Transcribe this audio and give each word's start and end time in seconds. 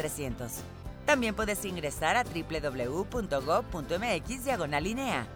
300. 0.00 0.50
También 1.04 1.34
puedes 1.34 1.62
ingresar 1.66 2.16
a 2.16 2.24
www.gov.mx 2.24 4.44
diagonal 4.44 4.86
INEA 4.86 5.26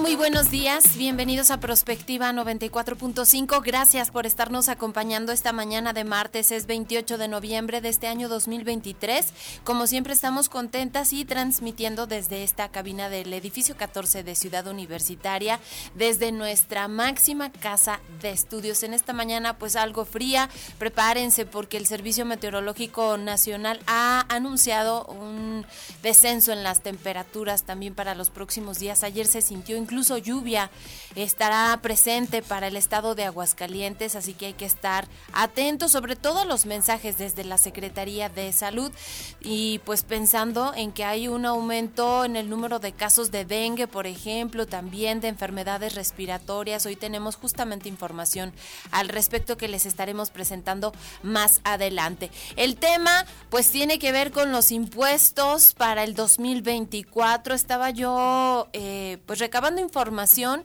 Muy 0.00 0.16
buenos 0.16 0.50
días. 0.50 0.96
Bienvenidos 0.96 1.50
a 1.50 1.60
Prospectiva 1.60 2.32
94.5. 2.32 3.62
Gracias 3.62 4.10
por 4.10 4.24
estarnos 4.24 4.70
acompañando 4.70 5.30
esta 5.30 5.52
mañana 5.52 5.92
de 5.92 6.04
martes. 6.04 6.52
Es 6.52 6.66
28 6.66 7.18
de 7.18 7.28
noviembre 7.28 7.80
de 7.82 7.90
este 7.90 8.06
año 8.06 8.28
2023. 8.28 9.26
Como 9.62 9.86
siempre 9.86 10.14
estamos 10.14 10.48
contentas 10.48 11.12
y 11.12 11.24
transmitiendo 11.26 12.06
desde 12.06 12.44
esta 12.44 12.70
cabina 12.70 13.10
del 13.10 13.32
edificio 13.34 13.76
14 13.76 14.22
de 14.22 14.34
Ciudad 14.36 14.66
Universitaria, 14.68 15.60
desde 15.94 16.32
nuestra 16.32 16.88
máxima 16.88 17.52
casa 17.52 18.00
de 18.22 18.30
estudios. 18.30 18.82
En 18.82 18.94
esta 18.94 19.12
mañana 19.12 19.58
pues 19.58 19.76
algo 19.76 20.06
fría. 20.06 20.48
Prepárense 20.78 21.44
porque 21.44 21.76
el 21.76 21.86
Servicio 21.86 22.24
Meteorológico 22.24 23.18
Nacional 23.18 23.80
ha 23.86 24.24
anunciado 24.28 25.04
un 25.06 25.66
descenso 26.02 26.52
en 26.52 26.62
las 26.62 26.80
temperaturas 26.80 27.64
también 27.64 27.94
para 27.94 28.14
los 28.14 28.30
próximos 28.30 28.78
días. 28.78 29.02
Ayer 29.02 29.26
se 29.26 29.42
sintió 29.42 29.76
lluvia 29.90 30.70
estará 31.16 31.76
presente 31.82 32.42
para 32.42 32.68
el 32.68 32.76
estado 32.76 33.14
de 33.14 33.24
Aguascalientes, 33.24 34.14
así 34.14 34.34
que 34.34 34.46
hay 34.46 34.52
que 34.52 34.64
estar 34.64 35.08
atentos 35.32 35.90
sobre 35.92 36.14
todo 36.14 36.40
a 36.40 36.44
los 36.44 36.66
mensajes 36.66 37.18
desde 37.18 37.44
la 37.44 37.58
Secretaría 37.58 38.28
de 38.28 38.52
Salud 38.52 38.92
y 39.40 39.80
pues 39.80 40.04
pensando 40.04 40.72
en 40.74 40.92
que 40.92 41.04
hay 41.04 41.26
un 41.26 41.46
aumento 41.46 42.24
en 42.24 42.36
el 42.36 42.48
número 42.48 42.78
de 42.78 42.92
casos 42.92 43.30
de 43.30 43.44
dengue, 43.44 43.88
por 43.88 44.06
ejemplo, 44.06 44.66
también 44.66 45.20
de 45.20 45.28
enfermedades 45.28 45.94
respiratorias. 45.94 46.86
Hoy 46.86 46.96
tenemos 46.96 47.36
justamente 47.36 47.88
información 47.88 48.52
al 48.92 49.08
respecto 49.08 49.56
que 49.56 49.68
les 49.68 49.86
estaremos 49.86 50.30
presentando 50.30 50.92
más 51.22 51.60
adelante. 51.64 52.30
El 52.56 52.76
tema 52.76 53.26
pues 53.48 53.70
tiene 53.70 53.98
que 53.98 54.12
ver 54.12 54.30
con 54.30 54.52
los 54.52 54.70
impuestos 54.70 55.74
para 55.74 56.04
el 56.04 56.14
2024. 56.14 57.54
Estaba 57.54 57.90
yo 57.90 58.68
eh, 58.72 59.18
pues 59.26 59.40
recabando 59.40 59.79
información 59.80 60.64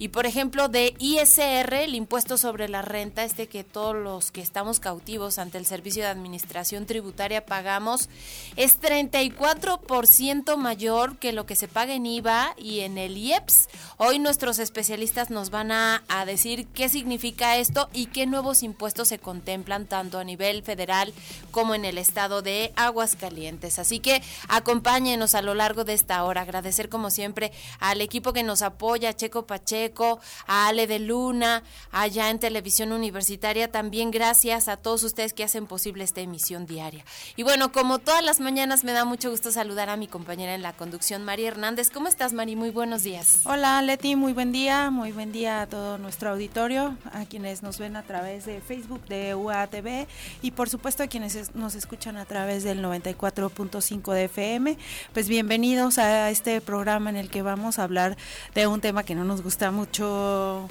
y 0.00 0.08
por 0.08 0.24
ejemplo, 0.24 0.68
de 0.68 0.94
ISR, 0.98 1.74
el 1.74 1.94
impuesto 1.94 2.38
sobre 2.38 2.70
la 2.70 2.80
renta, 2.80 3.22
este 3.22 3.48
que 3.48 3.64
todos 3.64 3.94
los 3.94 4.30
que 4.30 4.40
estamos 4.40 4.80
cautivos 4.80 5.38
ante 5.38 5.58
el 5.58 5.66
Servicio 5.66 6.02
de 6.02 6.08
Administración 6.08 6.86
Tributaria 6.86 7.44
pagamos, 7.44 8.08
es 8.56 8.80
34% 8.80 10.56
mayor 10.56 11.18
que 11.18 11.34
lo 11.34 11.44
que 11.44 11.54
se 11.54 11.68
paga 11.68 11.92
en 11.92 12.06
IVA 12.06 12.54
y 12.56 12.80
en 12.80 12.96
el 12.96 13.18
IEPS. 13.18 13.68
Hoy 13.98 14.18
nuestros 14.18 14.58
especialistas 14.58 15.28
nos 15.28 15.50
van 15.50 15.70
a, 15.70 16.02
a 16.08 16.24
decir 16.24 16.66
qué 16.68 16.88
significa 16.88 17.58
esto 17.58 17.90
y 17.92 18.06
qué 18.06 18.24
nuevos 18.24 18.62
impuestos 18.62 19.08
se 19.08 19.18
contemplan 19.18 19.84
tanto 19.84 20.18
a 20.18 20.24
nivel 20.24 20.62
federal 20.62 21.12
como 21.50 21.74
en 21.74 21.84
el 21.84 21.98
estado 21.98 22.40
de 22.40 22.72
Aguascalientes. 22.74 23.78
Así 23.78 23.98
que 23.98 24.22
acompáñenos 24.48 25.34
a 25.34 25.42
lo 25.42 25.54
largo 25.54 25.84
de 25.84 25.92
esta 25.92 26.24
hora. 26.24 26.40
Agradecer 26.40 26.88
como 26.88 27.10
siempre 27.10 27.52
al 27.80 28.00
equipo 28.00 28.32
que 28.32 28.42
nos 28.42 28.62
apoya, 28.62 29.14
Checo 29.14 29.46
Pacheco, 29.46 29.89
a 30.46 30.68
Ale 30.68 30.86
de 30.86 30.98
Luna, 30.98 31.62
allá 31.90 32.30
en 32.30 32.38
Televisión 32.38 32.92
Universitaria. 32.92 33.70
También 33.70 34.10
gracias 34.10 34.68
a 34.68 34.76
todos 34.76 35.02
ustedes 35.02 35.32
que 35.32 35.44
hacen 35.44 35.66
posible 35.66 36.04
esta 36.04 36.20
emisión 36.20 36.66
diaria. 36.66 37.04
Y 37.36 37.42
bueno, 37.42 37.72
como 37.72 37.98
todas 37.98 38.24
las 38.24 38.40
mañanas, 38.40 38.84
me 38.84 38.92
da 38.92 39.04
mucho 39.04 39.30
gusto 39.30 39.50
saludar 39.52 39.90
a 39.90 39.96
mi 39.96 40.06
compañera 40.06 40.54
en 40.54 40.62
la 40.62 40.72
conducción, 40.72 41.24
María 41.24 41.48
Hernández. 41.48 41.90
¿Cómo 41.90 42.08
estás, 42.08 42.32
Mari? 42.32 42.56
Muy 42.56 42.70
buenos 42.70 43.02
días. 43.02 43.40
Hola, 43.44 43.80
Leti. 43.82 44.16
Muy 44.16 44.32
buen 44.32 44.52
día. 44.52 44.90
Muy 44.90 45.12
buen 45.12 45.32
día 45.32 45.62
a 45.62 45.66
todo 45.66 45.98
nuestro 45.98 46.30
auditorio, 46.30 46.96
a 47.12 47.24
quienes 47.24 47.62
nos 47.62 47.78
ven 47.78 47.96
a 47.96 48.02
través 48.02 48.44
de 48.46 48.60
Facebook 48.60 49.04
de 49.06 49.34
UATV 49.34 50.06
y 50.42 50.50
por 50.52 50.68
supuesto 50.68 51.02
a 51.02 51.06
quienes 51.06 51.54
nos 51.54 51.74
escuchan 51.74 52.16
a 52.16 52.24
través 52.24 52.64
del 52.64 52.82
94.5 52.82 54.12
de 54.12 54.24
FM. 54.24 54.78
Pues 55.12 55.28
bienvenidos 55.28 55.98
a 55.98 56.30
este 56.30 56.60
programa 56.60 57.10
en 57.10 57.16
el 57.16 57.30
que 57.30 57.42
vamos 57.42 57.78
a 57.78 57.84
hablar 57.84 58.16
de 58.54 58.66
un 58.66 58.80
tema 58.80 59.02
que 59.02 59.14
no 59.14 59.24
nos 59.24 59.42
gusta 59.42 59.70
mucho 59.70 59.79
mucho 59.80 60.68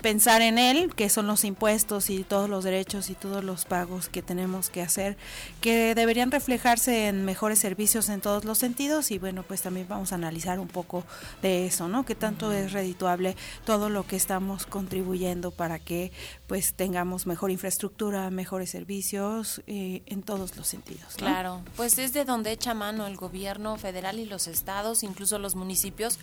pensar 0.00 0.42
en 0.42 0.58
él, 0.58 0.92
que 0.94 1.08
son 1.08 1.26
los 1.26 1.44
impuestos 1.44 2.10
y 2.10 2.24
todos 2.24 2.48
los 2.50 2.64
derechos 2.64 3.10
y 3.10 3.14
todos 3.14 3.44
los 3.44 3.64
pagos 3.64 4.08
que 4.08 4.22
tenemos 4.22 4.70
que 4.70 4.82
hacer, 4.82 5.16
que 5.60 5.94
deberían 5.94 6.30
reflejarse 6.30 7.06
en 7.06 7.24
mejores 7.24 7.60
servicios 7.60 8.08
en 8.08 8.20
todos 8.20 8.44
los 8.44 8.58
sentidos 8.58 9.10
y 9.10 9.18
bueno, 9.18 9.44
pues 9.44 9.62
también 9.62 9.86
vamos 9.88 10.12
a 10.12 10.16
analizar 10.16 10.58
un 10.58 10.68
poco 10.68 11.04
de 11.42 11.66
eso, 11.66 11.88
¿no? 11.88 12.04
Que 12.04 12.14
tanto 12.14 12.52
es 12.52 12.72
redituable 12.72 13.36
todo 13.64 13.88
lo 13.88 14.04
que 14.06 14.16
estamos 14.16 14.66
contribuyendo 14.66 15.50
para 15.50 15.78
que 15.78 16.10
pues 16.52 16.74
tengamos 16.74 17.26
mejor 17.26 17.50
infraestructura, 17.50 18.28
mejores 18.28 18.68
servicios 18.68 19.62
eh, 19.66 20.02
en 20.04 20.22
todos 20.22 20.54
los 20.54 20.66
sentidos. 20.66 21.14
Claro, 21.16 21.62
pues 21.76 21.96
es 21.96 22.12
de 22.12 22.26
donde 22.26 22.52
echa 22.52 22.74
mano 22.74 23.06
el 23.06 23.16
gobierno 23.16 23.78
federal 23.78 24.18
y 24.18 24.26
los 24.26 24.48
estados, 24.48 25.02
incluso 25.02 25.38
los 25.38 25.54
municipios, 25.54 26.18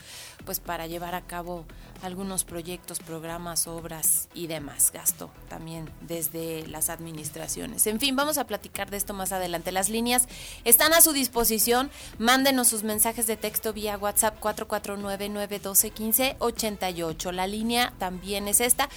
pues 0.45 0.59
para 0.59 0.85
llevar 0.85 1.15
a 1.15 1.21
cabo 1.21 1.65
algunos 2.03 2.43
proyectos, 2.43 2.99
programas 2.99 3.65
obras 3.65 4.29
y 4.35 4.45
demás 4.47 4.91
gasto 4.91 5.31
también 5.49 5.89
desde 6.01 6.67
las 6.67 6.89
administraciones. 6.89 7.87
En 7.87 7.99
fin, 7.99 8.15
vamos 8.15 8.37
a 8.37 8.45
platicar 8.45 8.91
de 8.91 8.97
esto 8.97 9.15
más 9.15 9.31
adelante. 9.31 9.71
Las 9.71 9.89
líneas 9.89 10.27
están 10.63 10.93
a 10.93 11.01
su 11.01 11.11
disposición. 11.11 11.89
Mándenos 12.19 12.67
sus 12.67 12.83
mensajes 12.83 13.25
de 13.25 13.35
texto 13.35 13.73
vía 13.73 13.97
WhatsApp 13.97 14.39
449-912-1588. 14.39 17.31
La 17.31 17.47
línea 17.47 17.93
también 17.97 18.47
es 18.47 18.61
esta, 18.61 18.89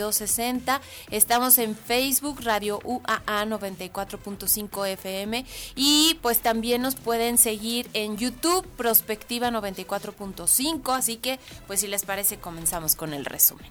910-9260. 0.00 0.80
Estamos 1.10 1.58
en 1.58 1.76
Facebook, 1.76 2.40
Radio 2.42 2.80
UAA 2.84 3.44
94.5 3.46 4.88
FM. 4.88 5.44
Y 5.74 6.18
pues 6.22 6.40
también 6.40 6.82
nos 6.82 6.94
pueden 6.96 7.38
seguir 7.38 7.88
en 7.92 8.16
YouTube, 8.16 8.66
Prospectiva 8.76 9.50
94.5. 9.50 10.96
Así 10.96 11.16
que, 11.16 11.38
pues 11.66 11.80
si 11.80 11.88
les 11.88 12.04
parece, 12.04 12.38
comenzamos 12.38 12.94
con 12.94 13.12
el 13.14 13.24
resumen. 13.24 13.66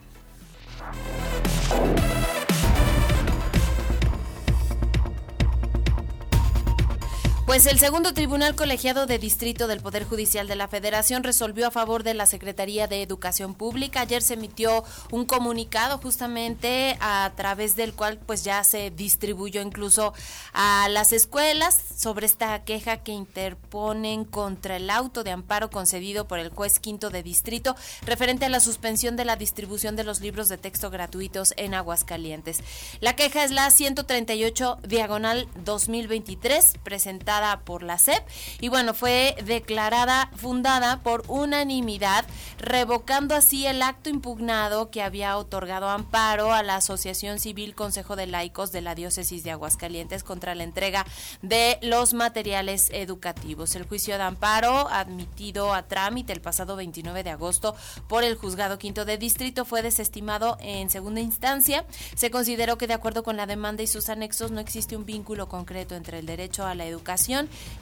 Pues 7.50 7.66
el 7.66 7.80
segundo 7.80 8.14
tribunal 8.14 8.54
colegiado 8.54 9.08
de 9.08 9.18
distrito 9.18 9.66
del 9.66 9.82
Poder 9.82 10.04
Judicial 10.04 10.48
de 10.48 10.56
la 10.56 10.68
Federación 10.68 11.24
resolvió 11.24 11.66
a 11.66 11.72
favor 11.72 12.04
de 12.04 12.14
la 12.14 12.28
Secretaría 12.28 12.86
de 12.86 13.02
Educación 13.02 13.56
Pública. 13.56 14.02
Ayer 14.02 14.22
se 14.22 14.36
emitió 14.36 14.84
un 15.10 15.26
comunicado 15.26 15.98
justamente 15.98 16.96
a 17.02 17.32
través 17.36 17.76
del 17.76 17.94
cual 17.94 18.20
pues 18.24 18.44
ya 18.44 18.64
se 18.64 18.92
distribuyó 18.92 19.64
incluso 19.64 20.14
a 20.54 20.90
las 20.90 21.12
escuelas 21.12 21.76
sobre 21.98 22.28
esta 22.28 22.64
queja 22.66 22.98
que 22.98 23.14
interponen 23.14 24.26
contra 24.26 24.76
el 24.76 24.88
auto 24.92 25.24
de 25.24 25.32
amparo 25.32 25.72
concedido 25.72 26.28
por 26.28 26.38
el 26.38 26.50
juez 26.50 26.80
quinto 26.80 27.10
de 27.10 27.24
distrito 27.24 27.76
referente 28.06 28.46
a 28.46 28.50
la 28.50 28.60
suspensión 28.60 29.16
de 29.16 29.26
la 29.26 29.38
distribución 29.38 29.96
de 29.96 30.04
los 30.04 30.22
libros 30.22 30.50
de 30.50 30.60
texto 30.60 30.92
gratuitos 30.92 31.56
en 31.58 31.74
Aguascalientes. 31.74 32.60
La 33.00 33.16
queja 33.16 33.44
es 33.44 33.50
la 33.50 33.72
138 33.72 34.78
diagonal 34.84 35.48
2023 35.66 36.76
presentada 36.84 37.39
por 37.64 37.84
la 37.84 37.98
SEP 37.98 38.22
y 38.60 38.68
bueno, 38.68 38.94
fue 38.94 39.36
declarada 39.46 40.30
fundada 40.36 41.00
por 41.02 41.24
unanimidad 41.28 42.26
revocando 42.58 43.34
así 43.34 43.66
el 43.66 43.82
acto 43.82 44.10
impugnado 44.10 44.92
que 44.92 45.02
había 45.02 45.38
otorgado 45.38 45.90
amparo 45.90 46.54
a 46.54 46.64
la 46.64 46.76
Asociación 46.76 47.40
Civil 47.40 47.76
Consejo 47.76 48.18
de 48.18 48.28
Laicos 48.28 48.74
de 48.74 48.82
la 48.82 48.94
Diócesis 48.94 49.44
de 49.44 49.52
Aguascalientes 49.52 50.24
contra 50.24 50.54
la 50.54 50.66
entrega 50.66 51.06
de 51.42 51.80
los 51.82 52.14
materiales 52.14 52.90
educativos. 52.92 53.76
El 53.76 53.88
juicio 53.88 54.18
de 54.18 54.24
amparo, 54.24 54.90
admitido 54.90 55.74
a 55.74 55.84
trámite 55.84 56.34
el 56.34 56.42
pasado 56.42 56.76
29 56.76 57.24
de 57.24 57.30
agosto 57.30 57.76
por 58.08 58.26
el 58.26 58.36
Juzgado 58.36 58.78
Quinto 58.78 59.06
de 59.06 59.18
Distrito, 59.18 59.64
fue 59.64 59.82
desestimado 59.82 60.58
en 60.60 60.90
segunda 60.90 61.22
instancia. 61.22 61.86
Se 62.16 62.32
consideró 62.32 62.78
que 62.78 62.88
de 62.88 62.94
acuerdo 62.94 63.24
con 63.24 63.38
la 63.38 63.46
demanda 63.46 63.84
y 63.84 63.88
sus 63.88 64.10
anexos 64.10 64.52
no 64.52 64.60
existe 64.60 64.98
un 64.98 65.06
vínculo 65.06 65.48
concreto 65.48 65.96
entre 65.96 66.20
el 66.20 66.26
derecho 66.26 66.66
a 66.66 66.76
la 66.76 66.86
educación 66.86 67.29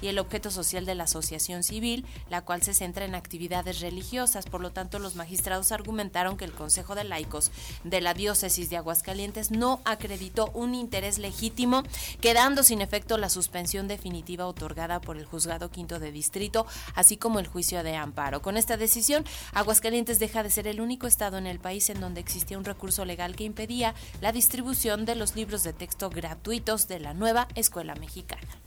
y 0.02 0.08
el 0.08 0.20
objeto 0.20 0.52
social 0.52 0.86
de 0.86 0.96
la 0.96 1.06
asociación 1.06 1.64
civil, 1.64 2.06
la 2.30 2.42
cual 2.42 2.62
se 2.64 2.74
centra 2.74 3.06
en 3.06 3.16
actividades 3.16 3.80
religiosas. 3.80 4.46
Por 4.46 4.62
lo 4.62 4.72
tanto, 4.72 5.00
los 5.00 5.16
magistrados 5.16 5.72
argumentaron 5.72 6.38
que 6.38 6.46
el 6.46 6.52
Consejo 6.52 6.96
de 6.96 7.04
Laicos 7.04 7.52
de 7.84 8.02
la 8.02 8.14
Diócesis 8.14 8.70
de 8.70 8.78
Aguascalientes 8.78 9.52
no 9.52 9.82
acreditó 9.86 10.52
un 10.54 10.76
interés 10.76 11.18
legítimo, 11.18 11.84
quedando 12.20 12.64
sin 12.64 12.82
efecto 12.82 13.18
la 13.18 13.30
suspensión 13.30 13.88
definitiva 13.88 14.48
otorgada 14.48 15.00
por 15.00 15.18
el 15.18 15.26
Juzgado 15.26 15.72
Quinto 15.72 16.00
de 16.00 16.12
Distrito, 16.12 16.66
así 16.96 17.18
como 17.18 17.40
el 17.40 17.48
juicio 17.48 17.84
de 17.84 17.96
amparo. 17.96 18.42
Con 18.42 18.58
esta 18.58 18.78
decisión, 18.78 19.24
Aguascalientes 19.54 20.20
deja 20.20 20.44
de 20.44 20.52
ser 20.52 20.68
el 20.68 20.82
único 20.82 21.08
estado 21.08 21.38
en 21.38 21.48
el 21.48 21.60
país 21.60 21.90
en 21.90 22.02
donde 22.02 22.22
existía 22.22 22.58
un 22.58 22.66
recurso 22.66 23.06
legal 23.06 23.36
que 23.36 23.46
impedía 23.46 23.96
la 24.22 24.32
distribución 24.32 25.06
de 25.06 25.16
los 25.16 25.36
libros 25.36 25.64
de 25.64 25.74
texto 25.74 26.10
gratuitos 26.10 26.88
de 26.88 27.00
la 27.00 27.14
nueva 27.14 27.48
escuela 27.56 27.96
mexicana. 27.96 28.67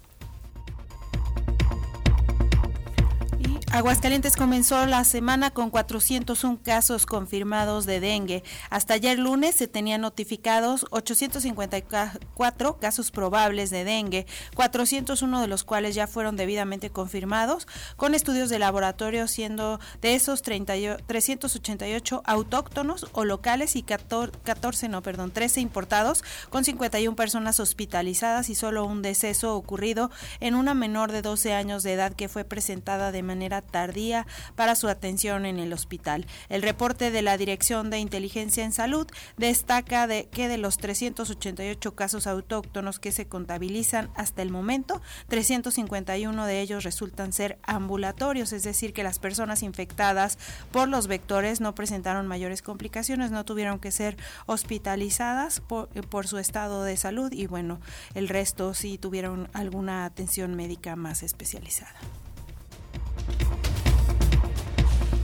Aguascalientes 3.73 4.35
comenzó 4.35 4.85
la 4.87 5.05
semana 5.05 5.53
con 5.53 5.71
401 5.71 6.59
casos 6.65 7.07
confirmados 7.07 7.87
de 7.87 8.01
dengue. 8.01 8.43
Hasta 8.69 8.95
ayer 8.95 9.17
lunes 9.17 9.55
se 9.55 9.69
tenían 9.69 10.01
notificados 10.01 10.87
854 10.91 12.79
casos 12.81 13.13
probables 13.13 13.71
de 13.71 13.85
dengue, 13.85 14.27
401 14.57 15.41
de 15.41 15.47
los 15.47 15.63
cuales 15.63 15.95
ya 15.95 16.09
fueron 16.09 16.35
debidamente 16.35 16.91
confirmados 16.91 17.69
con 17.97 18.17
estudios 18.17 18.49
de 18.51 18.59
laboratorio, 18.59 19.29
siendo 19.29 19.79
de 20.03 20.17
esos 20.17 20.43
388 20.43 22.23
autóctonos 22.25 23.07
o 23.13 23.25
locales 23.25 23.77
y 23.77 23.85
14, 23.85 24.89
no, 24.89 25.01
perdón, 25.01 25.31
13 25.31 25.61
importados, 25.61 26.25
con 26.51 26.65
51 26.65 27.15
personas 27.15 27.61
hospitalizadas 27.61 28.51
y 28.51 28.57
solo 28.57 28.85
un 28.85 29.01
deceso 29.01 29.55
ocurrido 29.55 30.11
en 30.41 30.57
una 30.57 30.75
menor 30.75 31.13
de 31.13 31.23
12 31.23 31.55
años 31.55 31.85
de 31.85 31.93
edad 31.93 32.15
que 32.15 32.29
fue 32.29 32.43
presentada 32.43 33.13
de 33.13 33.23
manera 33.23 33.60
tardía 33.63 34.27
para 34.55 34.75
su 34.75 34.89
atención 34.89 35.47
en 35.47 35.59
el 35.59 35.73
hospital. 35.73 36.27
El 36.49 36.63
reporte 36.63 37.11
de 37.11 37.23
la 37.23 37.37
Dirección 37.37 37.91
de 37.91 37.99
Inteligencia 37.99 38.65
en 38.65 38.73
Salud 38.73 39.07
destaca 39.37 40.07
de 40.07 40.29
que 40.29 40.49
de 40.49 40.59
los 40.59 40.79
388 40.79 41.95
casos 41.95 42.27
autóctonos 42.27 42.99
que 42.99 43.13
se 43.13 43.27
contabilizan 43.27 44.11
hasta 44.15 44.43
el 44.43 44.51
momento, 44.51 45.01
351 45.29 46.47
de 46.47 46.61
ellos 46.61 46.85
resultan 46.85 47.33
ser 47.33 47.59
ambulatorios, 47.63 48.53
es 48.53 48.63
decir, 48.63 48.93
que 48.93 49.03
las 49.03 49.19
personas 49.19 49.63
infectadas 49.63 50.39
por 50.73 50.89
los 50.89 51.07
vectores 51.07 51.61
no 51.61 51.75
presentaron 51.75 52.27
mayores 52.27 52.63
complicaciones, 52.63 53.31
no 53.31 53.45
tuvieron 53.45 53.79
que 53.79 53.91
ser 53.91 54.17
hospitalizadas 54.47 55.61
por, 55.61 55.89
por 56.09 56.27
su 56.27 56.39
estado 56.39 56.85
de 56.85 56.97
salud 56.97 57.33
y 57.33 57.47
bueno, 57.47 57.81
el 58.15 58.29
resto 58.29 58.75
sí 58.75 58.99
tuvieron 58.99 59.49
alguna 59.53 60.05
atención 60.05 60.55
médica 60.55 60.97
más 60.97 61.23
especializada. 61.23 61.95
Thank 63.27 63.65
you. 63.65 63.70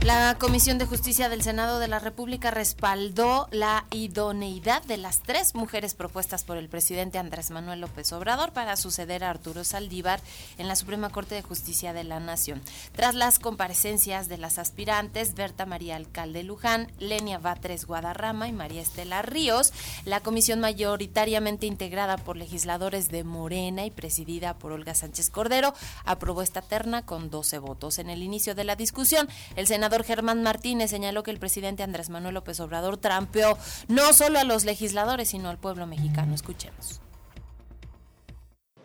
La 0.07 0.37
Comisión 0.39 0.77
de 0.77 0.85
Justicia 0.85 1.27
del 1.27 1.43
Senado 1.43 1.79
de 1.79 1.89
la 1.89 1.99
República 1.99 2.49
respaldó 2.49 3.49
la 3.51 3.83
idoneidad 3.91 4.81
de 4.83 4.95
las 4.95 5.21
tres 5.21 5.53
mujeres 5.53 5.95
propuestas 5.95 6.45
por 6.45 6.55
el 6.55 6.69
presidente 6.69 7.17
Andrés 7.17 7.51
Manuel 7.51 7.81
López 7.81 8.13
Obrador 8.13 8.53
para 8.53 8.77
suceder 8.77 9.25
a 9.25 9.29
Arturo 9.29 9.65
Saldívar 9.65 10.21
en 10.57 10.69
la 10.69 10.77
Suprema 10.77 11.09
Corte 11.09 11.35
de 11.35 11.41
Justicia 11.41 11.91
de 11.91 12.05
la 12.05 12.21
Nación. 12.21 12.61
Tras 12.95 13.15
las 13.15 13.37
comparecencias 13.37 14.29
de 14.29 14.37
las 14.37 14.59
aspirantes 14.59 15.35
Berta 15.35 15.65
María 15.65 15.97
Alcalde 15.97 16.41
Luján, 16.43 16.89
Lenia 16.99 17.37
Batres 17.37 17.85
Guadarrama 17.85 18.47
y 18.47 18.53
María 18.53 18.83
Estela 18.83 19.23
Ríos, 19.23 19.73
la 20.05 20.21
comisión 20.21 20.61
mayoritariamente 20.61 21.65
integrada 21.65 22.15
por 22.15 22.37
legisladores 22.37 23.09
de 23.09 23.25
Morena 23.25 23.85
y 23.85 23.91
presidida 23.91 24.57
por 24.57 24.71
Olga 24.71 24.95
Sánchez 24.95 25.29
Cordero 25.29 25.73
aprobó 26.05 26.43
esta 26.43 26.61
terna 26.61 27.05
con 27.05 27.29
12 27.29 27.59
votos. 27.59 27.99
En 27.99 28.09
el 28.09 28.23
inicio 28.23 28.55
de 28.55 28.63
la 28.63 28.77
discusión, 28.77 29.27
el 29.57 29.67
senador 29.67 29.96
Germán 30.03 30.43
Martínez 30.43 30.89
señaló 30.89 31.23
que 31.23 31.31
el 31.31 31.39
presidente 31.39 31.83
Andrés 31.83 32.09
Manuel 32.09 32.35
López 32.35 32.59
Obrador 32.59 32.97
trampeó 32.97 33.57
no 33.87 34.13
solo 34.13 34.39
a 34.39 34.43
los 34.43 34.65
legisladores, 34.65 35.29
sino 35.29 35.49
al 35.49 35.57
pueblo 35.57 35.87
mexicano. 35.87 36.33
Escuchemos. 36.33 37.01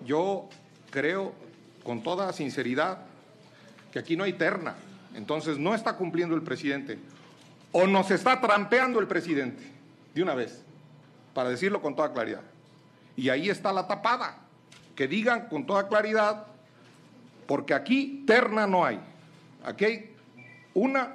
Yo 0.05 0.49
creo 0.91 1.33
con 1.83 2.03
toda 2.03 2.33
sinceridad 2.33 2.99
que 3.93 3.99
aquí 3.99 4.17
no 4.17 4.25
hay 4.25 4.33
terna. 4.33 4.75
Entonces 5.15 5.59
no 5.59 5.75
está 5.75 5.97
cumpliendo 5.97 6.35
el 6.35 6.43
presidente. 6.43 6.99
O 7.73 7.87
nos 7.87 8.11
está 8.11 8.41
trampeando 8.41 9.01
el 9.01 9.07
presidente, 9.07 9.63
de 10.15 10.23
una 10.23 10.35
vez, 10.35 10.63
para 11.35 11.49
decirlo 11.51 11.81
con 11.81 11.95
toda 11.95 12.13
claridad. 12.13 12.43
Y 13.17 13.29
ahí 13.29 13.49
está 13.51 13.73
la 13.73 13.87
tapada. 13.87 14.39
Que 14.95 15.09
digan 15.09 15.49
con 15.49 15.67
toda 15.67 15.89
claridad, 15.89 16.47
porque 17.47 17.73
aquí 17.73 18.25
terna 18.27 18.67
no 18.67 18.85
hay. 18.85 19.01
Aquí 19.65 19.85
hay 19.85 20.12
una 20.75 21.15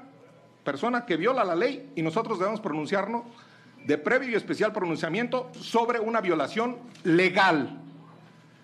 persona 0.63 1.05
que 1.05 1.17
viola 1.17 1.43
la 1.43 1.55
ley 1.55 1.91
y 1.95 2.01
nosotros 2.01 2.39
debemos 2.39 2.59
pronunciarnos 2.59 3.23
de 3.85 3.97
previo 3.97 4.29
y 4.29 4.35
especial 4.35 4.73
pronunciamiento 4.73 5.49
sobre 5.59 5.99
una 5.99 6.19
violación 6.19 6.77
legal. 7.03 7.79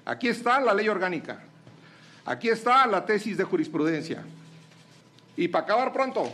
Aquí 0.06 0.28
está 0.28 0.60
la 0.60 0.74
ley 0.74 0.90
orgánica. 0.90 1.44
Aquí 2.26 2.50
está 2.50 2.86
la 2.88 3.06
tesis 3.06 3.38
de 3.38 3.44
jurisprudencia. 3.44 4.24
Y 5.38 5.48
para 5.48 5.64
acabar 5.64 5.94
pronto, 5.94 6.30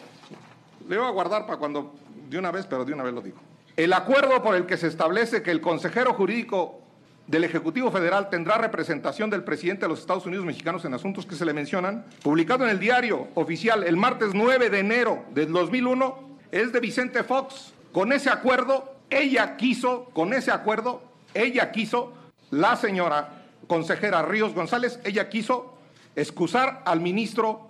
le 0.87 0.97
voy 0.97 1.07
a 1.07 1.11
guardar 1.11 1.45
para 1.45 1.57
cuando, 1.57 1.95
de 2.29 2.37
una 2.37 2.51
vez, 2.51 2.65
pero 2.65 2.83
de 2.83 2.93
una 2.93 3.03
vez 3.03 3.13
lo 3.13 3.21
digo. 3.21 3.37
El 3.77 3.93
acuerdo 3.93 4.41
por 4.41 4.55
el 4.55 4.65
que 4.65 4.77
se 4.77 4.87
establece 4.87 5.41
que 5.41 5.51
el 5.51 5.61
consejero 5.61 6.13
jurídico 6.13 6.81
del 7.29 7.43
Ejecutivo 7.43 7.91
Federal 7.91 8.31
tendrá 8.31 8.57
representación 8.57 9.29
del 9.29 9.43
presidente 9.43 9.83
de 9.83 9.89
los 9.89 9.99
Estados 9.99 10.25
Unidos 10.25 10.45
mexicanos 10.45 10.83
en 10.83 10.95
asuntos 10.95 11.27
que 11.27 11.35
se 11.35 11.45
le 11.45 11.53
mencionan, 11.53 12.03
publicado 12.23 12.63
en 12.63 12.71
el 12.71 12.79
diario 12.79 13.27
oficial 13.35 13.83
el 13.83 13.97
martes 13.97 14.31
9 14.33 14.71
de 14.71 14.79
enero 14.79 15.25
del 15.35 15.51
2001, 15.51 16.39
es 16.51 16.71
de 16.73 16.79
Vicente 16.79 17.23
Fox. 17.23 17.73
Con 17.91 18.11
ese 18.13 18.31
acuerdo, 18.31 18.95
ella 19.11 19.57
quiso, 19.57 20.05
con 20.05 20.33
ese 20.33 20.49
acuerdo, 20.49 21.03
ella 21.35 21.71
quiso, 21.71 22.13
la 22.49 22.75
señora 22.75 23.43
consejera 23.67 24.23
Ríos 24.23 24.55
González, 24.55 24.99
ella 25.03 25.29
quiso 25.29 25.77
excusar 26.15 26.81
al 26.83 26.99
ministro 26.99 27.69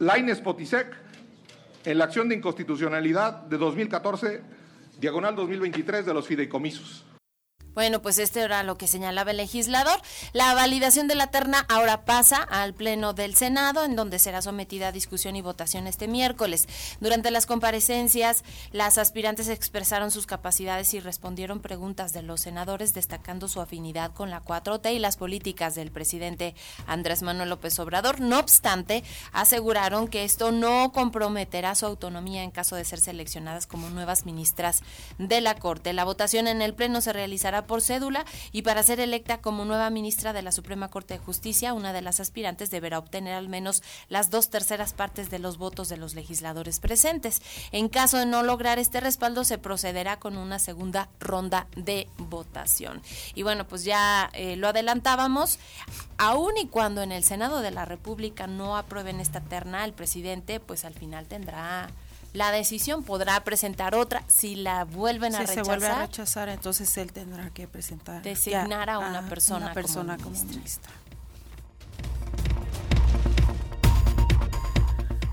Laines 0.00 0.40
Potisek 0.40 0.92
en 1.84 1.98
la 1.98 2.04
acción 2.04 2.28
de 2.28 2.34
inconstitucionalidad 2.34 3.42
de 3.42 3.58
2014, 3.58 4.42
diagonal 4.98 5.36
2023 5.36 6.04
de 6.04 6.14
los 6.14 6.26
fideicomisos. 6.26 7.04
Bueno, 7.74 8.02
pues 8.02 8.18
este 8.18 8.40
era 8.40 8.62
lo 8.62 8.76
que 8.76 8.88
señalaba 8.88 9.30
el 9.30 9.36
legislador. 9.36 10.00
La 10.32 10.54
validación 10.54 11.06
de 11.08 11.14
la 11.14 11.28
terna 11.28 11.64
ahora 11.68 12.04
pasa 12.04 12.42
al 12.42 12.74
Pleno 12.74 13.12
del 13.12 13.36
Senado, 13.36 13.84
en 13.84 13.96
donde 13.96 14.18
será 14.18 14.42
sometida 14.42 14.88
a 14.88 14.92
discusión 14.92 15.36
y 15.36 15.42
votación 15.42 15.86
este 15.86 16.08
miércoles. 16.08 16.66
Durante 17.00 17.30
las 17.30 17.46
comparecencias, 17.46 18.42
las 18.72 18.98
aspirantes 18.98 19.48
expresaron 19.48 20.10
sus 20.10 20.26
capacidades 20.26 20.92
y 20.94 21.00
respondieron 21.00 21.60
preguntas 21.60 22.12
de 22.12 22.22
los 22.22 22.40
senadores, 22.40 22.94
destacando 22.94 23.48
su 23.48 23.60
afinidad 23.60 24.12
con 24.12 24.30
la 24.30 24.42
4T 24.42 24.94
y 24.94 24.98
las 24.98 25.16
políticas 25.16 25.74
del 25.74 25.92
presidente 25.92 26.54
Andrés 26.86 27.22
Manuel 27.22 27.50
López 27.50 27.78
Obrador. 27.78 28.20
No 28.20 28.38
obstante, 28.38 29.04
aseguraron 29.32 30.08
que 30.08 30.24
esto 30.24 30.52
no 30.52 30.92
comprometerá 30.92 31.74
su 31.74 31.86
autonomía 31.86 32.42
en 32.42 32.50
caso 32.50 32.76
de 32.76 32.84
ser 32.84 33.00
seleccionadas 33.00 33.66
como 33.66 33.88
nuevas 33.90 34.26
ministras 34.26 34.82
de 35.18 35.40
la 35.40 35.54
Corte. 35.54 35.92
La 35.92 36.04
votación 36.04 36.48
en 36.48 36.62
el 36.62 36.74
Pleno 36.74 37.00
se 37.00 37.12
realizará 37.12 37.66
por 37.68 37.82
cédula 37.82 38.24
y 38.50 38.62
para 38.62 38.82
ser 38.82 38.98
electa 38.98 39.40
como 39.40 39.64
nueva 39.64 39.90
ministra 39.90 40.32
de 40.32 40.42
la 40.42 40.50
Suprema 40.50 40.88
Corte 40.88 41.14
de 41.14 41.20
Justicia, 41.20 41.72
una 41.74 41.92
de 41.92 42.02
las 42.02 42.18
aspirantes 42.18 42.72
deberá 42.72 42.98
obtener 42.98 43.34
al 43.34 43.48
menos 43.48 43.84
las 44.08 44.30
dos 44.30 44.50
terceras 44.50 44.92
partes 44.92 45.30
de 45.30 45.38
los 45.38 45.58
votos 45.58 45.88
de 45.88 45.96
los 45.96 46.16
legisladores 46.16 46.80
presentes. 46.80 47.40
En 47.70 47.88
caso 47.88 48.18
de 48.18 48.26
no 48.26 48.42
lograr 48.42 48.80
este 48.80 48.98
respaldo, 48.98 49.44
se 49.44 49.58
procederá 49.58 50.18
con 50.18 50.36
una 50.36 50.58
segunda 50.58 51.08
ronda 51.20 51.68
de 51.76 52.08
votación. 52.16 53.00
Y 53.36 53.44
bueno, 53.44 53.68
pues 53.68 53.84
ya 53.84 54.30
eh, 54.32 54.56
lo 54.56 54.66
adelantábamos, 54.66 55.60
aun 56.16 56.56
y 56.56 56.66
cuando 56.66 57.02
en 57.02 57.12
el 57.12 57.22
Senado 57.22 57.60
de 57.60 57.70
la 57.70 57.84
República 57.84 58.48
no 58.48 58.76
aprueben 58.76 59.20
esta 59.20 59.40
terna, 59.40 59.84
el 59.84 59.92
presidente 59.92 60.58
pues 60.58 60.84
al 60.84 60.94
final 60.94 61.26
tendrá 61.26 61.90
la 62.32 62.52
decisión 62.52 63.02
podrá 63.02 63.42
presentar 63.44 63.94
otra 63.94 64.22
si 64.26 64.56
la 64.56 64.84
vuelven 64.84 65.34
a 65.34 65.38
si 65.38 65.46
rechazar. 65.46 65.64
se 65.64 65.68
vuelve 65.68 65.86
a 65.86 66.06
rechazar, 66.06 66.48
entonces 66.48 66.96
él 66.98 67.12
tendrá 67.12 67.50
que 67.50 67.66
presentar 67.66 68.22
designar 68.22 68.90
a 68.90 68.98
una 68.98 69.28
persona, 69.28 69.74
como, 69.74 70.30
ministra. 70.30 70.92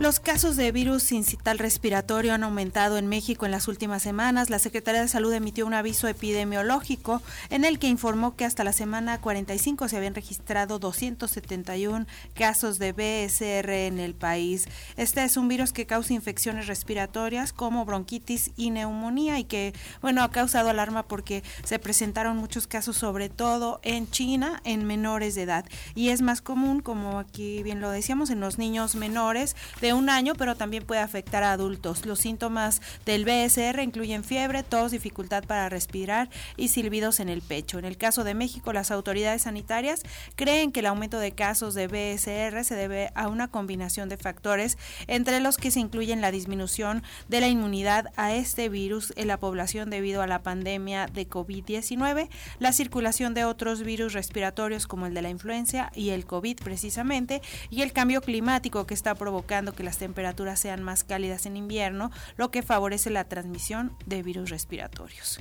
Los 0.05 0.19
casos 0.19 0.55
de 0.55 0.71
virus 0.71 1.01
sincital 1.01 1.57
respiratorio 1.57 2.35
han 2.35 2.43
aumentado 2.43 2.99
en 2.99 3.07
México 3.07 3.47
en 3.47 3.51
las 3.51 3.67
últimas 3.67 4.03
semanas. 4.03 4.51
La 4.51 4.59
Secretaría 4.59 5.01
de 5.01 5.07
Salud 5.07 5.33
emitió 5.33 5.65
un 5.65 5.73
aviso 5.73 6.07
epidemiológico 6.07 7.23
en 7.49 7.65
el 7.65 7.79
que 7.79 7.87
informó 7.87 8.35
que 8.35 8.45
hasta 8.45 8.63
la 8.63 8.71
semana 8.71 9.19
45 9.19 9.87
se 9.87 9.97
habían 9.97 10.13
registrado 10.13 10.77
271 10.77 12.05
casos 12.35 12.77
de 12.77 12.91
BSR 12.91 13.87
en 13.87 13.97
el 13.97 14.13
país. 14.13 14.67
Este 14.95 15.23
es 15.23 15.37
un 15.37 15.47
virus 15.47 15.73
que 15.73 15.87
causa 15.87 16.13
infecciones 16.13 16.67
respiratorias 16.67 17.51
como 17.51 17.83
bronquitis 17.83 18.51
y 18.55 18.69
neumonía 18.69 19.39
y 19.39 19.45
que, 19.45 19.73
bueno, 20.03 20.21
ha 20.21 20.29
causado 20.29 20.69
alarma 20.69 21.07
porque 21.07 21.43
se 21.63 21.79
presentaron 21.79 22.37
muchos 22.37 22.67
casos, 22.67 22.95
sobre 22.95 23.29
todo 23.29 23.79
en 23.81 24.07
China, 24.11 24.61
en 24.65 24.85
menores 24.85 25.33
de 25.33 25.41
edad. 25.41 25.65
Y 25.95 26.09
es 26.09 26.21
más 26.21 26.43
común, 26.43 26.81
como 26.81 27.17
aquí 27.17 27.63
bien 27.63 27.81
lo 27.81 27.89
decíamos, 27.89 28.29
en 28.29 28.39
los 28.39 28.59
niños 28.59 28.93
menores 28.93 29.55
de 29.81 29.94
un 29.95 30.09
año, 30.09 30.33
pero 30.35 30.55
también 30.55 30.85
puede 30.85 31.01
afectar 31.01 31.43
a 31.43 31.53
adultos. 31.53 32.05
Los 32.05 32.19
síntomas 32.19 32.81
del 33.05 33.25
BSR 33.25 33.81
incluyen 33.81 34.23
fiebre, 34.23 34.63
tos, 34.63 34.91
dificultad 34.91 35.43
para 35.43 35.69
respirar 35.69 36.29
y 36.57 36.67
silbidos 36.67 37.19
en 37.19 37.29
el 37.29 37.41
pecho. 37.41 37.79
En 37.79 37.85
el 37.85 37.97
caso 37.97 38.23
de 38.23 38.33
México, 38.33 38.73
las 38.73 38.91
autoridades 38.91 39.43
sanitarias 39.43 40.03
creen 40.35 40.71
que 40.71 40.81
el 40.81 40.85
aumento 40.85 41.19
de 41.19 41.31
casos 41.31 41.73
de 41.73 41.87
BSR 41.87 42.63
se 42.63 42.75
debe 42.75 43.11
a 43.15 43.27
una 43.27 43.47
combinación 43.47 44.09
de 44.09 44.17
factores, 44.17 44.77
entre 45.07 45.39
los 45.39 45.57
que 45.57 45.71
se 45.71 45.79
incluyen 45.79 46.21
la 46.21 46.31
disminución 46.31 47.03
de 47.27 47.41
la 47.41 47.47
inmunidad 47.47 48.11
a 48.15 48.33
este 48.33 48.69
virus 48.69 49.13
en 49.15 49.27
la 49.27 49.37
población 49.37 49.89
debido 49.89 50.21
a 50.21 50.27
la 50.27 50.43
pandemia 50.43 51.07
de 51.07 51.27
COVID-19, 51.29 52.29
la 52.59 52.73
circulación 52.73 53.33
de 53.33 53.45
otros 53.45 53.83
virus 53.83 54.13
respiratorios 54.13 54.87
como 54.87 55.05
el 55.05 55.13
de 55.13 55.21
la 55.21 55.29
influencia 55.29 55.91
y 55.95 56.09
el 56.09 56.25
COVID 56.25 56.57
precisamente, 56.63 57.41
y 57.69 57.81
el 57.81 57.93
cambio 57.93 58.21
climático 58.21 58.85
que 58.85 58.93
está 58.93 59.15
provocando 59.15 59.73
que 59.73 59.83
las 59.85 59.97
temperaturas 59.97 60.59
sean 60.59 60.83
más 60.83 61.03
cálidas 61.03 61.45
en 61.45 61.55
invierno, 61.55 62.11
lo 62.35 62.51
que 62.51 62.63
favorece 62.63 63.09
la 63.09 63.29
transmisión 63.29 63.95
de 64.05 64.23
virus 64.23 64.49
respiratorios. 64.49 65.39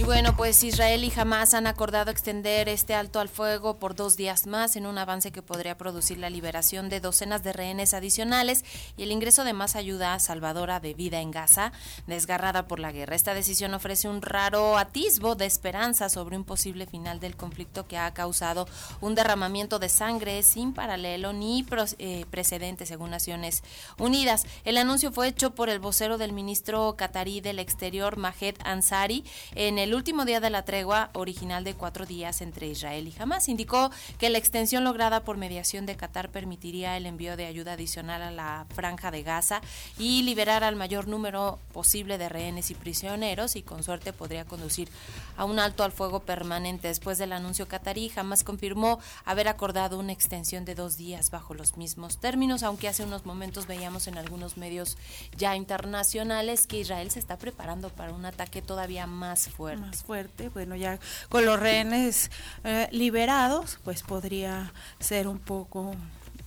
Y 0.00 0.04
bueno, 0.04 0.34
pues 0.34 0.64
Israel 0.64 1.04
y 1.04 1.12
Hamas 1.14 1.52
han 1.52 1.66
acordado 1.66 2.10
extender 2.10 2.70
este 2.70 2.94
alto 2.94 3.20
al 3.20 3.28
fuego 3.28 3.78
por 3.78 3.94
dos 3.94 4.16
días 4.16 4.46
más 4.46 4.76
en 4.76 4.86
un 4.86 4.96
avance 4.96 5.30
que 5.30 5.42
podría 5.42 5.76
producir 5.76 6.16
la 6.16 6.30
liberación 6.30 6.88
de 6.88 7.00
docenas 7.00 7.42
de 7.42 7.52
rehenes 7.52 7.92
adicionales 7.92 8.64
y 8.96 9.02
el 9.02 9.12
ingreso 9.12 9.44
de 9.44 9.52
más 9.52 9.76
ayuda 9.76 10.18
salvadora 10.18 10.80
de 10.80 10.94
vida 10.94 11.20
en 11.20 11.30
Gaza, 11.30 11.72
desgarrada 12.06 12.66
por 12.66 12.80
la 12.80 12.92
guerra. 12.92 13.14
Esta 13.14 13.34
decisión 13.34 13.74
ofrece 13.74 14.08
un 14.08 14.22
raro 14.22 14.78
atisbo 14.78 15.34
de 15.34 15.44
esperanza 15.44 16.08
sobre 16.08 16.38
un 16.38 16.44
posible 16.44 16.86
final 16.86 17.20
del 17.20 17.36
conflicto 17.36 17.86
que 17.86 17.98
ha 17.98 18.14
causado 18.14 18.66
un 19.02 19.14
derramamiento 19.14 19.78
de 19.78 19.90
sangre 19.90 20.42
sin 20.42 20.72
paralelo 20.72 21.34
ni 21.34 21.66
eh, 21.98 22.24
precedente, 22.30 22.86
según 22.86 23.10
Naciones 23.10 23.62
Unidas. 23.98 24.46
El 24.64 24.78
anuncio 24.78 25.12
fue 25.12 25.28
hecho 25.28 25.54
por 25.54 25.68
el 25.68 25.78
vocero 25.78 26.16
del 26.16 26.32
ministro 26.32 26.96
catarí 26.96 27.42
del 27.42 27.58
Exterior, 27.58 28.16
Majed 28.16 28.54
Ansari, 28.64 29.26
en 29.54 29.78
el 29.78 29.89
el 29.90 29.96
último 29.96 30.24
día 30.24 30.38
de 30.38 30.50
la 30.50 30.64
tregua 30.64 31.10
original 31.14 31.64
de 31.64 31.74
cuatro 31.74 32.06
días 32.06 32.42
entre 32.42 32.68
Israel 32.68 33.08
y 33.08 33.20
Hamas. 33.20 33.48
Indicó 33.48 33.90
que 34.20 34.30
la 34.30 34.38
extensión 34.38 34.84
lograda 34.84 35.24
por 35.24 35.36
mediación 35.36 35.84
de 35.84 35.96
Qatar 35.96 36.28
permitiría 36.28 36.96
el 36.96 37.06
envío 37.06 37.36
de 37.36 37.46
ayuda 37.46 37.72
adicional 37.72 38.22
a 38.22 38.30
la 38.30 38.66
franja 38.72 39.10
de 39.10 39.24
Gaza 39.24 39.62
y 39.98 40.22
liberar 40.22 40.62
al 40.62 40.76
mayor 40.76 41.08
número 41.08 41.58
posible 41.72 42.18
de 42.18 42.28
rehenes 42.28 42.70
y 42.70 42.76
prisioneros 42.76 43.56
y 43.56 43.62
con 43.62 43.82
suerte 43.82 44.12
podría 44.12 44.44
conducir 44.44 44.88
a 45.36 45.44
un 45.44 45.58
alto 45.58 45.82
al 45.82 45.90
fuego 45.90 46.20
permanente. 46.20 46.86
Después 46.86 47.18
del 47.18 47.32
anuncio 47.32 47.66
catarí, 47.66 48.12
Hamas 48.14 48.44
confirmó 48.44 49.00
haber 49.24 49.48
acordado 49.48 49.98
una 49.98 50.12
extensión 50.12 50.64
de 50.64 50.76
dos 50.76 50.98
días 50.98 51.32
bajo 51.32 51.52
los 51.54 51.76
mismos 51.76 52.18
términos, 52.20 52.62
aunque 52.62 52.86
hace 52.86 53.02
unos 53.02 53.26
momentos 53.26 53.66
veíamos 53.66 54.06
en 54.06 54.18
algunos 54.18 54.56
medios 54.56 54.96
ya 55.36 55.56
internacionales 55.56 56.68
que 56.68 56.78
Israel 56.78 57.10
se 57.10 57.18
está 57.18 57.38
preparando 57.38 57.88
para 57.88 58.12
un 58.12 58.24
ataque 58.24 58.62
todavía 58.62 59.08
más 59.08 59.48
fuerte 59.48 59.79
más 59.80 60.04
fuerte. 60.04 60.50
Bueno, 60.50 60.76
ya 60.76 61.00
con 61.28 61.44
los 61.44 61.58
rehenes 61.58 62.30
eh, 62.64 62.88
liberados, 62.92 63.78
pues 63.84 64.02
podría 64.02 64.72
ser 64.98 65.26
un 65.26 65.38
poco 65.38 65.94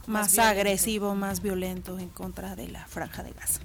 más, 0.07 0.39
agresivo, 0.39 1.13
más 1.15 1.41
violento 1.41 1.97
en 1.99 2.09
contra 2.09 2.55
de 2.55 2.69
la 2.69 2.85
franja 2.85 3.23
de 3.23 3.31
Gaza. 3.31 3.59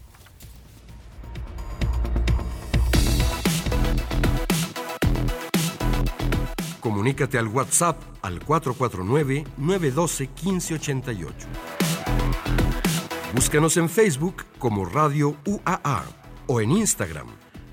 Comunícate 6.80 7.38
al 7.38 7.48
WhatsApp 7.48 8.00
al 8.22 8.40
449-912-1588. 8.40 11.26
Búscanos 13.34 13.76
en 13.76 13.90
Facebook 13.90 14.46
como 14.58 14.86
Radio 14.86 15.36
UAA 15.44 16.04
o 16.46 16.62
en 16.62 16.70
Instagram 16.70 17.26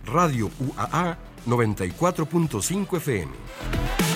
Radio 0.05 0.51
UAA 0.59 1.17
94.5 1.45 2.99
FM. 2.99 4.14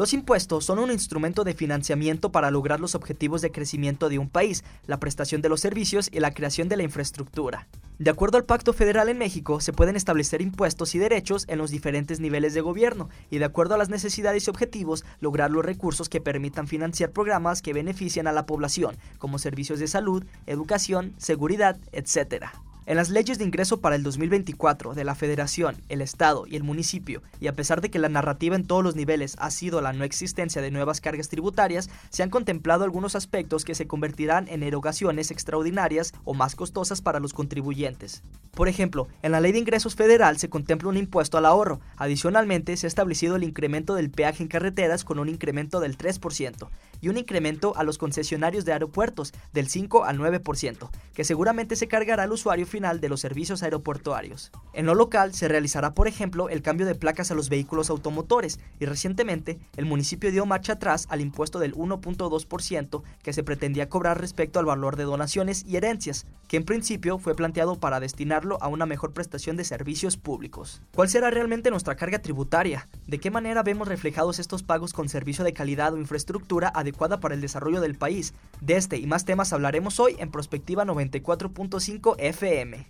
Los 0.00 0.14
impuestos 0.14 0.64
son 0.64 0.78
un 0.78 0.90
instrumento 0.90 1.44
de 1.44 1.52
financiamiento 1.52 2.32
para 2.32 2.50
lograr 2.50 2.80
los 2.80 2.94
objetivos 2.94 3.42
de 3.42 3.52
crecimiento 3.52 4.08
de 4.08 4.18
un 4.18 4.30
país, 4.30 4.64
la 4.86 4.98
prestación 4.98 5.42
de 5.42 5.50
los 5.50 5.60
servicios 5.60 6.08
y 6.10 6.20
la 6.20 6.32
creación 6.32 6.70
de 6.70 6.78
la 6.78 6.84
infraestructura. 6.84 7.68
De 7.98 8.08
acuerdo 8.08 8.38
al 8.38 8.46
Pacto 8.46 8.72
Federal 8.72 9.10
en 9.10 9.18
México, 9.18 9.60
se 9.60 9.74
pueden 9.74 9.96
establecer 9.96 10.40
impuestos 10.40 10.94
y 10.94 10.98
derechos 10.98 11.44
en 11.48 11.58
los 11.58 11.70
diferentes 11.70 12.18
niveles 12.18 12.54
de 12.54 12.62
gobierno 12.62 13.10
y 13.28 13.40
de 13.40 13.44
acuerdo 13.44 13.74
a 13.74 13.76
las 13.76 13.90
necesidades 13.90 14.46
y 14.46 14.48
objetivos, 14.48 15.04
lograr 15.20 15.50
los 15.50 15.66
recursos 15.66 16.08
que 16.08 16.22
permitan 16.22 16.66
financiar 16.66 17.10
programas 17.10 17.60
que 17.60 17.74
benefician 17.74 18.26
a 18.26 18.32
la 18.32 18.46
población, 18.46 18.96
como 19.18 19.38
servicios 19.38 19.80
de 19.80 19.86
salud, 19.86 20.24
educación, 20.46 21.12
seguridad, 21.18 21.76
etc. 21.92 22.46
En 22.90 22.96
las 22.96 23.08
leyes 23.08 23.38
de 23.38 23.44
ingreso 23.44 23.80
para 23.80 23.94
el 23.94 24.02
2024 24.02 24.94
de 24.94 25.04
la 25.04 25.14
Federación, 25.14 25.76
el 25.88 26.00
Estado 26.00 26.44
y 26.48 26.56
el 26.56 26.64
municipio, 26.64 27.22
y 27.38 27.46
a 27.46 27.54
pesar 27.54 27.80
de 27.80 27.88
que 27.88 28.00
la 28.00 28.08
narrativa 28.08 28.56
en 28.56 28.66
todos 28.66 28.82
los 28.82 28.96
niveles 28.96 29.36
ha 29.38 29.52
sido 29.52 29.80
la 29.80 29.92
no 29.92 30.02
existencia 30.02 30.60
de 30.60 30.72
nuevas 30.72 31.00
cargas 31.00 31.28
tributarias, 31.28 31.88
se 32.08 32.24
han 32.24 32.30
contemplado 32.30 32.82
algunos 32.82 33.14
aspectos 33.14 33.64
que 33.64 33.76
se 33.76 33.86
convertirán 33.86 34.48
en 34.48 34.64
erogaciones 34.64 35.30
extraordinarias 35.30 36.12
o 36.24 36.34
más 36.34 36.56
costosas 36.56 37.00
para 37.00 37.20
los 37.20 37.32
contribuyentes. 37.32 38.24
Por 38.50 38.66
ejemplo, 38.66 39.06
en 39.22 39.30
la 39.30 39.40
Ley 39.40 39.52
de 39.52 39.60
Ingresos 39.60 39.94
Federal 39.94 40.38
se 40.38 40.50
contempla 40.50 40.88
un 40.88 40.96
impuesto 40.96 41.38
al 41.38 41.46
ahorro. 41.46 41.78
Adicionalmente, 41.96 42.76
se 42.76 42.86
ha 42.86 42.88
establecido 42.88 43.36
el 43.36 43.44
incremento 43.44 43.94
del 43.94 44.10
peaje 44.10 44.42
en 44.42 44.48
carreteras 44.48 45.04
con 45.04 45.20
un 45.20 45.28
incremento 45.28 45.78
del 45.78 45.96
3% 45.96 46.68
y 47.00 47.08
un 47.08 47.18
incremento 47.18 47.72
a 47.76 47.84
los 47.84 47.98
concesionarios 47.98 48.64
de 48.64 48.72
aeropuertos 48.72 49.32
del 49.52 49.68
5 49.68 50.04
al 50.04 50.18
9%, 50.18 50.90
que 51.14 51.22
seguramente 51.24 51.76
se 51.76 51.86
cargará 51.86 52.24
al 52.24 52.32
usuario 52.32 52.66
final 52.66 52.79
de 52.80 53.08
los 53.08 53.20
servicios 53.20 53.62
aeroportuarios. 53.62 54.50
En 54.72 54.86
lo 54.86 54.94
local 54.94 55.34
se 55.34 55.48
realizará, 55.48 55.94
por 55.94 56.08
ejemplo, 56.08 56.48
el 56.48 56.62
cambio 56.62 56.86
de 56.86 56.94
placas 56.94 57.30
a 57.30 57.34
los 57.34 57.48
vehículos 57.48 57.90
automotores 57.90 58.58
y 58.78 58.86
recientemente 58.86 59.58
el 59.76 59.84
municipio 59.84 60.30
dio 60.30 60.46
marcha 60.46 60.72
atrás 60.74 61.06
al 61.10 61.20
impuesto 61.20 61.58
del 61.58 61.74
1.2% 61.74 63.02
que 63.22 63.32
se 63.32 63.42
pretendía 63.42 63.88
cobrar 63.88 64.20
respecto 64.20 64.58
al 64.58 64.64
valor 64.64 64.96
de 64.96 65.04
donaciones 65.04 65.64
y 65.66 65.76
herencias, 65.76 66.26
que 66.48 66.56
en 66.56 66.64
principio 66.64 67.18
fue 67.18 67.36
planteado 67.36 67.78
para 67.78 68.00
destinarlo 68.00 68.58
a 68.62 68.68
una 68.68 68.86
mejor 68.86 69.12
prestación 69.12 69.56
de 69.56 69.64
servicios 69.64 70.16
públicos. 70.16 70.82
¿Cuál 70.94 71.08
será 71.08 71.30
realmente 71.30 71.70
nuestra 71.70 71.96
carga 71.96 72.20
tributaria? 72.20 72.88
¿De 73.06 73.18
qué 73.20 73.30
manera 73.30 73.62
vemos 73.62 73.86
reflejados 73.86 74.38
estos 74.38 74.62
pagos 74.62 74.92
con 74.92 75.08
servicio 75.08 75.44
de 75.44 75.52
calidad 75.52 75.92
o 75.92 75.98
infraestructura 75.98 76.72
adecuada 76.74 77.20
para 77.20 77.34
el 77.34 77.40
desarrollo 77.40 77.80
del 77.80 77.96
país. 77.96 78.34
De 78.60 78.76
este 78.76 78.98
y 78.98 79.06
más 79.06 79.24
temas 79.24 79.52
hablaremos 79.52 80.00
hoy 80.00 80.16
en 80.18 80.30
Prospectiva 80.30 80.84
94.5 80.84 82.16
FM. 82.18 82.59
FM. 82.60 82.84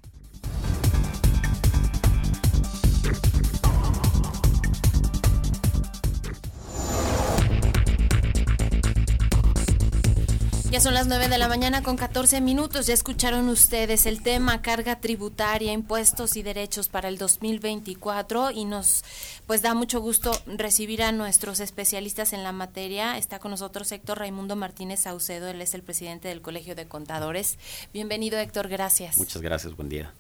Ya 10.71 10.79
son 10.79 10.95
las 10.95 11.09
9 11.09 11.29
de 11.29 11.37
la 11.37 11.49
mañana 11.49 11.83
con 11.83 11.97
14 11.97 12.41
minutos. 12.41 12.87
Ya 12.87 12.95
escucharon 12.95 13.49
ustedes 13.49 14.07
el 14.07 14.23
tema 14.23 14.63
carga 14.63 15.01
tributaria, 15.01 15.73
impuestos 15.73 16.37
y 16.37 16.45
derechos 16.45 16.89
para 16.89 17.09
el 17.09 17.19
2024 17.19 18.53
y 18.53 18.67
nos 18.67 19.03
pues 19.49 19.63
da 19.63 19.75
mucho 19.75 20.01
gusto 20.01 20.31
recibir 20.47 21.03
a 21.03 21.11
nuestros 21.11 21.59
especialistas 21.59 22.33
en 22.33 22.45
la 22.45 22.53
materia. 22.53 23.19
Está 23.19 23.41
con 23.41 23.51
nosotros 23.51 23.91
Héctor 23.91 24.21
Raimundo 24.21 24.55
Martínez 24.55 25.01
Saucedo, 25.01 25.49
él 25.49 25.61
es 25.61 25.75
el 25.75 25.83
presidente 25.83 26.29
del 26.29 26.41
Colegio 26.41 26.77
de 26.77 26.87
Contadores. 26.87 27.59
Bienvenido 27.93 28.39
Héctor, 28.39 28.69
gracias. 28.69 29.19
Muchas 29.19 29.43
gracias, 29.43 29.75
buen 29.75 29.89
día. 29.89 30.15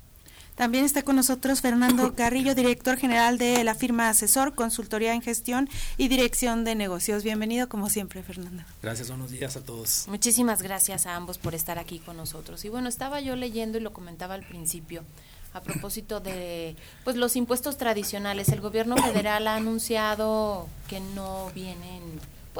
También 0.60 0.84
está 0.84 1.02
con 1.02 1.16
nosotros 1.16 1.62
Fernando 1.62 2.14
Carrillo, 2.14 2.54
director 2.54 2.98
general 2.98 3.38
de 3.38 3.64
la 3.64 3.74
firma 3.74 4.10
Asesor, 4.10 4.54
Consultoría 4.54 5.14
en 5.14 5.22
Gestión 5.22 5.70
y 5.96 6.08
Dirección 6.08 6.64
de 6.64 6.74
Negocios. 6.74 7.24
Bienvenido 7.24 7.70
como 7.70 7.88
siempre, 7.88 8.22
Fernando. 8.22 8.62
Gracias, 8.82 9.08
buenos 9.08 9.30
días 9.30 9.56
a 9.56 9.64
todos. 9.64 10.04
Muchísimas 10.06 10.60
gracias 10.60 11.06
a 11.06 11.16
ambos 11.16 11.38
por 11.38 11.54
estar 11.54 11.78
aquí 11.78 11.98
con 11.98 12.18
nosotros. 12.18 12.62
Y 12.66 12.68
bueno, 12.68 12.90
estaba 12.90 13.22
yo 13.22 13.36
leyendo 13.36 13.78
y 13.78 13.80
lo 13.80 13.94
comentaba 13.94 14.34
al 14.34 14.46
principio 14.46 15.02
a 15.54 15.62
propósito 15.62 16.20
de 16.20 16.76
pues 17.04 17.16
los 17.16 17.36
impuestos 17.36 17.78
tradicionales. 17.78 18.50
El 18.50 18.60
gobierno 18.60 18.98
federal 18.98 19.48
ha 19.48 19.54
anunciado 19.54 20.68
que 20.88 21.00
no 21.00 21.50
vienen 21.54 22.02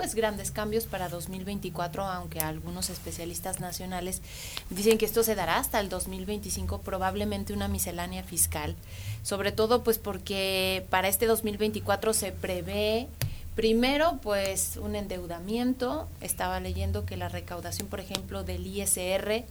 pues 0.01 0.15
grandes 0.15 0.51
cambios 0.51 0.87
para 0.87 1.11
2024, 1.11 2.03
aunque 2.03 2.41
algunos 2.41 2.89
especialistas 2.89 3.61
nacionales 3.61 4.23
dicen 4.71 4.97
que 4.97 5.05
esto 5.05 5.23
se 5.23 5.35
dará 5.35 5.59
hasta 5.59 5.79
el 5.79 5.91
2025, 5.91 6.81
probablemente 6.81 7.53
una 7.53 7.69
miscelánea 7.69 8.23
fiscal, 8.23 8.77
sobre 9.23 9.53
todo 9.53 9.85
pues 9.85 9.99
porque 9.99 10.87
para 10.89 11.09
este 11.09 11.27
2024 11.27 12.15
se 12.15 12.33
prevé 12.33 13.09
primero 13.55 14.19
pues 14.23 14.79
un 14.79 14.97
endeudamiento, 14.97 16.09
estaba 16.23 16.61
leyendo 16.61 17.05
que 17.05 17.19
la 17.19 17.29
recaudación 17.29 17.87
por 17.87 18.01
ejemplo 18.01 18.43
del 18.43 18.67
ISR 18.67 19.45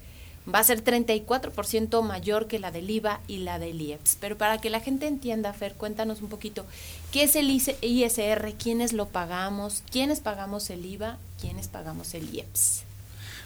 va 0.54 0.60
a 0.60 0.64
ser 0.64 0.84
34% 0.84 2.02
mayor 2.04 2.48
que 2.48 2.60
la 2.60 2.72
del 2.72 2.90
IVA 2.90 3.20
y 3.28 3.38
la 3.40 3.60
del 3.60 3.82
IEPS. 3.82 4.18
Pero 4.20 4.38
para 4.38 4.60
que 4.60 4.70
la 4.70 4.80
gente 4.80 5.08
entienda, 5.08 5.54
Fer, 5.54 5.74
cuéntanos 5.74 6.22
un 6.22 6.30
poquito, 6.30 6.66
¿qué 7.12 7.24
es 7.24 7.36
el 7.36 7.50
ISR? 7.50 8.54
¿Quiénes 8.58 8.94
lo 8.94 9.08
pagamos? 9.08 9.84
¿Quiénes 9.92 10.20
pagamos 10.20 10.70
el 10.70 10.86
IVA? 10.86 11.18
¿Quiénes 11.40 11.68
pagamos 11.68 12.14
el 12.14 12.34
IEPS? 12.34 12.84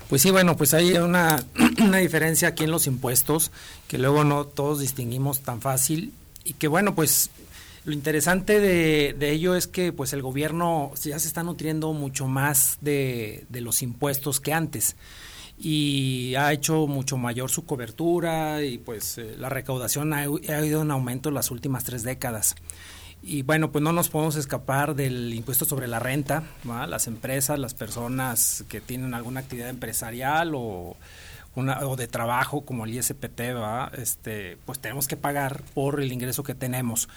Pues 0.10 0.22
sí, 0.22 0.32
bueno, 0.32 0.56
pues 0.56 0.74
hay 0.74 0.94
una, 0.94 1.44
una 1.80 1.98
diferencia 1.98 2.50
aquí 2.50 2.64
en 2.64 2.72
los 2.72 2.88
impuestos 2.88 3.52
que 3.88 3.98
luego 3.98 4.24
no 4.24 4.46
todos 4.46 4.80
distinguimos 4.80 5.42
tan 5.42 5.62
fácil 5.62 6.14
y 6.44 6.54
que 6.54 6.68
bueno, 6.68 6.94
pues 6.96 7.30
lo 7.86 7.94
interesante 7.94 8.60
de, 8.60 9.14
de, 9.18 9.32
ello 9.32 9.56
es 9.56 9.68
que 9.68 9.92
pues 9.92 10.14
el 10.14 10.22
gobierno 10.22 10.92
ya 11.04 11.20
se 11.20 11.28
está 11.28 11.44
nutriendo 11.44 11.92
mucho 11.94 12.28
más 12.28 12.78
de, 12.82 13.46
de 13.50 13.62
los 13.62 13.82
impuestos 13.82 14.40
que 14.40 14.54
antes 14.54 14.96
y 15.58 16.36
ha 16.36 16.52
hecho 16.52 16.88
mucho 16.88 17.18
mayor 17.18 17.50
su 17.50 17.66
cobertura 17.66 18.64
y 18.64 18.78
pues 18.78 19.18
eh, 19.18 19.36
la 19.38 19.50
recaudación 19.50 20.14
ha, 20.14 20.22
ha, 20.22 20.66
ido 20.66 20.82
en 20.82 20.92
aumento 20.92 21.30
en 21.30 21.36
las 21.36 21.52
últimas 21.52 21.84
tres 21.84 22.04
décadas. 22.04 22.56
Y 23.22 23.44
bueno, 23.44 23.72
pues 23.72 23.82
no 23.82 23.94
nos 23.94 24.10
podemos 24.10 24.36
escapar 24.36 24.96
del 24.96 25.34
impuesto 25.34 25.64
sobre 25.64 25.88
la 25.88 26.00
renta, 26.00 26.44
las 26.66 27.08
empresas, 27.08 27.58
las 27.58 27.74
personas 27.74 28.66
que 28.68 28.82
tienen 28.82 29.14
alguna 29.14 29.40
actividad 29.40 29.70
empresarial 29.70 30.52
o, 30.56 30.98
una, 31.56 31.88
o 31.88 31.96
de 31.96 32.08
trabajo 32.08 32.66
como 32.66 32.84
el 32.84 32.94
ISPT, 32.94 33.40
este, 33.98 34.58
pues 34.66 34.80
tenemos 34.80 35.08
que 35.08 35.16
pagar 35.16 35.62
por 35.74 36.02
el 36.02 36.12
ingreso 36.12 36.44
que 36.44 36.54
tenemos. 36.54 37.08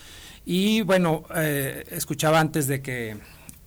Y 0.44 0.82
bueno, 0.82 1.24
eh, 1.34 1.84
escuchaba 1.90 2.38
antes 2.38 2.68
de 2.68 2.82
que, 2.82 3.16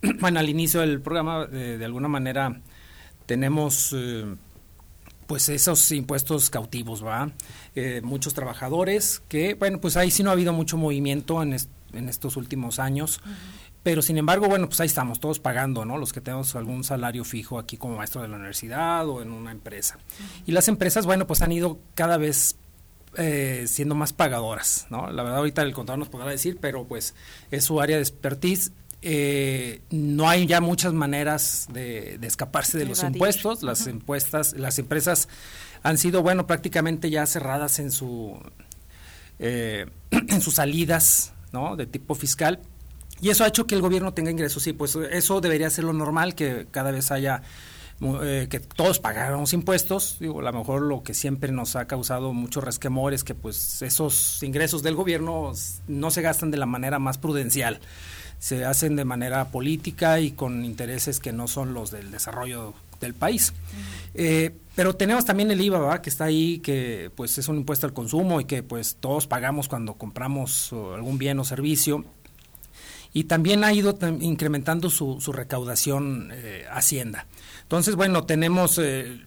bueno, 0.20 0.40
al 0.40 0.48
inicio 0.48 0.80
del 0.80 1.02
programa, 1.02 1.44
de, 1.44 1.76
de 1.76 1.84
alguna 1.84 2.08
manera 2.08 2.58
tenemos... 3.26 3.94
Eh, 3.94 4.34
pues 5.30 5.48
esos 5.48 5.92
impuestos 5.92 6.50
cautivos, 6.50 7.06
¿va? 7.06 7.30
Eh, 7.76 8.00
muchos 8.02 8.34
trabajadores 8.34 9.22
que, 9.28 9.54
bueno, 9.54 9.80
pues 9.80 9.96
ahí 9.96 10.10
sí 10.10 10.24
no 10.24 10.30
ha 10.30 10.32
habido 10.32 10.52
mucho 10.52 10.76
movimiento 10.76 11.40
en, 11.40 11.56
en 11.92 12.08
estos 12.08 12.36
últimos 12.36 12.80
años. 12.80 13.20
Pero 13.84 14.02
sin 14.02 14.18
embargo, 14.18 14.48
bueno, 14.48 14.66
pues 14.66 14.80
ahí 14.80 14.88
estamos, 14.88 15.20
todos 15.20 15.38
pagando, 15.38 15.84
¿no? 15.84 15.98
Los 15.98 16.12
que 16.12 16.20
tenemos 16.20 16.56
algún 16.56 16.82
salario 16.82 17.22
fijo 17.22 17.60
aquí 17.60 17.76
como 17.76 17.96
maestro 17.96 18.22
de 18.22 18.26
la 18.26 18.38
universidad 18.38 19.08
o 19.08 19.22
en 19.22 19.30
una 19.30 19.52
empresa. 19.52 19.98
Y 20.46 20.50
las 20.50 20.66
empresas, 20.66 21.06
bueno, 21.06 21.28
pues 21.28 21.42
han 21.42 21.52
ido 21.52 21.78
cada 21.94 22.16
vez 22.16 22.56
eh, 23.16 23.66
siendo 23.68 23.94
más 23.94 24.12
pagadoras, 24.12 24.88
¿no? 24.90 25.12
La 25.12 25.22
verdad 25.22 25.38
ahorita 25.38 25.62
el 25.62 25.72
contador 25.72 26.00
nos 26.00 26.08
podrá 26.08 26.28
decir, 26.28 26.58
pero 26.60 26.88
pues 26.88 27.14
es 27.52 27.62
su 27.62 27.80
área 27.80 27.94
de 27.94 28.02
expertise 28.02 28.72
eh, 29.02 29.80
no 29.90 30.28
hay 30.28 30.46
ya 30.46 30.60
muchas 30.60 30.92
maneras 30.92 31.66
de, 31.72 32.18
escaparse 32.22 32.78
de, 32.78 32.84
los 32.84 33.02
impuestos. 33.02 33.62
Las 33.62 33.86
impuestas, 33.86 34.52
las 34.54 34.78
empresas 34.78 35.28
han 35.82 35.96
sido, 35.98 36.22
bueno, 36.22 36.46
prácticamente 36.46 37.08
ya 37.10 37.26
cerradas 37.26 37.78
en 37.78 37.90
su 37.90 38.38
eh, 39.38 39.86
en 40.10 40.40
sus 40.42 40.54
salidas, 40.54 41.32
¿no? 41.52 41.76
De 41.76 41.86
tipo 41.86 42.14
fiscal. 42.14 42.60
Y 43.22 43.30
eso 43.30 43.44
ha 43.44 43.48
hecho 43.48 43.66
que 43.66 43.74
el 43.74 43.80
gobierno 43.80 44.14
tenga 44.14 44.30
ingresos. 44.30 44.62
Sí, 44.62 44.72
pues 44.72 44.96
eso 44.96 45.40
debería 45.40 45.68
ser 45.70 45.84
lo 45.84 45.92
normal, 45.92 46.34
que 46.34 46.66
cada 46.70 46.90
vez 46.90 47.10
haya 47.10 47.42
eh, 48.22 48.48
que 48.50 48.60
todos 48.60 48.98
pagáramos 48.98 49.52
impuestos. 49.52 50.16
Digo, 50.20 50.40
a 50.40 50.42
lo 50.42 50.52
mejor 50.52 50.82
lo 50.82 51.02
que 51.02 51.12
siempre 51.12 51.52
nos 51.52 51.76
ha 51.76 51.86
causado 51.86 52.32
mucho 52.32 52.60
resquemor 52.62 53.12
es 53.12 53.24
que 53.24 53.34
pues 53.34 53.82
esos 53.82 54.42
ingresos 54.42 54.82
del 54.82 54.94
gobierno 54.94 55.52
no 55.86 56.10
se 56.10 56.22
gastan 56.22 56.50
de 56.50 56.56
la 56.56 56.66
manera 56.66 56.98
más 56.98 57.18
prudencial 57.18 57.80
se 58.40 58.64
hacen 58.64 58.96
de 58.96 59.04
manera 59.04 59.50
política 59.50 60.18
y 60.18 60.32
con 60.32 60.64
intereses 60.64 61.20
que 61.20 61.30
no 61.30 61.46
son 61.46 61.74
los 61.74 61.90
del 61.90 62.10
desarrollo 62.10 62.74
del 62.98 63.12
país. 63.12 63.52
Eh, 64.14 64.56
pero 64.74 64.96
tenemos 64.96 65.26
también 65.26 65.50
el 65.50 65.60
IVA, 65.60 66.00
que 66.00 66.08
está 66.08 66.24
ahí, 66.24 66.58
que 66.58 67.10
pues 67.14 67.36
es 67.36 67.48
un 67.48 67.58
impuesto 67.58 67.86
al 67.86 67.92
consumo 67.92 68.40
y 68.40 68.46
que 68.46 68.62
pues 68.62 68.96
todos 68.98 69.26
pagamos 69.26 69.68
cuando 69.68 69.94
compramos 69.94 70.72
algún 70.72 71.18
bien 71.18 71.38
o 71.38 71.44
servicio. 71.44 72.04
Y 73.12 73.24
también 73.24 73.62
ha 73.62 73.72
ido 73.74 73.98
incrementando 74.20 74.88
su, 74.88 75.20
su 75.20 75.32
recaudación 75.32 76.30
eh, 76.32 76.64
Hacienda. 76.72 77.26
Entonces, 77.62 77.94
bueno, 77.94 78.24
tenemos, 78.24 78.78
eh, 78.78 79.20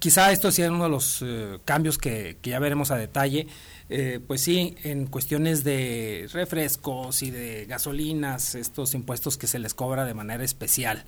quizá 0.00 0.32
esto 0.32 0.50
sea 0.50 0.72
uno 0.72 0.84
de 0.84 0.90
los 0.90 1.24
cambios 1.64 1.98
que, 1.98 2.38
que 2.42 2.50
ya 2.50 2.58
veremos 2.58 2.90
a 2.90 2.96
detalle, 2.96 3.46
eh, 3.92 4.20
pues 4.24 4.40
sí, 4.40 4.76
en 4.84 5.06
cuestiones 5.06 5.64
de 5.64 6.28
refrescos 6.32 7.24
y 7.24 7.32
de 7.32 7.66
gasolinas, 7.66 8.54
estos 8.54 8.94
impuestos 8.94 9.36
que 9.36 9.48
se 9.48 9.58
les 9.58 9.74
cobra 9.74 10.04
de 10.04 10.14
manera 10.14 10.44
especial, 10.44 11.04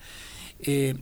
eh, 0.58 0.96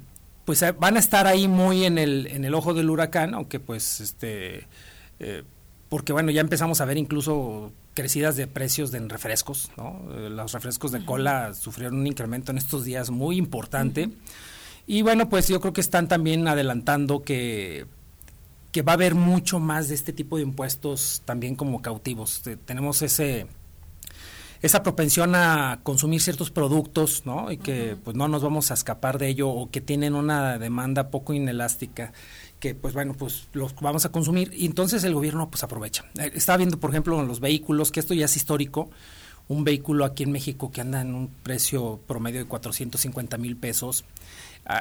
pues 0.44 0.60
eh, 0.60 0.72
van 0.72 0.96
a 0.96 1.00
estar 1.00 1.26
ahí 1.26 1.48
muy 1.48 1.86
en 1.86 1.96
el, 1.96 2.26
en 2.26 2.44
el 2.44 2.54
ojo 2.54 2.74
del 2.74 2.90
huracán, 2.90 3.32
aunque 3.32 3.60
pues 3.60 4.02
este, 4.02 4.66
porque 5.88 6.12
bueno, 6.12 6.30
ya 6.30 6.42
empezamos 6.42 6.82
a 6.82 6.84
ver 6.84 6.98
incluso 6.98 7.72
crecidas 7.94 8.36
de 8.36 8.46
precios 8.46 8.90
de 8.90 9.00
refrescos, 9.08 9.70
¿no? 9.78 10.02
Los 10.28 10.52
refrescos 10.52 10.92
de 10.92 11.04
cola 11.06 11.54
sufrieron 11.54 11.98
un 11.98 12.06
incremento 12.06 12.52
en 12.52 12.58
estos 12.58 12.84
días 12.84 13.08
muy 13.08 13.38
importante. 13.38 14.10
Y 14.86 15.00
bueno, 15.00 15.30
pues 15.30 15.48
yo 15.48 15.60
creo 15.60 15.72
que 15.72 15.80
están 15.80 16.08
también 16.08 16.46
adelantando 16.46 17.22
que 17.22 17.86
que 18.72 18.82
va 18.82 18.92
a 18.92 18.94
haber 18.94 19.14
mucho 19.14 19.58
más 19.58 19.88
de 19.88 19.94
este 19.94 20.12
tipo 20.12 20.36
de 20.36 20.42
impuestos 20.42 21.22
también 21.24 21.56
como 21.56 21.82
cautivos. 21.82 22.42
tenemos 22.64 23.02
ese 23.02 23.46
esa 24.62 24.82
propensión 24.82 25.34
a 25.34 25.80
consumir 25.82 26.20
ciertos 26.20 26.50
productos, 26.50 27.22
¿no? 27.24 27.50
Y 27.50 27.56
que 27.56 27.96
pues 28.04 28.14
no 28.14 28.28
nos 28.28 28.42
vamos 28.42 28.70
a 28.70 28.74
escapar 28.74 29.18
de 29.18 29.28
ello 29.28 29.48
o 29.48 29.70
que 29.70 29.80
tienen 29.80 30.14
una 30.14 30.58
demanda 30.58 31.10
poco 31.10 31.32
inelástica 31.32 32.12
que 32.60 32.74
pues 32.74 32.92
bueno, 32.94 33.14
pues 33.14 33.48
los 33.54 33.74
vamos 33.80 34.04
a 34.04 34.12
consumir 34.12 34.52
y 34.54 34.66
entonces 34.66 35.02
el 35.04 35.14
gobierno 35.14 35.50
pues 35.50 35.64
aprovecha. 35.64 36.04
Eh, 36.18 36.30
estaba 36.34 36.58
viendo, 36.58 36.78
por 36.78 36.90
ejemplo, 36.90 37.20
los 37.22 37.40
vehículos, 37.40 37.90
que 37.90 38.00
esto 38.00 38.12
ya 38.12 38.26
es 38.26 38.36
histórico, 38.36 38.90
un 39.48 39.64
vehículo 39.64 40.04
aquí 40.04 40.22
en 40.24 40.32
México 40.32 40.70
que 40.70 40.82
anda 40.82 41.00
en 41.00 41.14
un 41.14 41.28
precio 41.42 42.00
promedio 42.06 42.40
de 42.40 42.46
450 42.46 43.38
mil 43.38 43.56
pesos, 43.56 44.04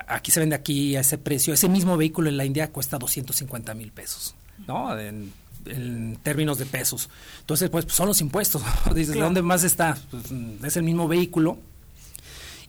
aquí 0.08 0.32
se 0.32 0.40
vende 0.40 0.56
aquí 0.56 0.96
a 0.96 1.02
ese 1.02 1.18
precio. 1.18 1.54
Ese 1.54 1.70
mismo 1.70 1.98
vehículo 1.98 2.30
en 2.30 2.38
la 2.38 2.46
India 2.46 2.72
cuesta 2.72 2.98
250 2.98 3.74
mil 3.74 3.92
pesos, 3.92 4.36
¿no? 4.68 4.98
En, 4.98 5.32
términos 6.24 6.58
de 6.58 6.66
pesos. 6.66 7.10
Entonces, 7.42 7.70
pues, 7.70 7.86
son 7.90 8.08
los 8.08 8.22
impuestos. 8.22 8.64
Dices, 8.96 9.16
¿dónde 9.16 9.42
más 9.42 9.64
está? 9.64 9.98
Pues, 10.10 10.24
es 10.64 10.78
el 10.78 10.84
mismo 10.84 11.08
vehículo 11.08 11.60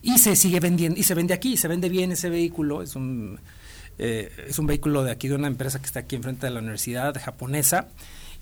y 0.03 0.17
se 0.17 0.35
sigue 0.35 0.59
vendiendo 0.59 0.99
y 0.99 1.03
se 1.03 1.15
vende 1.15 1.33
aquí, 1.33 1.57
se 1.57 1.67
vende 1.67 1.89
bien 1.89 2.11
ese 2.11 2.29
vehículo. 2.29 2.81
Es 2.81 2.95
un 2.95 3.39
eh, 3.97 4.31
es 4.47 4.57
un 4.59 4.67
vehículo 4.67 5.03
de 5.03 5.11
aquí 5.11 5.27
de 5.27 5.35
una 5.35 5.47
empresa 5.47 5.79
que 5.79 5.85
está 5.85 6.01
aquí 6.01 6.15
enfrente 6.15 6.47
de 6.47 6.51
la 6.51 6.59
universidad 6.59 7.19
japonesa 7.21 7.87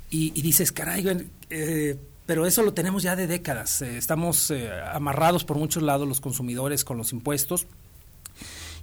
y, 0.09 0.41
dices, 0.41 0.71
caray, 0.71 1.29
eh, 1.49 1.97
pero 2.25 2.47
eso 2.47 2.63
lo 2.63 2.73
tenemos 2.73 3.03
ya 3.03 3.15
de 3.15 3.27
décadas. 3.27 3.81
Eh, 3.81 3.97
estamos 3.97 4.51
amarrados 4.91 5.43
por 5.43 5.57
muchos 5.57 5.83
lados 5.83 6.07
los 6.07 6.19
consumidores 6.21 6.83
con 6.83 6.97
los 6.97 7.13
impuestos 7.13 7.67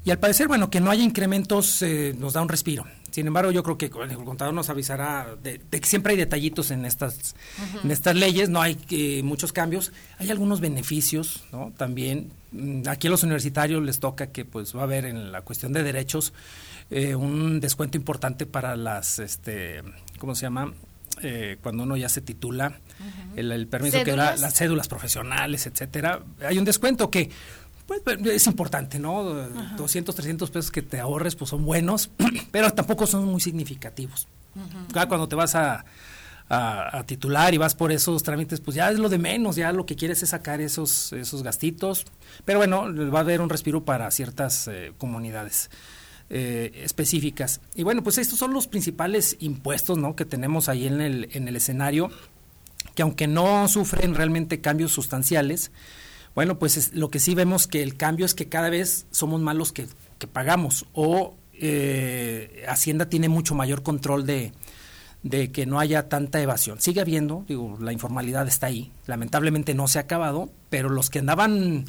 y 0.07 0.13
al 0.13 0.21
parecer, 0.21 0.47
bueno, 0.47 0.71
que 0.71 0.81
no 0.81 0.93
haya 0.93 1.03
incrementos 1.03 1.83
eh, 1.83 2.15
nos 2.17 2.35
da 2.35 2.41
un 2.41 2.49
respiro. 2.49 2.85
Sin 3.11 3.27
embargo, 3.27 3.51
yo 3.51 3.65
creo 3.65 3.77
que 3.77 3.87
el 3.87 4.17
contador 4.25 4.55
nos 4.55 4.71
avisará 4.71 5.35
de, 5.43 5.59
que 5.59 5.85
siempre 5.85 6.13
hay 6.13 6.17
detallitos 6.17 6.71
en 6.71 6.85
estas, 6.85 7.35
en 7.83 7.91
estas 7.91 8.15
leyes, 8.15 8.49
no 8.49 8.63
hay 8.63 8.79
eh, 8.91 9.25
muchos 9.25 9.53
cambios. 9.53 9.93
Hay 10.19 10.31
algunos 10.31 10.61
beneficios, 10.61 11.43
¿no? 11.51 11.73
También, 11.77 12.31
mm, 12.53 12.83
aquí 12.87 13.09
a 13.09 13.11
los 13.11 13.25
universitarios 13.25 13.83
les 13.83 13.99
toca 13.99 14.29
que 14.29 14.45
pues 14.45 14.77
va 14.77 14.83
a 14.83 14.85
haber 14.85 15.07
en 15.07 15.33
la 15.33 15.41
cuestión 15.41 15.73
de 15.73 15.83
derechos 15.83 16.33
eh, 16.89 17.17
un 17.17 17.59
descuento 17.59 17.97
importante 17.97 18.47
para 18.47 18.77
las, 18.77 19.19
este, 19.19 19.83
¿cómo 20.21 20.37
se 20.37 20.43
llama? 20.43 20.73
cuando 21.63 21.85
uno 21.85 21.97
ya 21.97 22.11
se 22.11 22.21
titula, 22.21 22.79
el, 23.37 23.67
permiso 23.69 24.05
que 24.05 24.15
da 24.15 24.37
las 24.37 24.53
cédulas 24.53 24.87
profesionales, 24.87 25.67
etcétera, 25.67 26.23
hay 26.47 26.59
un 26.59 26.67
descuento 26.67 27.11
que 27.11 27.31
pues, 27.87 28.03
es 28.27 28.47
importante, 28.47 28.99
¿no? 28.99 29.23
200, 29.77 30.15
300 30.15 30.51
pesos 30.51 30.71
que 30.71 30.83
te 30.83 30.99
ahorres, 30.99 31.37
pues 31.37 31.51
son 31.51 31.65
buenos, 31.65 32.11
pero 32.51 32.71
tampoco 32.73 33.07
son 33.07 33.25
muy 33.27 33.41
significativos. 33.41 34.29
Cuando 34.93 35.29
te 35.29 35.37
vas 35.37 35.55
a, 35.55 35.85
a, 36.49 37.05
titular 37.07 37.53
y 37.55 37.59
vas 37.59 37.75
por 37.75 37.93
esos 37.93 38.23
trámites, 38.23 38.61
pues 38.61 38.75
ya 38.75 38.91
es 38.91 38.99
lo 38.99 39.09
de 39.09 39.19
menos, 39.19 39.57
ya 39.57 39.73
lo 39.73 39.87
que 39.87 39.97
quieres 39.97 40.23
es 40.23 40.31
sacar 40.31 40.61
esos, 40.61 41.13
esos 41.13 41.43
gastitos. 41.43 42.07
Pero 42.45 42.59
bueno, 42.59 42.87
va 43.13 43.19
a 43.19 43.23
haber 43.23 43.41
un 43.41 43.49
respiro 43.49 43.85
para 43.85 44.11
ciertas 44.11 44.69
eh, 44.69 44.93
comunidades. 44.99 45.71
Eh, 46.29 46.83
específicas. 46.83 47.61
Y 47.77 47.85
bueno, 47.85 48.03
pues 48.03 48.19
estos 48.19 48.37
son 48.37 48.53
los 48.53 48.67
principales 48.67 49.37
impuestos 49.39 49.97
¿no? 49.97 50.17
que 50.17 50.25
tenemos 50.25 50.69
ahí 50.69 50.89
en 50.89 51.01
el, 51.01 51.29
en 51.35 51.47
el 51.47 51.55
escenario, 51.55 52.11
que 52.97 53.03
aunque 53.03 53.29
no 53.29 53.69
sufren 53.69 54.13
realmente 54.17 54.61
cambios 54.61 54.91
sustanciales, 54.91 55.71
bueno, 56.37 56.59
pues 56.59 56.93
lo 56.95 57.09
que 57.09 57.19
sí 57.19 57.35
vemos 57.35 57.67
que 57.67 57.83
el 57.83 57.97
cambio 57.97 58.27
es 58.27 58.35
que 58.35 58.49
cada 58.49 58.69
vez 58.71 59.07
somos 59.11 59.41
más 59.41 59.57
los 59.57 59.73
que, 59.73 59.89
pagamos 60.33 60.87
o 60.93 61.35
eh, 61.55 62.65
Hacienda 62.69 63.09
tiene 63.09 63.29
mucho 63.29 63.55
mayor 63.55 63.83
control 63.83 64.27
de, 64.27 64.53
de 65.23 65.51
que 65.51 65.65
no 65.65 65.81
haya 65.81 66.11
tanta 66.11 66.41
evasión. 66.41 66.79
Sigue 66.79 67.01
habiendo, 67.01 67.45
digo, 67.49 67.79
la 67.81 67.93
informalidad 67.93 68.47
está 68.47 68.67
ahí, 68.67 68.93
lamentablemente 69.07 69.75
no 69.75 69.89
se 69.89 69.99
ha 69.99 70.03
acabado, 70.03 70.51
pero 70.69 70.91
los 70.91 71.09
que 71.09 71.21
andaban 71.21 71.87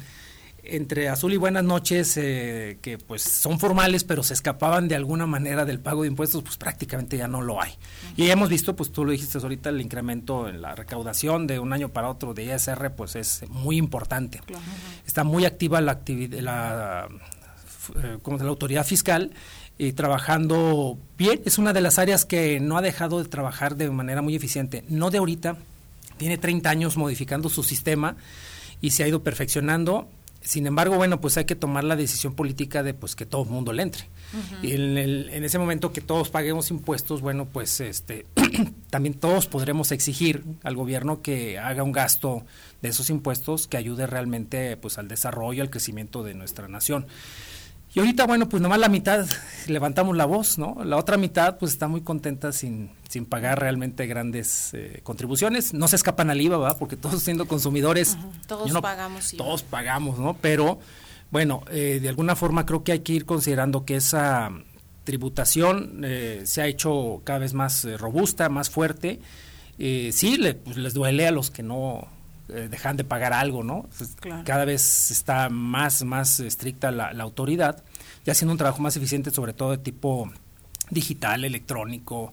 entre 0.68 1.08
azul 1.08 1.32
y 1.32 1.36
buenas 1.36 1.64
noches, 1.64 2.16
eh, 2.16 2.78
que 2.82 2.98
pues 2.98 3.22
son 3.22 3.58
formales, 3.58 4.04
pero 4.04 4.22
se 4.22 4.34
escapaban 4.34 4.88
de 4.88 4.94
alguna 4.94 5.26
manera 5.26 5.64
del 5.64 5.80
pago 5.80 6.02
de 6.02 6.08
impuestos, 6.08 6.42
pues 6.42 6.56
prácticamente 6.56 7.16
ya 7.16 7.28
no 7.28 7.40
lo 7.40 7.62
hay. 7.62 7.72
Y 8.16 8.30
hemos 8.30 8.48
visto, 8.48 8.76
pues 8.76 8.92
tú 8.92 9.04
lo 9.04 9.12
dijiste 9.12 9.38
ahorita, 9.38 9.70
el 9.70 9.80
incremento 9.80 10.48
en 10.48 10.60
la 10.60 10.74
recaudación 10.74 11.46
de 11.46 11.58
un 11.58 11.72
año 11.72 11.88
para 11.88 12.08
otro 12.08 12.34
de 12.34 12.44
ISR, 12.44 12.92
pues 12.96 13.16
es 13.16 13.44
muy 13.48 13.76
importante. 13.76 14.40
Está 15.06 15.24
muy 15.24 15.44
activa 15.44 15.80
la 15.80 15.92
actividad, 15.92 16.40
la, 16.40 17.08
eh, 18.02 18.18
como 18.22 18.38
la 18.38 18.48
autoridad 18.48 18.84
fiscal 18.84 19.32
y 19.78 19.92
trabajando 19.92 20.98
bien. 21.16 21.40
Es 21.44 21.58
una 21.58 21.72
de 21.72 21.80
las 21.80 21.98
áreas 21.98 22.24
que 22.24 22.60
no 22.60 22.76
ha 22.76 22.82
dejado 22.82 23.22
de 23.22 23.28
trabajar 23.28 23.76
de 23.76 23.90
manera 23.90 24.22
muy 24.22 24.34
eficiente. 24.34 24.84
No 24.88 25.10
de 25.10 25.18
ahorita, 25.18 25.56
tiene 26.18 26.36
30 26.36 26.68
años 26.68 26.96
modificando 26.96 27.48
su 27.48 27.62
sistema 27.62 28.16
y 28.80 28.90
se 28.90 29.04
ha 29.04 29.08
ido 29.08 29.22
perfeccionando 29.22 30.08
sin 30.48 30.66
embargo, 30.66 30.96
bueno, 30.96 31.20
pues 31.20 31.36
hay 31.36 31.44
que 31.44 31.56
tomar 31.56 31.84
la 31.84 31.94
decisión 31.94 32.32
política 32.32 32.82
de 32.82 32.94
pues 32.94 33.14
que 33.14 33.26
todo 33.26 33.42
el 33.42 33.50
mundo 33.50 33.74
le 33.74 33.82
entre. 33.82 34.08
Y 34.62 34.72
en, 34.72 34.96
en, 34.96 35.44
ese 35.44 35.58
momento 35.58 35.92
que 35.92 36.00
todos 36.00 36.30
paguemos 36.30 36.70
impuestos, 36.70 37.20
bueno, 37.20 37.44
pues 37.44 37.82
este 37.82 38.24
también 38.90 39.12
todos 39.12 39.46
podremos 39.46 39.92
exigir 39.92 40.42
al 40.62 40.74
gobierno 40.74 41.20
que 41.20 41.58
haga 41.58 41.82
un 41.82 41.92
gasto 41.92 42.46
de 42.80 42.88
esos 42.88 43.10
impuestos 43.10 43.66
que 43.66 43.76
ayude 43.76 44.06
realmente 44.06 44.78
pues 44.78 44.96
al 44.96 45.06
desarrollo, 45.06 45.62
al 45.62 45.68
crecimiento 45.68 46.22
de 46.22 46.32
nuestra 46.32 46.66
nación. 46.66 47.06
Y 47.94 48.00
ahorita, 48.00 48.26
bueno, 48.26 48.48
pues 48.48 48.62
nomás 48.62 48.78
la 48.78 48.88
mitad 48.88 49.26
levantamos 49.66 50.16
la 50.16 50.26
voz, 50.26 50.58
¿no? 50.58 50.76
La 50.84 50.96
otra 50.96 51.16
mitad, 51.16 51.58
pues 51.58 51.72
está 51.72 51.88
muy 51.88 52.02
contenta 52.02 52.52
sin, 52.52 52.90
sin 53.08 53.24
pagar 53.24 53.60
realmente 53.60 54.06
grandes 54.06 54.74
eh, 54.74 55.00
contribuciones. 55.02 55.72
No 55.72 55.88
se 55.88 55.96
escapan 55.96 56.28
al 56.30 56.40
IVA, 56.40 56.58
¿verdad? 56.58 56.76
Porque 56.78 56.96
todos 56.96 57.22
siendo 57.22 57.46
consumidores. 57.48 58.18
Todos 58.46 58.70
pagamos 58.82 59.32
IVA. 59.32 59.44
Todos 59.44 59.62
pagamos, 59.62 60.18
¿no? 60.18 60.36
Pero, 60.40 60.78
bueno, 61.30 61.62
eh, 61.70 61.98
de 62.02 62.08
alguna 62.08 62.36
forma 62.36 62.66
creo 62.66 62.84
que 62.84 62.92
hay 62.92 63.00
que 63.00 63.14
ir 63.14 63.24
considerando 63.24 63.86
que 63.86 63.96
esa 63.96 64.50
tributación 65.04 66.02
eh, 66.04 66.42
se 66.44 66.60
ha 66.60 66.66
hecho 66.66 67.22
cada 67.24 67.38
vez 67.38 67.54
más 67.54 67.86
robusta, 67.98 68.50
más 68.50 68.68
fuerte. 68.68 69.20
sí, 69.78 70.36
le, 70.36 70.54
pues 70.54 70.76
les 70.76 70.92
duele 70.92 71.26
a 71.26 71.30
los 71.30 71.50
que 71.50 71.62
no 71.62 72.06
eh, 72.48 72.68
dejan 72.70 72.96
de 72.96 73.04
pagar 73.04 73.32
algo, 73.32 73.62
¿no? 73.62 73.86
Cada 74.44 74.64
vez 74.64 75.10
está 75.10 75.48
más, 75.50 76.04
más 76.04 76.40
estricta 76.40 76.90
la, 76.90 77.10
autoridad, 77.10 77.82
ya 78.24 78.32
haciendo 78.32 78.52
un 78.52 78.58
trabajo 78.58 78.80
más 78.80 78.96
eficiente, 78.96 79.30
sobre 79.30 79.52
todo 79.52 79.72
de 79.72 79.78
tipo 79.78 80.30
digital, 80.90 81.44
electrónico, 81.44 82.32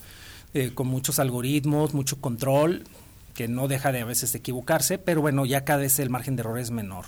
eh, 0.53 0.71
con 0.73 0.87
muchos 0.87 1.19
algoritmos, 1.19 1.93
mucho 1.93 2.21
control, 2.21 2.85
que 3.33 3.49
no 3.49 3.67
deja 3.67 3.91
de 3.91 4.01
a 4.01 4.05
veces 4.05 4.31
de 4.31 4.39
equivocarse, 4.39 4.97
pero 4.97 5.19
bueno, 5.19 5.45
ya 5.45 5.65
cada 5.65 5.79
vez 5.79 5.99
el 5.99 6.09
margen 6.09 6.37
de 6.37 6.41
error 6.41 6.59
es 6.59 6.71
menor. 6.71 7.05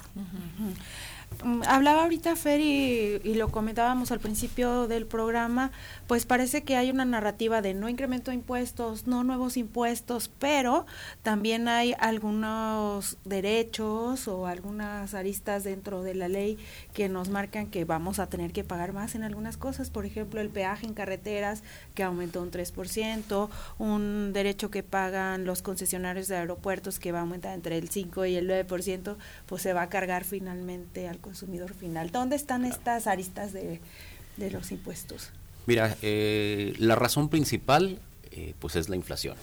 Hablaba 1.68 2.04
ahorita 2.04 2.36
Fer 2.36 2.60
y, 2.60 3.34
lo 3.36 3.50
comentábamos 3.50 4.12
al 4.12 4.20
principio 4.20 4.88
del 4.88 5.06
programa, 5.06 5.72
pues 6.08 6.26
parece 6.26 6.64
que 6.64 6.76
hay 6.76 6.90
una 6.90 7.06
narrativa 7.06 7.62
de 7.62 7.74
no 7.74 7.90
incremento 7.90 8.32
de 8.32 8.36
impuestos, 8.36 9.06
no 9.06 9.24
nuevos 9.24 9.58
impuestos, 9.58 10.32
pero 10.40 10.86
también 11.22 11.68
hay 11.68 11.94
algunos 12.00 13.18
derechos 13.26 14.28
o 14.28 14.48
algunas 14.48 15.14
aristas 15.14 15.64
dentro 15.64 16.02
de 16.02 16.16
la 16.16 16.28
ley 16.28 16.58
que 16.94 17.10
nos 17.10 17.30
marcan 17.30 17.68
que 17.68 17.86
vamos 17.86 18.20
a 18.20 18.28
tener 18.28 18.52
que 18.52 18.64
pagar 18.64 18.94
más 18.94 19.14
en 19.14 19.24
algunas 19.24 19.58
cosas, 19.58 19.90
por 19.90 20.06
ejemplo 20.06 20.42
el 20.42 20.50
peaje 20.50 20.88
en 20.88 20.94
carreteras 20.94 21.62
que 21.94 22.04
aumentó 22.04 22.42
un 22.42 22.52
3%, 22.52 23.50
un 23.78 24.34
derecho 24.34 24.72
que 24.72 24.84
pagan 24.84 25.46
los 25.46 25.62
concesionarios 25.62 26.28
de 26.28 26.38
aeropuertos 26.38 27.00
que 27.00 27.12
va 27.12 27.20
a 27.20 27.22
aumentar 27.22 27.54
entre 27.54 27.78
el 27.78 27.90
5 27.90 28.26
y 28.26 28.36
el 28.36 28.50
9%, 28.50 29.16
pues 29.46 29.62
se 29.62 29.74
va 29.74 29.84
a 29.84 29.90
cargar 29.90 30.24
finalmente 30.24 31.08
al 31.08 31.17
consumidor 31.20 31.74
final. 31.74 32.12
¿Dónde 32.12 32.36
están 32.36 32.66
estas 32.66 33.08
aristas 33.08 33.54
de, 33.54 33.80
los 34.52 34.72
impuestos? 34.72 35.32
Mira, 35.66 35.98
eh, 36.02 36.74
la 36.78 36.96
razón 36.96 37.30
principal 37.30 38.00
eh, 38.32 38.54
pues 38.60 38.76
es 38.76 38.88
la 38.90 38.96
inflación. 38.96 39.36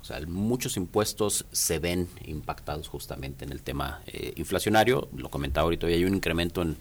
O 0.00 0.04
sea, 0.04 0.20
muchos 0.26 0.76
impuestos 0.76 1.46
se 1.52 1.78
ven 1.78 2.08
impactados 2.24 2.88
justamente 2.88 3.44
en 3.44 3.52
el 3.52 3.62
tema 3.62 4.02
eh, 4.06 4.32
inflacionario. 4.36 5.08
Lo 5.16 5.30
comentaba 5.30 5.64
ahorita, 5.64 5.86
hay 5.86 6.04
un 6.04 6.14
incremento 6.14 6.62
en, 6.62 6.76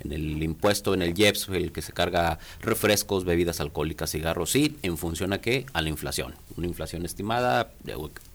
en 0.00 0.12
el 0.12 0.42
impuesto, 0.42 0.94
en 0.94 1.02
el 1.02 1.18
IEPS, 1.18 1.48
el 1.50 1.72
que 1.72 1.82
se 1.82 1.92
carga 1.92 2.38
refrescos, 2.60 3.24
bebidas 3.24 3.60
alcohólicas, 3.60 4.10
cigarros, 4.10 4.50
sí, 4.50 4.76
en 4.82 4.98
función 4.98 5.32
a 5.32 5.40
qué? 5.40 5.66
A 5.72 5.82
la 5.82 5.88
inflación. 5.88 6.34
Una 6.56 6.66
inflación 6.66 7.04
estimada, 7.04 7.72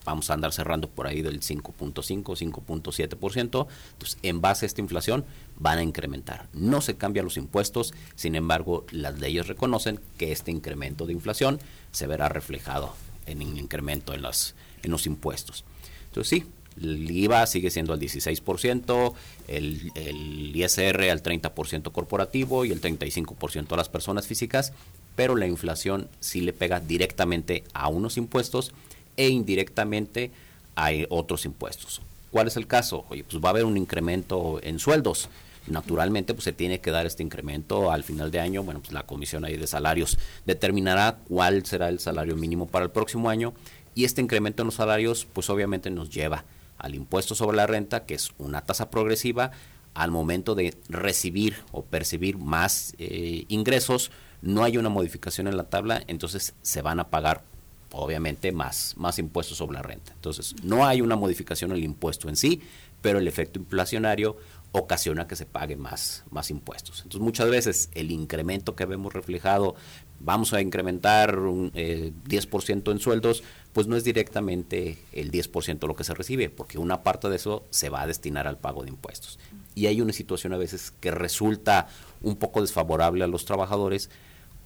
vamos 0.05 0.29
a 0.29 0.33
andar 0.33 0.53
cerrando 0.53 0.89
por 0.89 1.07
ahí 1.07 1.21
del 1.21 1.41
5.5, 1.41 2.23
5.7%. 2.23 3.67
Entonces, 3.93 4.17
en 4.21 4.41
base 4.41 4.65
a 4.65 4.67
esta 4.67 4.81
inflación, 4.81 5.25
van 5.57 5.79
a 5.79 5.83
incrementar. 5.83 6.47
No 6.53 6.81
se 6.81 6.95
cambian 6.95 7.25
los 7.25 7.37
impuestos, 7.37 7.93
sin 8.15 8.35
embargo, 8.35 8.85
las 8.91 9.19
leyes 9.19 9.47
reconocen 9.47 9.99
que 10.17 10.31
este 10.31 10.51
incremento 10.51 11.05
de 11.05 11.13
inflación 11.13 11.59
se 11.91 12.07
verá 12.07 12.29
reflejado 12.29 12.93
en 13.25 13.41
un 13.41 13.57
incremento 13.57 14.13
en, 14.13 14.21
las, 14.21 14.55
en 14.83 14.91
los 14.91 15.05
impuestos. 15.07 15.63
Entonces, 16.07 16.29
sí, 16.29 16.45
el 16.81 17.09
IVA 17.09 17.45
sigue 17.47 17.69
siendo 17.71 17.93
al 17.93 17.99
16%, 17.99 19.13
el, 19.47 19.91
el 19.95 20.55
ISR 20.55 21.09
al 21.09 21.23
30% 21.23 21.91
corporativo 21.91 22.65
y 22.65 22.71
el 22.71 22.81
35% 22.81 23.71
a 23.71 23.77
las 23.77 23.89
personas 23.89 24.27
físicas, 24.27 24.73
pero 25.15 25.35
la 25.35 25.47
inflación 25.47 26.09
sí 26.19 26.41
le 26.41 26.53
pega 26.53 26.79
directamente 26.79 27.63
a 27.73 27.87
unos 27.87 28.17
impuestos 28.17 28.73
e 29.17 29.29
indirectamente 29.29 30.31
a 30.75 30.89
otros 31.09 31.45
impuestos. 31.45 32.01
¿Cuál 32.31 32.47
es 32.47 32.57
el 32.57 32.67
caso? 32.67 33.05
Oye, 33.09 33.23
pues 33.23 33.41
va 33.41 33.49
a 33.49 33.51
haber 33.51 33.65
un 33.65 33.77
incremento 33.77 34.59
en 34.61 34.79
sueldos. 34.79 35.29
Naturalmente, 35.67 36.33
pues 36.33 36.43
se 36.43 36.51
tiene 36.51 36.79
que 36.79 36.91
dar 36.91 37.05
este 37.05 37.23
incremento 37.23 37.91
al 37.91 38.03
final 38.03 38.29
de 38.29 38.39
año. 38.39 38.61
Bueno, 38.63 38.81
pues 38.81 38.91
la 38.91 39.03
comisión 39.03 39.45
ahí 39.45 39.55
de 39.55 39.67
salarios 39.67 40.17
determinará 40.45 41.19
cuál 41.29 41.65
será 41.65 41.87
el 41.87 41.99
salario 41.99 42.35
mínimo 42.35 42.67
para 42.67 42.85
el 42.85 42.91
próximo 42.91 43.29
año 43.29 43.53
y 43.95 44.03
este 44.03 44.21
incremento 44.21 44.61
en 44.61 44.67
los 44.67 44.75
salarios, 44.75 45.25
pues 45.31 45.49
obviamente 45.49 45.89
nos 45.89 46.09
lleva 46.09 46.43
al 46.77 46.95
impuesto 46.95 47.35
sobre 47.35 47.57
la 47.57 47.67
renta, 47.67 48.05
que 48.05 48.15
es 48.15 48.31
una 48.37 48.61
tasa 48.61 48.89
progresiva, 48.89 49.51
al 49.93 50.11
momento 50.11 50.55
de 50.55 50.75
recibir 50.89 51.55
o 51.71 51.83
percibir 51.83 52.37
más 52.37 52.95
eh, 52.99 53.45
ingresos, 53.47 54.11
no 54.41 54.63
hay 54.63 54.77
una 54.77 54.89
modificación 54.89 55.47
en 55.47 55.57
la 55.57 55.63
tabla, 55.63 56.03
entonces 56.07 56.53
se 56.61 56.81
van 56.81 56.99
a 56.99 57.09
pagar 57.09 57.43
obviamente 57.91 58.51
más, 58.51 58.93
más 58.97 59.19
impuestos 59.19 59.57
sobre 59.57 59.75
la 59.75 59.81
renta. 59.81 60.11
Entonces, 60.13 60.55
no 60.63 60.85
hay 60.85 61.01
una 61.01 61.15
modificación 61.15 61.71
en 61.71 61.77
el 61.77 61.83
impuesto 61.83 62.27
en 62.27 62.35
sí, 62.35 62.61
pero 63.01 63.19
el 63.19 63.27
efecto 63.27 63.59
inflacionario 63.59 64.37
ocasiona 64.73 65.27
que 65.27 65.37
se 65.37 65.45
pague 65.45 65.77
más, 65.77 66.25
más 66.29 66.51
impuestos. 66.51 66.97
Entonces, 67.03 67.21
muchas 67.21 67.49
veces 67.49 67.89
el 67.93 68.11
incremento 68.11 68.75
que 68.75 68.85
vemos 68.85 69.13
reflejado, 69.13 69.75
vamos 70.19 70.53
a 70.53 70.61
incrementar 70.61 71.39
un 71.39 71.71
10% 71.71 72.87
eh, 72.87 72.91
en 72.91 72.99
sueldos, 72.99 73.43
pues 73.75 73.87
no 73.87 73.97
es 73.97 74.05
directamente 74.05 74.97
el 75.11 75.33
10% 75.33 75.85
lo 75.85 75.97
que 75.97 76.05
se 76.05 76.13
recibe, 76.13 76.49
porque 76.49 76.77
una 76.77 77.03
parte 77.03 77.27
de 77.27 77.35
eso 77.35 77.65
se 77.71 77.89
va 77.89 78.03
a 78.03 78.07
destinar 78.07 78.47
al 78.47 78.57
pago 78.57 78.83
de 78.83 78.89
impuestos. 78.89 79.37
Y 79.75 79.87
hay 79.87 79.99
una 79.99 80.13
situación 80.13 80.53
a 80.53 80.57
veces 80.57 80.93
que 81.01 81.11
resulta 81.11 81.89
un 82.21 82.37
poco 82.37 82.61
desfavorable 82.61 83.25
a 83.25 83.27
los 83.27 83.43
trabajadores 83.43 84.09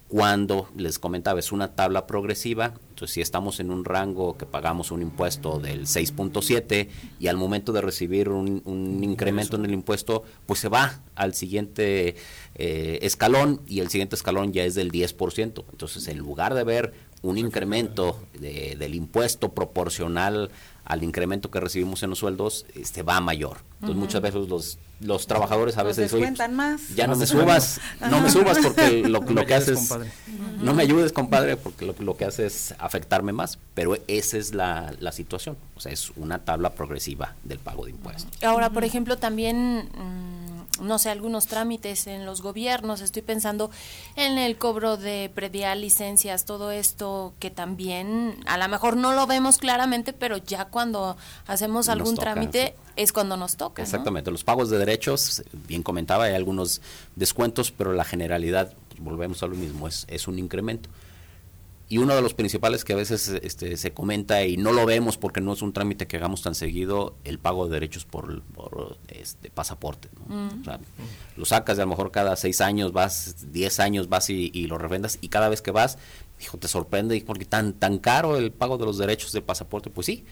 cuando 0.10 0.68
les 0.76 0.98
comentaba 0.98 1.40
es 1.40 1.52
una 1.52 1.76
tabla 1.76 2.08
progresiva, 2.08 2.74
entonces 2.90 3.14
si 3.14 3.22
estamos 3.22 3.60
en 3.60 3.70
un 3.70 3.86
rango 3.86 4.38
que 4.38 4.48
pagamos 4.48 4.90
un 4.90 5.04
impuesto 5.04 5.60
del 5.60 5.86
6.7 5.86 6.88
y 7.20 7.28
al 7.28 7.38
momento 7.38 7.72
de 7.74 7.82
recibir 7.82 8.30
un, 8.30 8.64
incremento 9.04 9.56
en 9.56 9.66
el 9.66 9.72
impuesto, 9.72 10.24
pues 10.48 10.60
se 10.62 10.68
va 10.68 11.04
al 11.14 11.36
siguiente 11.36 12.16
eh, 12.56 13.00
escalón 13.04 13.62
y 13.68 13.82
el 13.82 13.90
siguiente 13.90 14.16
escalón 14.16 14.52
ya 14.52 14.64
es 14.64 14.74
del 14.74 14.92
10%. 14.92 15.64
Entonces 15.72 16.08
en 16.08 16.18
lugar 16.18 16.56
de 16.56 16.64
ver 16.64 16.94
un 17.22 17.38
incremento 17.38 18.20
del 18.40 18.96
impuesto 18.96 19.50
proporcional 19.50 20.50
al 20.90 21.04
incremento 21.04 21.52
que 21.52 21.60
recibimos 21.60 22.02
en 22.02 22.10
los 22.10 22.20
sueldos, 22.20 22.66
este 22.74 23.04
va 23.04 23.22
mayor. 23.22 23.58
Entonces 23.76 23.96
muchas 23.96 24.22
veces 24.24 24.50
los, 24.50 24.80
los 25.02 25.28
trabajadores 25.28 25.78
a 25.78 25.84
veces 25.84 26.12
dicen, 26.12 26.56
más. 26.56 26.96
ya 26.96 27.06
no 27.06 27.16
me 27.16 27.28
subas, 27.28 27.80
no 28.10 28.20
me 28.22 28.30
subas 28.32 28.58
porque 28.58 29.04
lo, 29.08 29.22
lo 29.22 29.46
que 29.46 29.54
haces, 29.54 29.94
no 30.62 30.74
me 30.74 30.82
ayudes 30.82 31.14
compadre, 31.14 31.58
porque 31.58 31.86
lo, 31.86 31.94
lo, 32.00 32.18
que 32.18 32.26
hace 32.26 32.48
es 32.48 32.74
afectarme 32.80 33.34
más, 33.34 33.60
pero 33.76 33.98
esa 34.08 34.38
es 34.38 34.56
la, 34.56 34.92
la 35.00 35.12
situación, 35.12 35.58
o 35.76 35.80
sea, 35.80 35.92
es 35.92 36.12
una 36.16 36.40
tabla 36.40 36.72
progresiva 36.72 37.36
del 37.44 37.60
pago 37.60 37.86
de 37.86 37.92
impuestos. 37.92 38.44
Ahora, 38.44 38.72
por 38.72 38.84
ejemplo, 38.84 39.18
también... 39.18 39.90
Mm, 39.94 40.39
no 40.82 41.00
sé, 41.00 41.10
algunos 41.10 41.48
trámites 41.48 42.08
en 42.08 42.26
los 42.26 42.42
gobiernos, 42.42 43.02
estoy 43.02 43.22
pensando 43.22 43.72
en 44.16 44.38
el 44.38 44.58
cobro 44.58 44.98
de 44.98 45.32
predial, 45.34 45.82
licencias, 45.82 46.46
todo 46.46 46.72
esto 46.72 47.34
que 47.40 47.50
también 47.52 48.38
a 48.46 48.58
lo 48.58 48.68
mejor 48.68 48.98
no 48.98 49.14
lo 49.14 49.28
vemos 49.28 49.58
claramente, 49.58 50.14
pero 50.14 50.38
ya 50.38 50.66
cuando 50.66 51.18
hacemos 51.48 51.90
algún 51.90 52.16
trámite 52.16 52.76
es 52.96 53.12
cuando 53.12 53.38
nos 53.38 53.56
toca. 53.56 53.82
Exactamente, 53.82 54.32
los 54.32 54.44
pagos 54.44 54.70
de 54.70 54.78
derechos, 54.78 55.44
bien 55.68 55.84
comentaba, 55.84 56.26
hay 56.26 56.36
algunos 56.36 56.82
descuentos, 57.16 57.72
pero 57.72 57.94
la 57.94 58.04
generalidad, 58.04 58.74
volvemos 59.00 59.44
a 59.44 59.48
lo 59.48 59.56
mismo, 59.56 59.88
es, 59.88 60.06
es 60.10 60.28
un 60.28 60.40
incremento 60.40 60.90
y 61.92 61.98
uno 61.98 62.16
de 62.16 62.22
los 62.22 62.36
principales 62.36 62.86
que 62.86 62.94
a 62.94 62.96
veces 62.96 63.30
este, 63.42 63.76
se 63.76 63.92
comenta 63.94 64.46
y 64.46 64.58
no 64.58 64.72
lo 64.72 64.86
vemos 64.86 65.18
porque 65.18 65.42
no 65.42 65.54
es 65.54 65.64
un 65.64 65.74
trámite 65.74 66.06
que 66.06 66.18
hagamos 66.18 66.44
tan 66.44 66.54
seguido, 66.54 67.16
el 67.24 67.40
pago 67.40 67.66
de 67.66 67.74
derechos 67.74 68.06
por, 68.06 68.44
este, 69.08 69.50
pasaporte. 69.50 70.08
Mm. 70.28 70.62
lo 71.36 71.46
sacas 71.46 71.78
de 71.78 71.84
a 71.84 71.86
lo 71.88 71.90
mejor 71.90 72.12
cada 72.12 72.36
seis 72.36 72.62
años, 72.62 72.94
vas, 72.94 73.52
diez 73.52 73.80
años 73.80 74.08
vas 74.08 74.30
y, 74.30 74.68
lo 74.68 74.78
revendas 74.78 75.18
y 75.20 75.30
cada 75.30 75.50
vez 75.50 75.64
que 75.64 75.72
vas, 75.72 75.98
hijo, 76.40 76.60
te 76.60 76.68
sorprende 76.68 77.22
porque 77.26 77.46
tan, 77.46 77.74
tan 77.74 77.98
caro 77.98 78.38
el 78.38 78.52
pago 78.52 78.78
de 78.78 78.86
los 78.86 79.00
derechos 79.00 79.32
del 79.32 79.42
pasaporte, 79.42 79.90
pues 79.90 80.06
sí, 80.06 80.26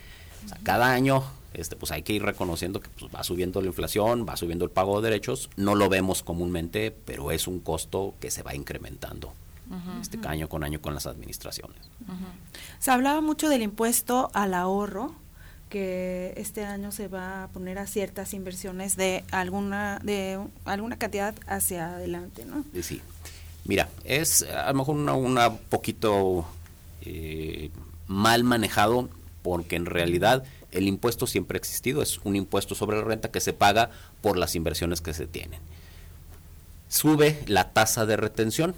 cada 0.62 0.91
año 0.91 1.24
este, 1.56 1.76
pues 1.76 1.91
hay 1.91 2.04
que 2.04 2.13
ir 2.13 2.22
reconociendo 2.22 2.82
que 2.82 2.89
pues, 3.00 3.12
va 3.13 3.24
subiendo 3.24 3.62
la 3.62 3.67
inflación, 3.67 4.28
va 4.30 4.38
subiendo 4.38 4.63
el 4.63 4.70
pago 4.70 5.02
de 5.02 5.10
derechos, 5.10 5.50
no 5.56 5.74
lo 5.74 5.89
vemos 5.89 6.22
comúnmente, 6.22 6.91
pero 6.91 7.32
es 7.32 7.48
un 7.48 7.62
costo 7.62 8.13
que 8.20 8.30
se 8.30 8.43
va 8.43 8.54
incrementando 8.54 9.34
este 10.01 10.19
año 10.27 10.47
con 10.49 10.63
año 10.63 10.82
con 10.82 10.93
las 10.93 11.08
administraciones. 11.08 11.77
Se 12.80 12.91
hablaba 12.91 13.21
mucho 13.21 13.49
del 13.49 13.62
impuesto 13.62 14.30
al 14.34 14.53
ahorro 14.53 15.13
que 15.69 16.34
este 16.38 16.63
año 16.63 16.91
se 16.91 17.08
va 17.08 17.43
a 17.43 17.47
poner 17.49 17.77
a 17.77 17.88
ciertas 17.88 18.34
inversiones 18.34 18.95
de 18.95 19.23
alguna 19.32 19.99
de 20.03 20.39
alguna 20.65 20.97
cantidad 20.97 21.36
hacia 21.45 21.95
adelante, 21.95 22.45
¿no? 22.45 22.63
Sí. 22.82 23.01
Mira, 23.65 23.89
es 24.06 24.43
a 24.43 24.71
lo 24.71 24.75
mejor 24.75 24.95
una, 24.95 25.13
una 25.13 25.51
poquito 25.51 26.47
eh, 27.01 27.69
mal 28.08 28.43
manejado 28.45 29.10
porque 29.41 29.75
en 29.75 29.86
realidad 29.86 30.43
el 30.71 30.88
impuesto 30.88 31.27
siempre 31.27 31.58
ha 31.58 31.60
existido, 31.60 32.01
es 32.01 32.19
un 32.23 32.36
impuesto 32.36 32.75
sobre 32.75 32.97
la 32.97 33.03
renta 33.03 33.32
que 33.32 33.39
se 33.39 33.53
paga 33.53 33.89
por 34.21 34.38
las 34.38 34.56
inversiones 34.56 35.01
que 35.01 35.13
se 35.13 35.27
tienen. 35.27 35.60
Sube 36.89 37.43
la 37.47 37.71
tasa 37.71 38.06
de 38.06 38.15
retención, 38.15 38.75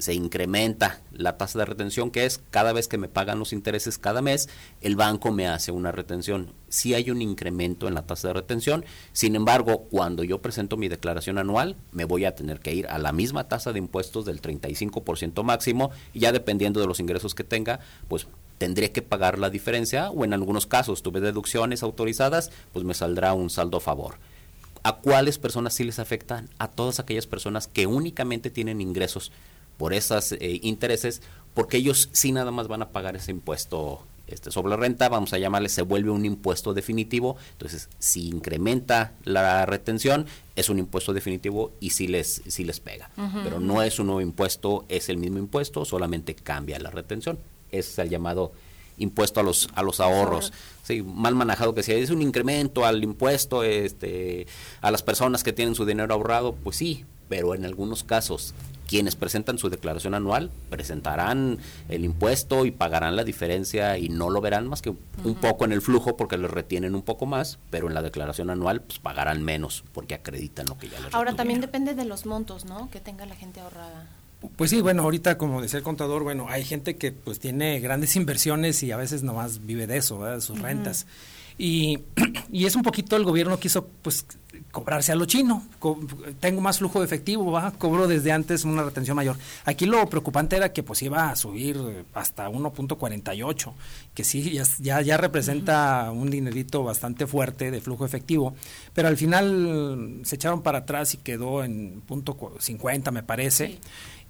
se 0.00 0.14
incrementa 0.14 1.00
la 1.12 1.36
tasa 1.36 1.58
de 1.58 1.64
retención, 1.64 2.10
que 2.10 2.24
es 2.24 2.40
cada 2.50 2.72
vez 2.72 2.88
que 2.88 2.98
me 2.98 3.08
pagan 3.08 3.38
los 3.38 3.52
intereses 3.52 3.98
cada 3.98 4.22
mes, 4.22 4.48
el 4.80 4.96
banco 4.96 5.30
me 5.30 5.46
hace 5.46 5.72
una 5.72 5.92
retención. 5.92 6.52
Sí 6.68 6.94
hay 6.94 7.10
un 7.10 7.20
incremento 7.22 7.88
en 7.88 7.94
la 7.94 8.06
tasa 8.06 8.28
de 8.28 8.34
retención, 8.34 8.84
sin 9.12 9.36
embargo, 9.36 9.86
cuando 9.90 10.24
yo 10.24 10.40
presento 10.40 10.76
mi 10.76 10.88
declaración 10.88 11.38
anual, 11.38 11.76
me 11.92 12.04
voy 12.04 12.24
a 12.24 12.34
tener 12.34 12.60
que 12.60 12.74
ir 12.74 12.86
a 12.86 12.98
la 12.98 13.12
misma 13.12 13.48
tasa 13.48 13.72
de 13.72 13.78
impuestos 13.78 14.24
del 14.24 14.40
35% 14.40 15.42
máximo, 15.42 15.90
y 16.14 16.20
ya 16.20 16.32
dependiendo 16.32 16.80
de 16.80 16.86
los 16.86 17.00
ingresos 17.00 17.34
que 17.34 17.44
tenga, 17.44 17.80
pues 18.08 18.26
tendré 18.58 18.92
que 18.92 19.02
pagar 19.02 19.38
la 19.38 19.50
diferencia, 19.50 20.10
o 20.10 20.24
en 20.24 20.32
algunos 20.32 20.66
casos 20.66 21.02
tuve 21.02 21.20
deducciones 21.20 21.82
autorizadas, 21.82 22.50
pues 22.72 22.84
me 22.84 22.94
saldrá 22.94 23.32
un 23.32 23.50
saldo 23.50 23.78
a 23.78 23.80
favor. 23.80 24.16
¿A 24.82 24.96
cuáles 24.96 25.38
personas 25.38 25.74
sí 25.74 25.84
les 25.84 25.98
afectan? 25.98 26.48
A 26.58 26.68
todas 26.68 27.00
aquellas 27.00 27.26
personas 27.26 27.68
que 27.68 27.86
únicamente 27.86 28.48
tienen 28.48 28.80
ingresos 28.80 29.30
por 29.80 29.94
esos 29.94 30.32
eh, 30.32 30.60
intereses, 30.60 31.22
porque 31.54 31.78
ellos 31.78 32.10
sí 32.12 32.32
nada 32.32 32.50
más 32.50 32.68
van 32.68 32.82
a 32.82 32.90
pagar 32.90 33.16
ese 33.16 33.30
impuesto 33.30 34.02
este, 34.26 34.50
sobre 34.50 34.68
la 34.68 34.76
renta, 34.76 35.08
vamos 35.08 35.32
a 35.32 35.38
llamarle, 35.38 35.70
se 35.70 35.80
vuelve 35.80 36.10
un 36.10 36.26
impuesto 36.26 36.74
definitivo, 36.74 37.38
entonces 37.52 37.88
si 37.98 38.28
incrementa 38.28 39.14
la 39.24 39.64
retención, 39.64 40.26
es 40.54 40.68
un 40.68 40.78
impuesto 40.80 41.14
definitivo 41.14 41.72
y 41.80 41.90
sí 41.90 42.08
les, 42.08 42.42
sí 42.46 42.62
les 42.62 42.78
pega, 42.78 43.08
pero 43.42 43.58
no 43.58 43.82
es 43.82 43.98
un 43.98 44.08
nuevo 44.08 44.20
impuesto, 44.20 44.84
es 44.90 45.08
el 45.08 45.16
mismo 45.16 45.38
impuesto, 45.38 45.86
solamente 45.86 46.34
cambia 46.34 46.78
la 46.78 46.90
retención, 46.90 47.38
es 47.72 47.98
el 47.98 48.10
llamado 48.10 48.52
impuesto 48.98 49.40
a 49.40 49.42
los 49.42 49.70
a 49.74 49.82
los 49.82 49.98
ahorros. 50.00 50.52
Sí, 50.82 51.02
mal 51.02 51.34
manejado 51.34 51.74
que 51.74 51.82
si 51.82 51.92
es 51.92 52.10
un 52.10 52.20
incremento 52.20 52.84
al 52.84 53.02
impuesto 53.02 53.64
este 53.64 54.46
a 54.82 54.90
las 54.90 55.02
personas 55.02 55.42
que 55.42 55.54
tienen 55.54 55.74
su 55.74 55.86
dinero 55.86 56.12
ahorrado 56.12 56.52
pues 56.52 56.76
sí 56.76 57.06
pero 57.30 57.54
en 57.54 57.64
algunos 57.64 58.04
casos 58.04 58.52
quienes 58.90 59.14
presentan 59.14 59.56
su 59.56 59.70
declaración 59.70 60.14
anual 60.14 60.50
presentarán 60.68 61.58
el 61.88 62.04
impuesto 62.04 62.66
y 62.66 62.72
pagarán 62.72 63.14
la 63.14 63.22
diferencia 63.22 63.96
y 63.98 64.08
no 64.08 64.30
lo 64.30 64.40
verán 64.40 64.66
más 64.66 64.82
que 64.82 64.90
un 64.90 65.34
poco 65.36 65.64
en 65.64 65.70
el 65.70 65.80
flujo 65.80 66.16
porque 66.16 66.36
les 66.36 66.50
retienen 66.50 66.96
un 66.96 67.02
poco 67.02 67.24
más, 67.24 67.60
pero 67.70 67.86
en 67.86 67.94
la 67.94 68.02
declaración 68.02 68.50
anual 68.50 68.82
pues 68.82 68.98
pagarán 68.98 69.44
menos 69.44 69.84
porque 69.92 70.14
acreditan 70.14 70.66
lo 70.66 70.76
que 70.76 70.88
ya 70.88 70.98
les 70.98 71.14
Ahora 71.14 71.36
también 71.36 71.60
depende 71.60 71.94
de 71.94 72.04
los 72.04 72.26
montos, 72.26 72.64
¿no? 72.64 72.90
Que 72.90 72.98
tenga 72.98 73.26
la 73.26 73.36
gente 73.36 73.60
ahorrada. 73.60 74.08
Pues 74.56 74.70
sí, 74.70 74.80
bueno, 74.80 75.04
ahorita 75.04 75.38
como 75.38 75.62
decía 75.62 75.78
el 75.78 75.84
contador, 75.84 76.24
bueno, 76.24 76.46
hay 76.48 76.64
gente 76.64 76.96
que 76.96 77.12
pues 77.12 77.38
tiene 77.38 77.78
grandes 77.78 78.16
inversiones 78.16 78.82
y 78.82 78.90
a 78.90 78.96
veces 78.96 79.22
nomás 79.22 79.64
vive 79.64 79.86
de 79.86 79.98
eso, 79.98 80.24
de 80.24 80.40
sus 80.40 80.60
rentas. 80.60 81.06
Y, 81.58 82.00
y, 82.50 82.66
es 82.66 82.74
un 82.74 82.82
poquito 82.82 83.14
el 83.14 83.22
gobierno 83.22 83.60
quiso 83.60 83.86
pues 84.02 84.26
cobrarse 84.70 85.12
a 85.12 85.14
lo 85.14 85.24
chino. 85.24 85.62
tengo 86.40 86.60
más 86.60 86.78
flujo 86.78 87.00
de 87.00 87.06
efectivo, 87.06 87.50
¿va? 87.50 87.72
cobro 87.72 88.06
desde 88.06 88.32
antes 88.32 88.64
una 88.64 88.82
retención 88.82 89.16
mayor. 89.16 89.36
Aquí 89.64 89.86
lo 89.86 90.06
preocupante 90.08 90.56
era 90.56 90.72
que 90.72 90.82
pues 90.82 91.02
iba 91.02 91.30
a 91.30 91.36
subir 91.36 92.04
hasta 92.14 92.48
1.48, 92.48 93.72
que 94.14 94.24
sí, 94.24 94.58
ya, 94.80 95.00
ya 95.00 95.16
representa 95.16 96.10
un 96.10 96.30
dinerito 96.30 96.82
bastante 96.82 97.26
fuerte 97.26 97.70
de 97.70 97.80
flujo 97.80 98.04
efectivo, 98.04 98.54
pero 98.94 99.08
al 99.08 99.16
final 99.16 100.20
se 100.24 100.36
echaron 100.36 100.62
para 100.62 100.78
atrás 100.78 101.14
y 101.14 101.18
quedó 101.18 101.64
en 101.64 102.02
punto 102.06 102.54
50 102.58 103.10
me 103.10 103.22
parece 103.22 103.78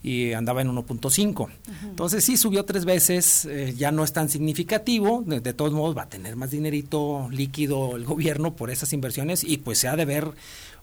y 0.03 0.33
andaba 0.33 0.63
en 0.63 0.69
1.5. 0.69 1.49
Entonces 1.85 2.25
sí 2.25 2.37
subió 2.37 2.65
tres 2.65 2.85
veces, 2.85 3.45
eh, 3.45 3.75
ya 3.77 3.93
no 3.93 4.05
es 4.05 4.13
tan 4.13 4.29
significativo, 4.29 5.23
de, 5.27 5.41
todos 5.53 5.73
modos 5.73 5.97
va 5.97 6.03
a 6.03 6.09
tener 6.09 6.37
más 6.37 6.51
dinerito 6.51 7.29
líquido 7.31 7.97
el 7.97 8.05
gobierno 8.05 8.57
por 8.57 8.71
esas 8.71 8.93
inversiones 8.93 9.45
y 9.45 9.59
pues 9.59 9.79
se 9.79 9.89
ha 9.89 9.97
de 9.97 10.05
ver 10.05 10.31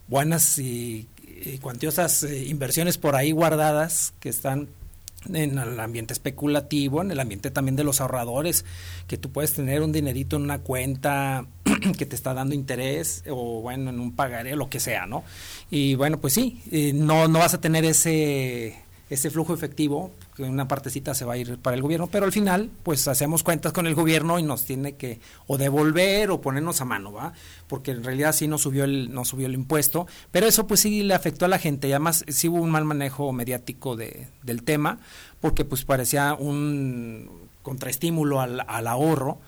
buenas 0.08 0.60
y, 0.60 1.08
cuantiosas 1.62 2.24
eh, 2.24 2.46
inversiones 2.46 2.98
por 2.98 3.16
ahí 3.16 3.32
guardadas 3.32 4.14
que 4.20 4.28
están 4.28 4.68
en 5.34 5.58
el 5.58 5.80
ambiente 5.80 6.14
especulativo, 6.14 7.02
en 7.02 7.12
el 7.12 7.20
ambiente 7.20 7.52
también 7.52 7.76
de 7.76 7.84
los 7.84 8.02
ahorradores, 8.02 8.66
que 9.08 9.18
tú 9.18 9.32
puedes 9.32 9.54
tener 9.54 9.82
un 9.82 9.92
dinerito 9.92 10.36
en 10.36 10.44
una 10.44 10.60
cuenta 10.60 11.46
que 11.98 12.06
te 12.06 12.16
está 12.16 12.34
dando 12.34 12.56
interés 12.56 13.24
o 13.30 13.62
bueno, 13.62 13.90
en 13.90 14.00
un 14.00 14.16
pagaré, 14.16 14.56
lo 14.56 14.70
que 14.70 14.80
sea, 14.80 15.06
¿no? 15.06 15.24
Y 15.70 15.96
bueno, 15.96 16.20
pues 16.20 16.34
sí, 16.34 16.62
eh, 16.72 16.92
no, 16.94 17.28
no 17.28 17.40
vas 17.40 17.54
a 17.54 17.62
tener 17.62 17.86
ese 17.86 18.78
ese 19.10 19.30
flujo 19.30 19.54
efectivo, 19.54 20.12
que 20.36 20.44
una 20.44 20.68
partecita 20.68 21.14
se 21.14 21.26
va 21.26 21.34
a 21.34 21.38
ir 21.38 21.58
para 21.58 21.76
el 21.76 21.82
gobierno, 21.82 22.08
pero 22.08 22.26
al 22.26 22.32
final, 22.32 22.70
pues 22.84 23.08
hacemos 23.08 23.44
cuentas 23.44 23.72
con 23.72 23.88
el 23.88 23.96
gobierno 23.96 24.38
y 24.40 24.44
nos 24.44 24.66
tiene 24.66 24.96
que 24.96 25.20
o 25.48 25.58
devolver 25.58 26.30
o 26.32 26.42
ponernos 26.42 26.82
a 26.82 26.86
mano, 26.86 27.14
¿va? 27.14 27.34
Porque 27.68 27.92
en 27.92 28.04
realidad 28.04 28.34
sí 28.34 28.48
no 28.48 28.58
subió 28.58 28.84
el, 28.84 29.14
no 29.14 29.24
subió 29.24 29.48
el 29.48 29.54
impuesto, 29.54 30.08
pero 30.32 30.46
eso 30.46 30.68
pues 30.68 30.82
sí 30.82 31.04
le 31.04 31.14
afectó 31.14 31.46
a 31.46 31.50
la 31.50 31.60
gente 31.60 31.88
y 31.88 31.94
además 31.94 32.26
sí 32.28 32.50
hubo 32.50 32.62
un 32.62 32.70
mal 32.70 32.86
manejo 32.86 33.32
mediático 33.32 33.96
de, 33.96 34.28
del 34.44 34.64
tema, 34.64 35.00
porque 35.40 35.64
pues 35.64 35.86
parecía 35.86 36.34
un 36.34 37.48
contraestímulo 37.68 38.40
al, 38.40 38.64
al 38.66 38.88
ahorro, 38.88 39.40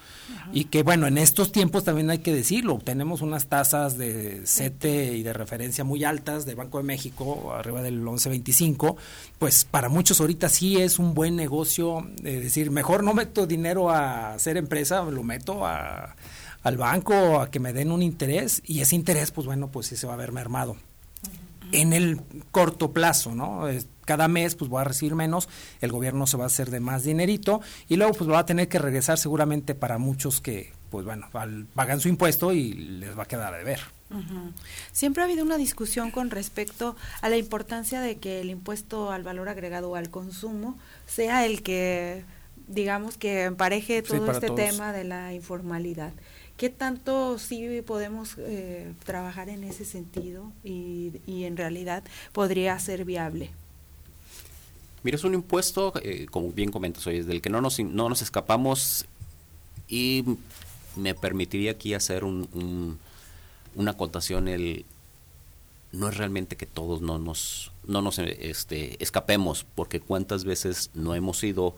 y 0.52 0.66
que 0.66 0.84
bueno, 0.84 1.08
en 1.08 1.18
estos 1.18 1.54
tiempos 1.54 1.86
también 1.86 2.10
hay 2.10 2.20
que 2.20 2.34
decirlo, 2.34 2.80
tenemos 2.84 3.22
unas 3.22 3.48
tasas 3.48 3.98
de 3.98 4.42
CETE 4.46 5.16
y 5.16 5.24
de 5.24 5.32
referencia 5.32 5.86
muy 5.86 6.04
altas 6.04 6.46
de 6.46 6.54
Banco 6.54 6.80
de 6.80 6.84
México, 6.84 7.54
arriba 7.54 7.82
del 7.82 8.04
11.25, 8.04 8.98
pues 9.38 9.64
para 9.64 9.88
muchos 9.88 10.20
ahorita 10.20 10.50
sí 10.50 10.78
es 10.78 11.00
un 11.00 11.14
buen 11.14 11.38
negocio, 11.38 12.06
es 12.18 12.44
decir, 12.44 12.72
mejor 12.72 13.04
no 13.04 13.14
meto 13.14 13.48
dinero 13.48 13.90
a 13.90 14.34
hacer 14.34 14.58
empresa, 14.58 15.02
lo 15.04 15.24
meto 15.24 15.66
a, 15.66 16.16
al 16.64 16.76
banco 16.76 17.40
a 17.40 17.50
que 17.50 17.60
me 17.60 17.74
den 17.74 17.92
un 17.92 18.02
interés. 18.02 18.62
Y 18.66 18.82
ese 18.82 18.96
interés 18.96 19.32
pues 19.32 19.48
bueno, 19.48 19.70
pues 19.70 19.88
sí 19.88 19.96
se 19.96 20.08
va 20.08 20.14
a 20.14 20.18
ver 20.18 20.32
mermado. 20.32 20.76
En 21.72 21.94
el 21.94 22.22
corto 22.52 22.92
plazo, 22.92 23.36
¿no? 23.36 23.68
Cada 24.10 24.28
mes 24.28 24.56
pues 24.56 24.72
voy 24.72 24.82
a 24.82 24.86
recibir 24.86 25.14
menos, 25.14 25.48
el 25.82 25.92
gobierno 25.92 26.26
se 26.26 26.36
va 26.36 26.46
a 26.46 26.48
hacer 26.48 26.72
de 26.72 26.80
más 26.80 27.04
dinerito 27.04 27.62
y 27.88 27.96
luego 27.96 28.14
pues 28.14 28.28
va 28.28 28.40
a 28.40 28.46
tener 28.48 28.68
que 28.68 28.80
regresar 28.80 29.20
seguramente 29.20 29.76
para 29.76 30.00
muchos 30.00 30.42
que 30.42 30.74
pues 30.90 31.06
bueno, 31.06 31.28
pagan 31.76 32.00
su 32.00 32.10
impuesto 32.10 32.52
y 32.52 32.74
les 32.74 33.16
va 33.16 33.22
a 33.22 33.28
quedar 33.28 33.56
de 33.56 33.64
ver. 33.64 33.82
Siempre 34.92 35.22
ha 35.22 35.28
habido 35.28 35.46
una 35.46 35.58
discusión 35.58 36.10
con 36.10 36.32
respecto 36.32 36.96
a 37.22 37.30
la 37.30 37.38
importancia 37.38 38.02
de 38.02 38.18
que 38.18 38.42
el 38.42 38.50
impuesto 38.50 39.12
al 39.12 39.22
valor 39.22 39.48
agregado 39.48 39.92
o 39.92 39.96
al 39.96 40.10
consumo 40.10 40.76
sea 41.06 41.46
el 41.46 41.62
que, 41.62 42.24
digamos, 42.68 43.16
que 43.16 43.44
empareje 43.44 44.02
todo 44.02 44.32
este 44.32 44.50
tema 44.50 44.92
de 44.92 45.04
la 45.04 45.36
informalidad. 45.36 46.14
¿Qué 46.58 46.72
tanto 46.72 47.38
sí 47.38 47.84
podemos 47.86 48.38
eh, 48.40 48.92
trabajar 49.06 49.50
en 49.50 49.64
ese 49.64 49.86
sentido 49.86 50.52
y, 50.64 51.22
y, 51.28 51.44
en 51.44 51.58
realidad 51.58 52.04
podría 52.34 52.78
ser 52.80 53.06
viable? 53.06 53.52
Mira, 55.04 55.16
es 55.16 55.24
un 55.24 55.34
impuesto, 55.34 55.94
eh, 56.04 56.28
como 56.30 56.52
bien 56.52 56.72
comentas 56.72 57.06
hoy, 57.08 57.22
del 57.22 57.42
que 57.42 57.50
no 57.50 57.62
nos, 57.62 57.80
no 57.80 58.10
nos 58.10 58.22
escapamos 58.22 59.06
y 59.88 60.24
me 60.96 61.16
permitiría 61.16 61.72
aquí 61.72 61.94
hacer 61.94 62.24
un, 62.24 62.50
un, 62.54 63.00
una 63.76 63.92
acotación. 63.92 64.48
El, 64.48 64.86
no 65.92 66.10
es 66.10 66.18
realmente 66.18 66.56
que 66.56 66.66
todos 66.66 67.02
no 67.02 67.18
nos, 67.18 67.72
no 67.86 68.02
nos 68.02 68.20
este, 68.20 69.02
escapemos, 69.02 69.66
porque 69.76 70.00
cuántas 70.00 70.44
veces 70.44 70.92
no 70.94 71.16
hemos 71.16 71.44
ido 71.44 71.76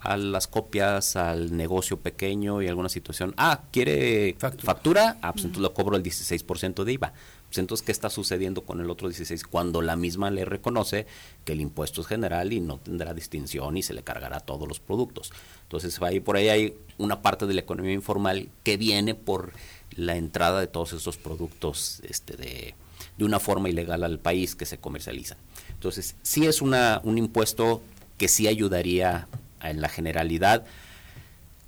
a 0.00 0.18
las 0.18 0.46
copias, 0.46 1.16
al 1.16 1.56
negocio 1.56 1.98
pequeño 1.98 2.60
y 2.60 2.68
alguna 2.68 2.90
situación. 2.90 3.34
Ah, 3.38 3.62
¿quiere 3.72 4.36
factura? 4.38 5.16
Ah, 5.22 5.32
pues 5.32 5.46
entonces 5.46 5.62
lo 5.62 5.72
cobro 5.72 5.96
el 5.96 6.02
16% 6.02 6.84
de 6.84 6.92
IVA. 6.92 7.14
Pues 7.54 7.60
entonces, 7.60 7.86
¿qué 7.86 7.92
está 7.92 8.10
sucediendo 8.10 8.62
con 8.64 8.80
el 8.80 8.90
otro 8.90 9.06
16? 9.06 9.44
Cuando 9.44 9.80
la 9.80 9.94
misma 9.94 10.28
le 10.32 10.44
reconoce 10.44 11.06
que 11.44 11.52
el 11.52 11.60
impuesto 11.60 12.00
es 12.00 12.08
general 12.08 12.52
y 12.52 12.58
no 12.58 12.78
tendrá 12.78 13.14
distinción 13.14 13.76
y 13.76 13.84
se 13.84 13.94
le 13.94 14.02
cargará 14.02 14.38
a 14.38 14.40
todos 14.40 14.66
los 14.66 14.80
productos. 14.80 15.30
Entonces, 15.62 16.02
ahí, 16.02 16.18
por 16.18 16.36
ahí 16.36 16.48
hay 16.48 16.74
una 16.98 17.22
parte 17.22 17.46
de 17.46 17.54
la 17.54 17.60
economía 17.60 17.92
informal 17.92 18.48
que 18.64 18.76
viene 18.76 19.14
por 19.14 19.52
la 19.94 20.16
entrada 20.16 20.58
de 20.58 20.66
todos 20.66 20.94
esos 20.94 21.16
productos 21.16 22.00
este, 22.02 22.36
de, 22.36 22.74
de 23.18 23.24
una 23.24 23.38
forma 23.38 23.68
ilegal 23.68 24.02
al 24.02 24.18
país 24.18 24.56
que 24.56 24.66
se 24.66 24.78
comercializan. 24.78 25.38
Entonces, 25.74 26.16
sí 26.22 26.46
es 26.46 26.60
una, 26.60 27.00
un 27.04 27.18
impuesto 27.18 27.82
que 28.18 28.26
sí 28.26 28.48
ayudaría 28.48 29.28
en 29.62 29.80
la 29.80 29.88
generalidad 29.88 30.66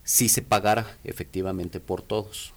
si 0.03 0.29
se 0.29 0.43
pagara 0.43 0.99
efectivamente 1.05 1.79
por 1.79 2.03
todos. 2.03 2.55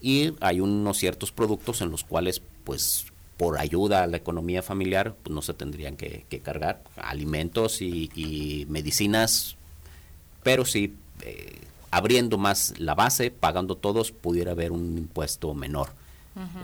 Y 0.00 0.34
hay 0.40 0.60
unos 0.60 0.98
ciertos 0.98 1.30
productos 1.30 1.80
en 1.80 1.90
los 1.90 2.04
cuales, 2.04 2.42
pues, 2.66 3.06
por 3.36 3.58
ayuda 3.58 4.02
a 4.02 4.06
la 4.08 4.16
economía 4.16 4.60
familiar, 4.60 5.14
pues 5.22 5.32
no 5.32 5.40
se 5.40 5.54
tendrían 5.54 5.96
que, 5.96 6.26
cargar 6.42 6.82
alimentos 6.96 7.80
y, 7.80 8.66
medicinas, 8.68 9.56
pero 10.42 10.64
sí, 10.64 10.94
eh, 11.22 11.60
abriendo 11.92 12.38
más 12.38 12.74
la 12.78 12.96
base, 12.96 13.30
pagando 13.30 13.76
todos, 13.76 14.10
pudiera 14.10 14.50
haber 14.50 14.72
un 14.72 14.98
impuesto 14.98 15.54
menor, 15.54 15.90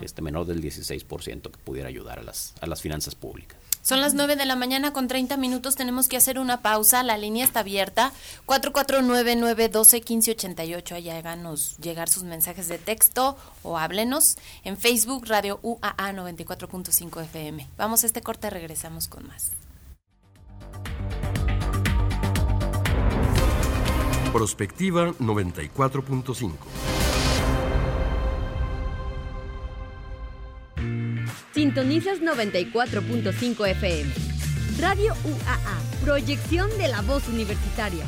este 0.01 0.21
menor 0.21 0.45
del 0.45 0.61
16% 0.61 1.49
que 1.49 1.57
pudiera 1.63 1.87
ayudar 1.87 2.19
a 2.19 2.23
las, 2.23 2.53
a 2.61 2.67
las 2.67 2.81
finanzas 2.81 3.15
públicas. 3.15 3.57
Son 3.83 3.99
las 3.99 4.13
9 4.13 4.37
de 4.37 4.45
la 4.45 4.55
mañana 4.55 4.93
con 4.93 5.09
30 5.09 5.35
minutos. 5.35 5.75
Tenemos 5.75 6.07
que 6.07 6.15
hacer 6.15 6.39
una 6.39 6.61
pausa. 6.61 7.03
La 7.03 7.17
línea 7.17 7.43
está 7.43 7.59
abierta. 7.59 8.13
449-912-1588. 8.47 10.93
Allá 10.93 11.17
háganos 11.17 11.75
llegar 11.79 12.07
sus 12.07 12.23
mensajes 12.23 12.69
de 12.69 12.77
texto 12.77 13.35
o 13.61 13.77
háblenos. 13.77 14.37
En 14.63 14.77
Facebook, 14.77 15.25
Radio 15.27 15.59
UAA 15.63 16.13
94.5 16.13 17.23
FM. 17.23 17.67
Vamos 17.75 18.03
a 18.03 18.05
este 18.07 18.21
corte, 18.21 18.49
regresamos 18.49 19.09
con 19.09 19.27
más. 19.27 19.51
Prospectiva 24.31 25.09
94.5. 25.19 26.53
Sintonizas 31.53 32.19
94.5 32.19 33.67
FM. 33.67 34.11
Radio 34.79 35.13
UAA, 35.23 36.03
proyección 36.03 36.67
de 36.79 36.87
la 36.87 37.01
voz 37.01 37.27
universitaria. 37.27 38.03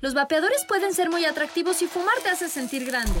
Los 0.00 0.14
vapeadores 0.14 0.64
pueden 0.66 0.94
ser 0.94 1.10
muy 1.10 1.26
atractivos 1.26 1.82
y 1.82 1.86
fumar 1.86 2.14
te 2.22 2.30
hace 2.30 2.48
sentir 2.48 2.86
grande. 2.86 3.20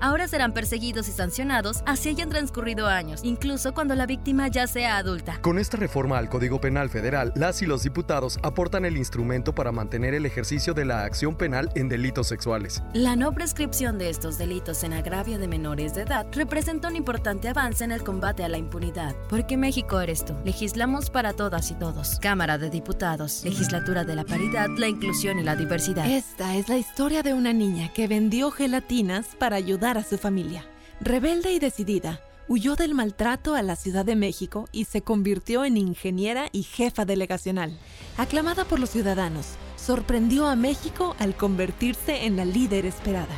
ahora 0.00 0.28
serán 0.28 0.52
perseguidos 0.52 1.08
y 1.08 1.12
sancionados 1.12 1.82
así 1.86 2.08
hayan 2.08 2.28
transcurrido 2.28 2.86
años, 2.86 3.20
incluso 3.22 3.74
cuando 3.74 3.94
la 3.94 4.06
víctima 4.06 4.48
ya 4.48 4.66
sea 4.66 4.96
adulta. 4.96 5.38
Con 5.40 5.58
esta 5.58 5.76
reforma 5.76 6.18
al 6.18 6.28
Código 6.28 6.60
Penal 6.60 6.88
Federal, 6.90 7.32
las 7.36 7.62
y 7.62 7.66
los 7.66 7.82
diputados 7.82 8.38
aportan 8.42 8.84
el 8.84 8.96
instrumento 8.96 9.54
para 9.54 9.72
mantener 9.72 10.14
el 10.14 10.26
ejercicio 10.26 10.74
de 10.74 10.84
la 10.84 11.04
acción 11.04 11.36
penal 11.36 11.70
en 11.74 11.88
delitos 11.88 12.28
sexuales. 12.28 12.82
La 12.94 13.16
no 13.16 13.32
prescripción 13.32 13.98
de 13.98 14.10
estos 14.10 14.38
delitos 14.38 14.84
en 14.84 14.92
agravio 14.92 15.38
de 15.38 15.48
menores 15.48 15.94
de 15.94 16.02
edad 16.02 16.26
representa 16.32 16.88
un 16.88 16.96
importante 16.96 17.48
avance 17.48 17.84
en 17.84 17.92
el 17.92 18.02
combate 18.02 18.44
a 18.44 18.48
la 18.48 18.58
impunidad. 18.58 19.14
Porque 19.28 19.56
México 19.56 20.00
eres 20.00 20.24
tú. 20.24 20.34
Legislamos 20.44 21.10
para 21.10 21.32
todas 21.32 21.70
y 21.70 21.74
todos. 21.74 22.18
Cámara 22.20 22.58
de 22.58 22.70
Diputados, 22.70 23.42
Legislatura 23.44 24.04
de 24.04 24.14
la 24.14 24.24
Paridad, 24.24 24.68
la 24.78 24.88
Inclusión 24.88 25.38
y 25.38 25.42
la 25.42 25.56
Diversidad. 25.56 26.10
Esta 26.10 26.56
es 26.56 26.68
la 26.68 26.78
historia 26.78 27.22
de 27.22 27.34
una 27.34 27.52
niña 27.52 27.92
que 27.92 28.08
vendió 28.08 28.50
gelatinas 28.50 29.26
para 29.38 29.56
ayudar 29.56 29.81
a 29.82 30.04
su 30.04 30.16
familia. 30.16 30.64
Rebelde 31.00 31.52
y 31.52 31.58
decidida, 31.58 32.20
huyó 32.46 32.76
del 32.76 32.94
maltrato 32.94 33.54
a 33.56 33.62
la 33.62 33.74
Ciudad 33.74 34.04
de 34.04 34.14
México 34.14 34.68
y 34.70 34.84
se 34.84 35.02
convirtió 35.02 35.64
en 35.64 35.76
ingeniera 35.76 36.48
y 36.52 36.62
jefa 36.62 37.04
delegacional. 37.04 37.76
Aclamada 38.16 38.64
por 38.64 38.78
los 38.78 38.90
ciudadanos, 38.90 39.46
sorprendió 39.76 40.46
a 40.46 40.54
México 40.54 41.16
al 41.18 41.36
convertirse 41.36 42.26
en 42.26 42.36
la 42.36 42.44
líder 42.44 42.86
esperada. 42.86 43.34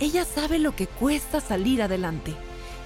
Ella 0.00 0.24
sabe 0.24 0.58
lo 0.58 0.74
que 0.74 0.86
cuesta 0.86 1.40
salir 1.40 1.82
adelante 1.82 2.34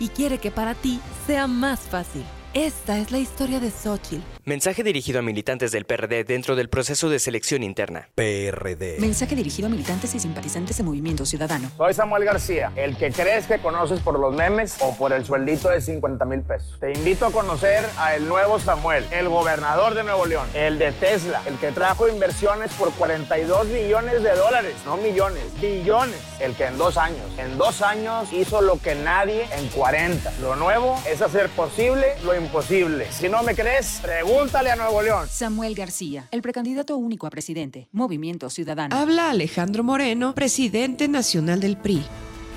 y 0.01 0.09
quiere 0.09 0.39
que 0.39 0.51
para 0.51 0.75
ti 0.75 1.01
sea 1.27 1.47
más 1.47 1.81
fácil. 1.81 2.25
Esta 2.55 2.99
es 2.99 3.13
la 3.13 3.19
historia 3.19 3.61
de 3.61 3.71
Xochitl 3.71 4.36
Mensaje 4.49 4.85
dirigido 4.85 5.19
a 5.19 5.23
militantes 5.23 5.73
del 5.73 5.87
PRD 5.87 6.23
dentro 6.23 6.55
del 6.55 6.69
proceso 6.69 7.09
de 7.09 7.19
selección 7.19 7.65
interna. 7.65 8.11
PRD. 8.15 8.99
Mensaje 9.01 9.35
dirigido 9.35 9.67
a 9.67 9.71
militantes 9.71 10.15
y 10.15 10.21
simpatizantes 10.21 10.77
de 10.77 10.85
Movimiento 10.85 11.27
Ciudadano. 11.27 11.69
Soy 11.77 11.95
Samuel 11.95 12.25
García, 12.25 12.71
el 12.77 12.97
que 12.97 13.11
crees 13.11 13.49
que 13.49 13.59
conoces 13.59 13.99
por 13.99 14.21
los 14.21 14.37
memes 14.37 14.77
o 14.79 14.97
por 14.97 15.13
el 15.13 15.25
sueldito 15.25 15.69
de 15.69 15.81
50 15.81 16.25
mil 16.27 16.43
pesos. 16.43 16.79
Te 16.79 16.93
invito 16.93 17.27
a 17.27 17.33
conocer 17.33 17.85
a 17.99 18.15
el 18.15 18.29
nuevo 18.29 18.61
Samuel, 18.61 19.05
el 19.11 19.29
gobernador 19.29 19.95
de 19.95 20.05
Nuevo 20.05 20.27
León, 20.27 20.47
el 20.55 20.79
de 20.79 20.93
Tesla, 20.93 21.43
el 21.47 21.57
que 21.57 21.73
trajo 21.73 22.07
inversiones 22.07 22.73
por 22.75 22.93
42 22.93 23.67
billones 23.69 24.23
de 24.23 24.31
dólares, 24.31 24.77
no 24.85 24.97
millones, 24.97 25.43
billones. 25.61 26.21
El 26.39 26.55
que 26.55 26.67
en 26.67 26.79
dos 26.79 26.99
años, 26.99 27.19
en 27.39 27.59
dos 27.59 27.83
años 27.83 28.33
hizo 28.33 28.61
lo 28.61 28.79
que 28.79 28.95
nadie 28.95 29.49
en 29.59 29.67
40. 29.71 30.35
Lo 30.41 30.55
nuevo 30.55 30.97
es 31.11 31.21
hacer 31.21 31.49
posible 31.49 32.07
lo 32.23 32.37
imposible. 32.37 33.11
Si 33.11 33.29
no 33.29 33.43
me 33.43 33.57
crees, 33.57 33.99
pregunta 34.03 34.36
Pregúntale 34.37 34.71
a 34.71 34.77
Nuevo 34.77 35.01
León. 35.01 35.27
Samuel 35.31 35.75
García, 35.75 36.29
el 36.31 36.43
precandidato 36.43 36.99
único 36.99 37.27
a 37.27 37.31
presidente. 37.31 37.89
Movimiento 37.93 38.51
Ciudadano. 38.51 38.95
Habla 38.95 39.31
Alejandro 39.31 39.83
Moreno, 39.83 40.35
presidente 40.35 41.09
nacional 41.09 41.59
del 41.59 41.79
PRI. 41.79 42.05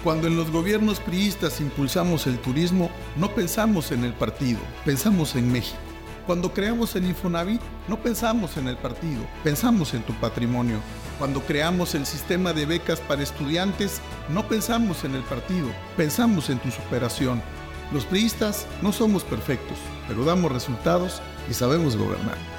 Cuando 0.04 0.28
en 0.28 0.36
los 0.36 0.52
gobiernos 0.52 1.00
priistas 1.00 1.62
impulsamos 1.62 2.28
el 2.28 2.38
turismo, 2.40 2.90
no 3.16 3.34
pensamos 3.34 3.94
en 3.94 4.04
el 4.04 4.12
partido, 4.12 4.60
pensamos 4.84 5.38
en 5.38 5.50
México. 5.54 5.78
Cuando 6.28 6.54
creamos 6.54 6.98
el 6.98 7.06
Infonavit, 7.06 7.62
no 7.88 8.04
pensamos 8.04 8.58
en 8.58 8.68
el 8.68 8.76
partido, 8.76 9.22
pensamos 9.46 9.94
en 9.94 10.04
tu 10.04 10.12
patrimonio. 10.16 10.80
Cuando 11.18 11.40
creamos 11.40 11.96
el 11.96 12.06
sistema 12.06 12.52
de 12.52 12.66
becas 12.66 13.00
para 13.00 13.24
estudiantes, 13.24 14.02
no 14.28 14.46
pensamos 14.50 15.06
en 15.06 15.16
el 15.16 15.24
partido, 15.24 15.70
pensamos 15.96 16.50
en 16.50 16.60
tu 16.60 16.72
superación. 16.72 17.42
Los 17.94 18.04
priistas 18.04 18.68
no 18.82 18.92
somos 18.92 19.24
perfectos, 19.24 19.78
pero 20.10 20.26
damos 20.26 20.52
resultados 20.52 21.22
y 21.50 21.54
sabemos 21.54 21.96
gobernar. 21.96 22.59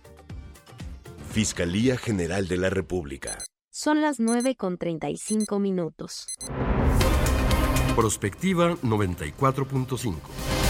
Fiscalía 1.31 1.95
General 1.95 2.45
de 2.45 2.57
la 2.57 2.69
República. 2.69 3.37
Son 3.69 4.01
las 4.01 4.19
9 4.19 4.57
con 4.57 4.77
35 4.77 5.59
minutos. 5.59 6.27
Prospectiva 7.95 8.75
94.5. 8.83 10.60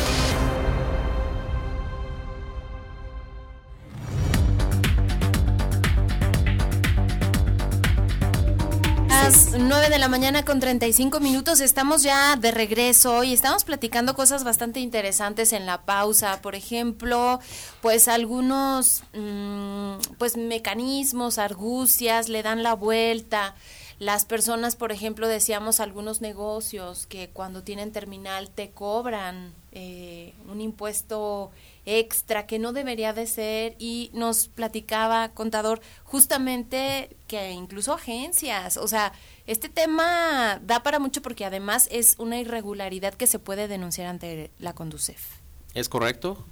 Las 9.32 9.58
9 9.58 9.90
de 9.90 9.98
la 9.98 10.10
mañana 10.10 10.44
con 10.44 10.60
35 10.60 11.22
minutos 11.22 11.62
estamos 11.62 12.04
ya 12.04 12.36
de 12.36 12.52
regreso 12.52 13.24
y 13.24 13.32
estamos 13.32 13.64
platicando 13.64 14.14
cosas 14.14 14.44
bastante 14.44 14.82
interesantes 14.82 15.54
en 15.54 15.66
la 15.66 15.84
pausa. 15.84 16.42
Por 16.42 16.54
ejemplo, 16.54 17.40
pues 17.82 18.10
algunos 18.10 19.04
mm, 19.14 20.16
pues 20.18 20.36
mecanismos, 20.36 21.38
argucias 21.38 22.28
le 22.28 22.44
dan 22.44 22.62
la 22.62 22.74
vuelta. 22.74 23.56
Las 24.00 24.26
personas, 24.26 24.76
por 24.76 24.92
ejemplo, 24.92 25.30
decíamos 25.30 25.80
algunos 25.80 26.20
negocios 26.20 27.08
que 27.08 27.30
cuando 27.30 27.64
tienen 27.64 27.94
terminal 27.94 28.50
te 28.50 28.72
cobran 28.72 29.54
eh, 29.72 30.34
un 30.50 30.60
impuesto 30.60 31.52
extra 31.86 32.46
que 32.46 32.60
no 32.60 32.74
debería 32.74 33.14
de 33.14 33.28
ser 33.28 33.76
y 33.80 34.12
nos 34.14 34.48
platicaba 34.48 35.30
contador 35.30 35.82
justamente 36.04 37.16
que 37.28 37.52
incluso 37.52 37.94
agencias, 37.94 38.78
o 38.78 38.88
sea, 38.88 39.14
este 39.48 39.70
tema 39.70 40.60
da 40.64 40.84
para 40.84 41.00
mucho 41.00 41.22
porque 41.22 41.46
además 41.46 41.88
es 41.92 42.16
una 42.20 42.40
irregularidad 42.40 43.14
que 43.14 43.28
se 43.28 43.40
puede 43.40 43.68
denunciar 43.68 44.08
ante 44.08 44.52
la 44.60 44.74
Conducef. 44.74 45.42
Es 45.74 45.90
correcto, 45.90 46.46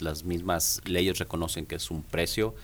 las 0.00 0.24
mismas 0.24 0.80
leyes 0.84 1.18
reconocen 1.18 1.64
que 1.64 1.76
es 1.76 1.90
un 1.90 2.02
precio 2.02 2.54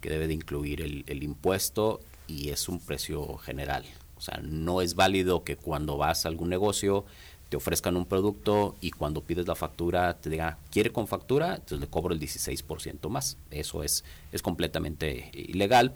que 0.00 0.08
debe 0.08 0.28
de 0.28 0.34
incluir 0.34 0.80
el, 0.80 1.04
el 1.06 1.22
impuesto 1.22 2.00
y 2.26 2.50
es 2.50 2.68
un 2.68 2.78
precio 2.78 3.36
general. 3.38 3.84
O 4.16 4.20
sea, 4.20 4.40
no 4.42 4.80
es 4.80 4.94
válido 4.94 5.44
que 5.44 5.56
cuando 5.56 5.96
vas 5.96 6.24
a 6.24 6.28
algún 6.28 6.48
negocio 6.48 7.04
ofrezcan 7.54 7.96
un 7.96 8.06
producto 8.06 8.76
y 8.80 8.90
cuando 8.90 9.22
pides 9.22 9.46
la 9.46 9.54
factura 9.54 10.14
te 10.18 10.30
diga, 10.30 10.58
¿quiere 10.70 10.90
con 10.90 11.06
factura? 11.06 11.54
Entonces 11.54 11.80
le 11.80 11.86
cobro 11.86 12.14
el 12.14 12.20
16% 12.20 13.08
más. 13.08 13.36
Eso 13.50 13.82
es, 13.82 14.04
es 14.32 14.42
completamente 14.42 15.30
ilegal. 15.34 15.92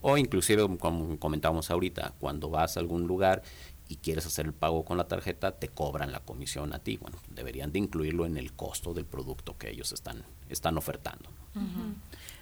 O 0.00 0.18
inclusive, 0.18 0.62
como 0.78 1.18
comentábamos 1.18 1.70
ahorita, 1.70 2.14
cuando 2.18 2.50
vas 2.50 2.76
a 2.76 2.80
algún 2.80 3.06
lugar 3.06 3.42
y 3.88 3.96
quieres 3.96 4.26
hacer 4.26 4.46
el 4.46 4.52
pago 4.52 4.84
con 4.84 4.96
la 4.96 5.06
tarjeta, 5.06 5.52
te 5.52 5.68
cobran 5.68 6.12
la 6.12 6.20
comisión 6.20 6.72
a 6.72 6.80
ti. 6.80 6.96
Bueno, 6.96 7.18
deberían 7.30 7.72
de 7.72 7.78
incluirlo 7.78 8.26
en 8.26 8.36
el 8.36 8.52
costo 8.52 8.94
del 8.94 9.04
producto 9.04 9.56
que 9.56 9.70
ellos 9.70 9.92
están, 9.92 10.24
están 10.48 10.76
ofertando 10.76 11.28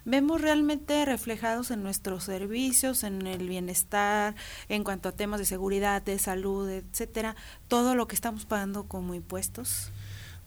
vemos 0.04 0.40
realmente 0.40 1.04
reflejados 1.04 1.70
en 1.70 1.82
nuestros 1.82 2.24
servicios, 2.24 3.04
en 3.04 3.26
el 3.26 3.48
bienestar, 3.48 4.34
en 4.68 4.84
cuanto 4.84 5.08
a 5.08 5.12
temas 5.12 5.40
de 5.40 5.46
seguridad, 5.46 6.02
de 6.02 6.18
salud, 6.18 6.68
etcétera, 6.68 7.36
todo 7.68 7.94
lo 7.94 8.08
que 8.08 8.14
estamos 8.14 8.46
pagando 8.46 8.84
como 8.84 9.14
impuestos? 9.14 9.90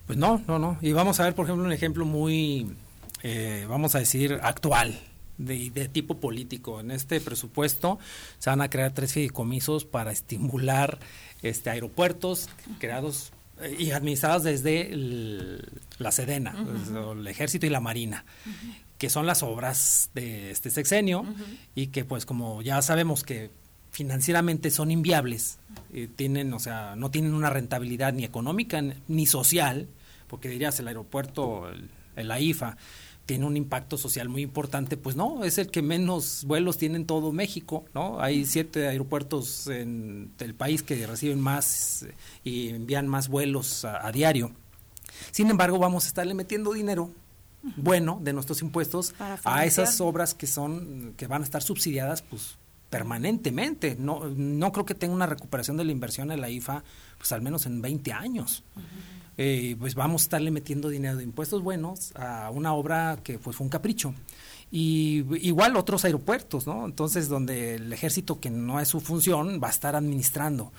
Pues 0.06 0.18
no, 0.18 0.42
no, 0.48 0.60
no. 0.60 0.78
Y 0.82 0.92
vamos 0.92 1.20
a 1.20 1.24
ver, 1.24 1.36
por 1.36 1.46
ejemplo, 1.46 1.66
un 1.66 1.72
ejemplo 1.72 2.06
muy, 2.06 2.76
eh, 3.22 3.66
vamos 3.70 3.96
a 3.96 4.00
decir, 4.00 4.40
actual. 4.42 5.00
De, 5.36 5.72
de, 5.72 5.88
tipo 5.88 6.20
político. 6.20 6.80
En 6.80 6.92
este 6.92 7.20
presupuesto 7.20 7.98
se 8.38 8.52
van 8.52 8.62
a 8.62 8.70
crear 8.70 8.94
tres 8.94 9.14
fideicomisos 9.14 9.84
para 9.84 10.12
estimular 10.12 11.00
este 11.42 11.72
aeropuertos 11.72 12.50
creados 12.78 13.34
eh, 13.62 13.76
y 13.80 13.92
administrados 13.92 14.44
desde 14.44 14.90
la 15.98 16.12
Sedena, 16.12 16.56
el 17.14 17.28
Ejército 17.28 17.66
y 17.66 17.70
la 17.70 17.80
Marina 17.80 18.26
que 18.98 19.10
son 19.10 19.26
las 19.26 19.44
obras 19.44 20.10
de 20.14 20.52
este 20.52 20.70
sexenio 20.70 21.26
y 21.76 21.88
que 21.88 22.06
pues 22.06 22.26
como 22.26 22.62
ya 22.62 22.82
sabemos 22.82 23.24
que 23.24 23.52
financieramente 23.94 24.72
son 24.72 24.90
inviables, 24.90 25.60
eh, 25.94 26.10
tienen, 26.14 26.52
o 26.54 26.60
sea, 26.60 26.96
no 26.96 27.12
tienen 27.12 27.36
una 27.36 27.52
rentabilidad 27.52 28.12
ni 28.12 28.24
económica 28.24 28.82
ni 29.08 29.26
social, 29.28 29.88
porque 30.28 30.50
dirías 30.50 30.80
el 30.80 30.88
aeropuerto, 30.88 31.70
el, 32.16 32.32
AIFA, 32.32 32.76
tiene 33.28 33.46
un 33.46 33.56
impacto 33.56 33.98
social 33.98 34.30
muy 34.30 34.42
importante, 34.42 34.98
pues 34.98 35.16
no, 35.16 35.44
es 35.44 35.60
el 35.60 35.70
que 35.70 35.84
menos 35.84 36.44
vuelos 36.46 36.80
tiene 36.80 36.96
en 36.96 37.06
todo 37.06 37.32
México, 37.32 37.86
¿no? 37.94 38.20
Hay 38.20 38.46
siete 38.46 38.88
aeropuertos 38.88 39.68
en 39.68 40.32
el 40.40 40.56
país 40.56 40.82
que 40.82 41.06
reciben 41.06 41.40
más 41.40 42.04
eh, 42.04 42.16
y 42.44 42.70
envían 42.70 43.08
más 43.08 43.28
vuelos 43.28 43.86
a 43.86 44.12
diario. 44.12 44.52
Sin 45.30 45.52
embargo, 45.52 45.78
vamos 45.78 46.06
a 46.06 46.08
estarle 46.08 46.34
metiendo 46.34 46.74
dinero 46.74 47.12
bueno 47.78 48.20
de 48.22 48.34
nuestros 48.34 48.62
impuestos 48.62 49.16
a 49.20 49.66
esas 49.66 50.02
obras 50.02 50.34
que 50.34 50.48
son 50.48 51.14
que 51.18 51.28
van 51.28 51.42
a 51.42 51.46
estar 51.46 51.64
subsidiadas 51.64 52.22
pues 52.22 52.58
permanentemente. 52.90 53.96
No, 54.00 54.26
no 54.36 54.72
creo 54.72 54.86
que 54.86 54.94
tenga 54.94 55.16
una 55.16 55.26
recuperación 55.26 55.78
de 55.78 55.84
la 55.84 55.92
inversión 55.92 56.32
en 56.32 56.40
la 56.40 56.52
IFA, 56.52 56.84
pues 57.18 57.32
al 57.32 57.42
menos 57.42 57.66
en 57.66 57.82
20 57.82 58.14
años. 58.14 58.64
Eh, 59.36 59.76
pues 59.80 59.96
vamos 59.96 60.22
a 60.22 60.26
estarle 60.26 60.52
metiendo 60.52 60.90
dinero 60.90 61.18
de 61.18 61.24
impuestos 61.24 61.64
buenos 61.64 62.12
a 62.16 62.52
una 62.52 62.74
obra 62.74 63.18
que 63.24 63.40
pues 63.40 63.56
fue 63.56 63.66
un 63.66 63.72
capricho. 63.72 64.14
Y 64.70 65.26
igual 65.46 65.76
otros 65.76 66.06
aeropuertos, 66.06 66.68
¿no? 66.68 66.86
Entonces, 66.86 67.30
donde 67.30 67.76
el 67.76 67.94
ejército, 67.94 68.40
que 68.40 68.50
no 68.50 68.80
es 68.80 68.88
su 68.88 69.02
función, 69.02 69.60
va 69.62 69.68
a 69.68 69.72
estar 69.72 69.96
administrando. 69.96 70.72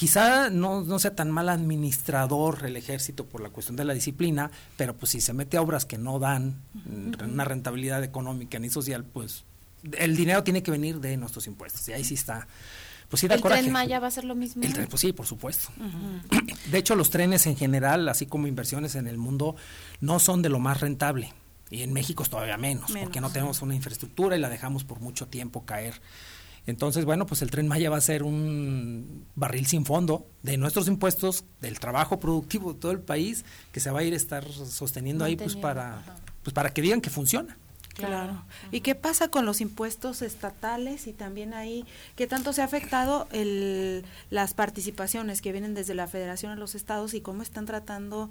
Quizá 0.00 0.48
no, 0.48 0.80
no, 0.80 0.98
sea 0.98 1.14
tan 1.14 1.30
mal 1.30 1.50
administrador 1.50 2.64
el 2.64 2.78
ejército 2.78 3.26
por 3.26 3.42
la 3.42 3.50
cuestión 3.50 3.76
de 3.76 3.84
la 3.84 3.92
disciplina, 3.92 4.50
pero 4.78 4.96
pues 4.96 5.12
si 5.12 5.20
se 5.20 5.34
mete 5.34 5.58
a 5.58 5.60
obras 5.60 5.84
que 5.84 5.98
no 5.98 6.18
dan 6.18 6.54
una 7.22 7.44
rentabilidad 7.44 8.02
económica 8.02 8.58
ni 8.58 8.70
social, 8.70 9.04
pues 9.04 9.44
el 9.98 10.16
dinero 10.16 10.42
tiene 10.42 10.62
que 10.62 10.70
venir 10.70 11.00
de 11.00 11.18
nuestros 11.18 11.46
impuestos. 11.46 11.86
Y 11.90 11.92
ahí 11.92 12.02
sí 12.02 12.14
está. 12.14 12.48
Pues 13.10 13.20
sí 13.20 13.26
¿El 13.30 13.42
tren 13.42 13.70
Maya 13.72 14.00
va 14.00 14.06
a 14.06 14.10
ser 14.10 14.24
lo 14.24 14.34
mismo? 14.34 14.62
El 14.62 14.72
tren, 14.72 14.86
pues 14.88 15.02
sí, 15.02 15.12
por 15.12 15.26
supuesto. 15.26 15.68
De 16.70 16.78
hecho, 16.78 16.94
los 16.94 17.10
trenes 17.10 17.46
en 17.46 17.58
general, 17.58 18.08
así 18.08 18.24
como 18.24 18.46
inversiones 18.46 18.94
en 18.94 19.06
el 19.06 19.18
mundo, 19.18 19.54
no 20.00 20.18
son 20.18 20.40
de 20.40 20.48
lo 20.48 20.60
más 20.60 20.80
rentable. 20.80 21.34
Y 21.68 21.82
en 21.82 21.92
México 21.92 22.22
es 22.22 22.30
todavía 22.30 22.56
menos, 22.56 22.90
porque 22.90 23.20
no 23.20 23.28
tenemos 23.28 23.60
una 23.60 23.74
infraestructura 23.74 24.34
y 24.34 24.40
la 24.40 24.48
dejamos 24.48 24.82
por 24.82 25.00
mucho 25.00 25.26
tiempo 25.26 25.66
caer. 25.66 26.00
Entonces, 26.70 27.04
bueno, 27.04 27.26
pues 27.26 27.42
el 27.42 27.50
tren 27.50 27.68
Maya 27.68 27.90
va 27.90 27.96
a 27.96 28.00
ser 28.00 28.22
un 28.22 29.26
barril 29.34 29.66
sin 29.66 29.84
fondo 29.84 30.26
de 30.42 30.56
nuestros 30.56 30.88
impuestos, 30.88 31.44
del 31.60 31.78
trabajo 31.78 32.20
productivo 32.20 32.72
de 32.72 32.80
todo 32.80 32.92
el 32.92 33.00
país, 33.00 33.44
que 33.72 33.80
se 33.80 33.90
va 33.90 34.00
a 34.00 34.02
ir 34.02 34.14
a 34.14 34.16
estar 34.16 34.50
sosteniendo 34.50 35.24
ahí 35.24 35.36
pues 35.36 35.56
para, 35.56 36.02
pues 36.42 36.54
para 36.54 36.72
que 36.72 36.82
digan 36.82 37.00
que 37.00 37.10
funciona. 37.10 37.56
Claro. 37.94 38.42
¿Y 38.70 38.80
qué 38.80 38.94
pasa 38.94 39.28
con 39.28 39.44
los 39.44 39.60
impuestos 39.60 40.22
estatales 40.22 41.06
y 41.06 41.12
también 41.12 41.54
ahí 41.54 41.84
qué 42.16 42.26
tanto 42.26 42.52
se 42.52 42.62
ha 42.62 42.64
afectado 42.64 43.28
el, 43.32 44.04
las 44.30 44.54
participaciones 44.54 45.42
que 45.42 45.52
vienen 45.52 45.74
desde 45.74 45.94
la 45.94 46.06
federación 46.06 46.52
a 46.52 46.56
los 46.56 46.74
estados 46.74 47.14
y 47.14 47.20
cómo 47.20 47.42
están 47.42 47.66
tratando 47.66 48.30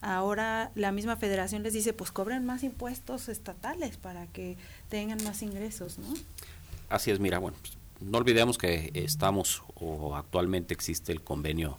ahora 0.00 0.70
la 0.74 0.92
misma 0.92 1.16
federación 1.16 1.62
les 1.62 1.74
dice 1.74 1.92
pues 1.92 2.10
cobren 2.10 2.46
más 2.46 2.62
impuestos 2.62 3.28
estatales 3.28 3.98
para 3.98 4.26
que 4.28 4.56
tengan 4.88 5.22
más 5.24 5.42
ingresos, 5.42 5.98
¿no? 5.98 6.14
Así 6.88 7.10
es, 7.10 7.20
mira, 7.20 7.38
bueno, 7.38 7.56
pues, 7.60 7.74
no 8.00 8.18
olvidemos 8.18 8.58
que 8.58 8.90
estamos 8.94 9.62
o 9.74 10.16
actualmente 10.16 10.74
existe 10.74 11.12
el 11.12 11.22
convenio 11.22 11.78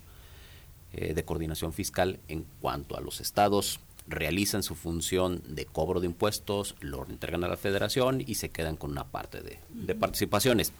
eh, 0.94 1.14
de 1.14 1.26
coordinación 1.26 1.74
fiscal 1.74 2.20
en 2.28 2.46
cuanto 2.62 2.98
a 2.98 3.02
los 3.02 3.22
estados 3.22 3.80
realizan 4.08 4.64
su 4.64 4.76
función 4.76 5.42
de 5.48 5.66
cobro 5.66 6.00
de 6.00 6.08
impuestos, 6.08 6.76
lo 6.82 7.06
entregan 7.08 7.44
a 7.44 7.48
la 7.48 7.58
federación 7.58 8.22
y 8.26 8.36
se 8.36 8.50
quedan 8.50 8.76
con 8.76 8.92
una 8.92 9.06
parte 9.06 9.42
de, 9.42 9.60
de 9.70 9.96
participaciones. 9.96 10.74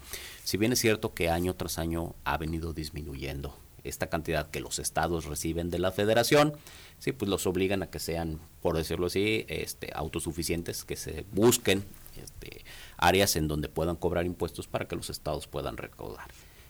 Si 0.44 0.56
bien 0.56 0.72
es 0.72 0.80
cierto 0.80 1.14
que 1.14 1.30
año 1.30 1.54
tras 1.54 1.78
año 1.78 2.14
ha 2.24 2.36
venido 2.36 2.72
disminuyendo 2.72 3.56
esta 3.84 4.08
cantidad 4.08 4.50
que 4.50 4.60
los 4.60 4.78
estados 4.78 5.24
reciben 5.24 5.70
de 5.70 5.78
la 5.78 5.92
federación, 5.92 6.54
sí, 6.98 7.12
pues 7.12 7.28
los 7.28 7.46
obligan 7.46 7.82
a 7.82 7.88
que 7.88 7.98
sean, 7.98 8.38
por 8.60 8.76
decirlo 8.76 9.06
así, 9.06 9.44
este, 9.48 9.90
autosuficientes, 9.94 10.84
que 10.84 10.96
se 10.96 11.24
busquen 11.32 11.84
este, 12.22 12.64
áreas 13.02 13.36
en 13.36 13.48
donde 13.48 13.68
puedan 13.68 13.96
cobrar 13.96 14.24
impuestos 14.24 14.66
para 14.66 14.86
que 14.86 14.96
los 14.96 15.10
estados 15.10 15.46
puedan 15.46 15.76
recaudar. 15.76 16.28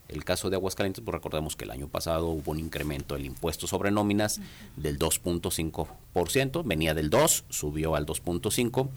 El 0.09 0.25
caso 0.25 0.51
de 0.51 0.57
Aguascalientes, 0.57 1.03
pues 1.05 1.15
recordemos 1.15 1.57
que 1.57 1.65
el 1.65 1.71
año 1.71 1.89
pasado 1.89 2.29
hubo 2.29 2.51
un 2.51 2.59
incremento 2.59 3.15
del 3.15 3.27
impuesto 3.27 3.67
sobre 3.67 3.91
nóminas 3.91 4.41
del 4.77 4.99
2.5%, 4.99 6.63
venía 6.65 6.95
del 6.95 7.09
2, 7.09 7.45
subió 7.49 7.95
al 7.95 8.05
2.5, 8.05 8.89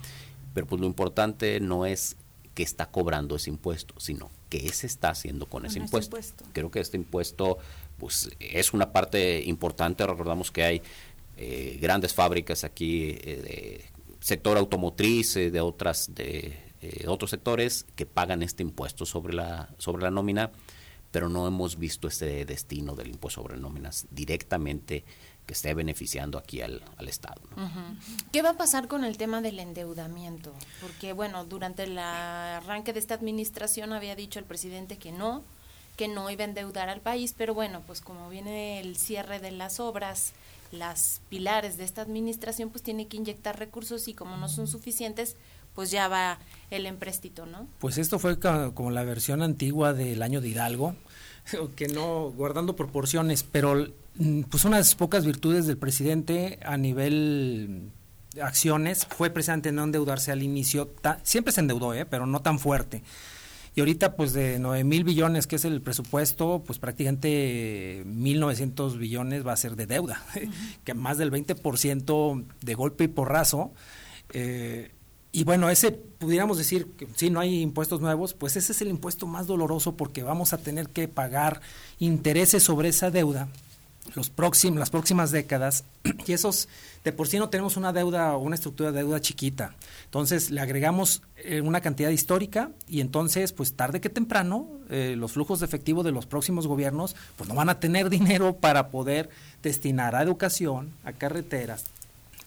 pero 0.52 0.66
pues 0.66 0.80
lo 0.80 0.86
importante 0.86 1.60
no 1.60 1.86
es 1.86 2.16
que 2.54 2.62
está 2.62 2.86
cobrando 2.86 3.36
ese 3.36 3.50
impuesto, 3.50 3.94
sino 3.98 4.30
qué 4.48 4.72
se 4.72 4.86
está 4.86 5.10
haciendo 5.10 5.46
con, 5.46 5.66
ese, 5.66 5.78
impuesto. 5.78 6.16
Creo 6.52 6.70
que 6.70 6.80
este 6.80 6.96
impuesto 6.96 7.58
pues 7.98 8.30
es 8.40 8.72
una 8.72 8.92
parte 8.92 9.42
importante, 9.44 10.06
recordamos 10.06 10.50
que 10.50 10.64
hay 10.64 10.82
eh, 11.36 11.78
grandes 11.80 12.14
fábricas 12.14 12.64
aquí 12.64 13.10
eh, 13.10 13.42
de 13.42 13.84
sector 14.20 14.56
automotriz, 14.56 15.36
eh, 15.36 15.50
de 15.50 15.60
otras 15.60 16.14
de 16.14 16.65
otros 17.06 17.30
sectores 17.30 17.86
que 17.96 18.06
pagan 18.06 18.42
este 18.42 18.62
impuesto 18.62 19.06
sobre 19.06 19.34
la 19.34 19.68
sobre 19.78 20.02
la 20.02 20.10
nómina 20.10 20.50
pero 21.16 21.30
no 21.30 21.46
hemos 21.46 21.78
visto 21.78 22.08
ese 22.08 22.44
destino 22.44 22.94
del 22.94 23.08
impuesto 23.08 23.40
sobre 23.40 23.56
nóminas 23.56 24.06
directamente 24.10 25.02
que 25.46 25.54
esté 25.54 25.72
beneficiando 25.72 26.36
aquí 26.36 26.60
al, 26.60 26.82
Estado. 27.06 27.40
¿Qué 28.32 28.42
va 28.42 28.50
a 28.50 28.56
pasar 28.58 28.86
con 28.86 29.02
el 29.02 29.16
tema 29.16 29.40
del 29.40 29.60
endeudamiento? 29.60 30.52
Porque, 30.80 31.14
bueno, 31.14 31.46
durante 31.46 31.84
el 31.84 31.98
arranque 31.98 32.92
de 32.92 32.98
esta 32.98 33.14
administración 33.14 33.92
había 33.92 34.16
dicho 34.16 34.38
el 34.40 34.44
presidente 34.44 34.98
que 34.98 35.10
no, 35.10 35.42
que 35.96 36.08
no 36.08 36.28
iba 36.30 36.42
a 36.42 36.48
endeudar 36.48 36.90
al 36.90 37.00
país, 37.00 37.32
pero 37.34 37.54
bueno, 37.54 37.82
pues 37.86 38.02
como 38.02 38.28
viene 38.28 38.80
el 38.80 38.96
cierre 38.96 39.38
de 39.38 39.52
las 39.52 39.80
obras, 39.80 40.32
las 40.72 41.22
pilares 41.30 41.76
de 41.76 41.84
esta 41.84 42.02
administración, 42.02 42.70
pues 42.70 42.82
tiene 42.82 43.06
que 43.06 43.16
inyectar 43.16 43.58
recursos 43.58 44.08
y 44.08 44.14
como 44.14 44.36
no 44.36 44.48
son 44.48 44.66
suficientes, 44.66 45.36
pues 45.76 45.92
ya 45.92 46.08
va 46.08 46.40
el 46.70 46.86
empréstito, 46.86 47.46
¿no? 47.46 47.68
Pues 47.78 47.98
esto 47.98 48.18
fue 48.18 48.40
como 48.40 48.90
la 48.90 49.04
versión 49.04 49.42
antigua 49.42 49.92
del 49.92 50.22
año 50.22 50.40
de 50.40 50.48
Hidalgo, 50.48 50.96
que 51.76 51.86
no 51.86 52.32
guardando 52.32 52.74
proporciones, 52.74 53.44
pero 53.44 53.86
mm, 54.16 54.42
pues 54.42 54.64
unas 54.64 54.96
pocas 54.96 55.24
virtudes 55.24 55.66
del 55.66 55.76
presidente 55.78 56.58
a 56.64 56.76
nivel 56.76 57.92
acciones 58.42 59.06
fue 59.06 59.30
precisamente 59.30 59.70
no 59.72 59.84
endeudarse 59.84 60.32
al 60.32 60.42
inicio, 60.42 60.92
siempre 61.22 61.52
se 61.52 61.60
endeudó, 61.60 61.94
¿eh? 61.94 62.06
pero 62.06 62.26
no 62.26 62.42
tan 62.42 62.58
fuerte. 62.58 63.02
Y 63.74 63.80
ahorita, 63.80 64.16
pues 64.16 64.32
de 64.32 64.58
9 64.58 64.84
mil 64.84 65.04
billones, 65.04 65.46
que 65.46 65.56
es 65.56 65.66
el 65.66 65.82
presupuesto, 65.82 66.62
pues 66.66 66.78
prácticamente 66.78 68.04
1.900 68.06 68.96
billones 68.96 69.46
va 69.46 69.52
a 69.52 69.56
ser 69.56 69.76
de 69.76 69.84
deuda, 69.84 70.22
que 70.84 70.94
más 70.94 71.18
del 71.18 71.30
20% 71.30 72.46
de 72.62 72.74
golpe 72.74 73.04
y 73.04 73.08
porrazo. 73.08 73.74
Eh, 74.32 74.95
y 75.32 75.44
bueno, 75.44 75.68
ese 75.68 75.92
pudiéramos 75.92 76.56
decir 76.56 76.86
que 76.96 77.06
si 77.14 77.30
no 77.30 77.40
hay 77.40 77.60
impuestos 77.60 78.00
nuevos, 78.00 78.34
pues 78.34 78.56
ese 78.56 78.72
es 78.72 78.80
el 78.80 78.88
impuesto 78.88 79.26
más 79.26 79.46
doloroso 79.46 79.96
porque 79.96 80.22
vamos 80.22 80.52
a 80.52 80.58
tener 80.58 80.88
que 80.88 81.08
pagar 81.08 81.60
intereses 81.98 82.62
sobre 82.62 82.88
esa 82.88 83.10
deuda 83.10 83.48
los 84.14 84.30
próximos, 84.30 84.78
las 84.78 84.90
próximas 84.90 85.30
décadas 85.30 85.84
y 86.26 86.32
esos 86.32 86.68
de 87.04 87.12
por 87.12 87.28
sí 87.28 87.38
no 87.38 87.48
tenemos 87.48 87.76
una 87.76 87.92
deuda 87.92 88.36
o 88.36 88.38
una 88.38 88.54
estructura 88.54 88.92
de 88.92 89.00
deuda 89.00 89.20
chiquita. 89.20 89.74
Entonces 90.04 90.50
le 90.50 90.60
agregamos 90.60 91.22
eh, 91.36 91.60
una 91.60 91.80
cantidad 91.80 92.10
histórica 92.10 92.70
y 92.88 93.00
entonces 93.00 93.52
pues 93.52 93.74
tarde 93.74 94.00
que 94.00 94.08
temprano 94.08 94.68
eh, 94.90 95.14
los 95.16 95.32
flujos 95.32 95.60
de 95.60 95.66
efectivo 95.66 96.02
de 96.02 96.12
los 96.12 96.26
próximos 96.26 96.66
gobiernos 96.66 97.16
pues 97.36 97.48
no 97.48 97.54
van 97.54 97.68
a 97.68 97.80
tener 97.80 98.10
dinero 98.10 98.56
para 98.56 98.88
poder 98.88 99.28
destinar 99.62 100.14
a 100.14 100.22
educación, 100.22 100.92
a 101.04 101.12
carreteras, 101.12 101.84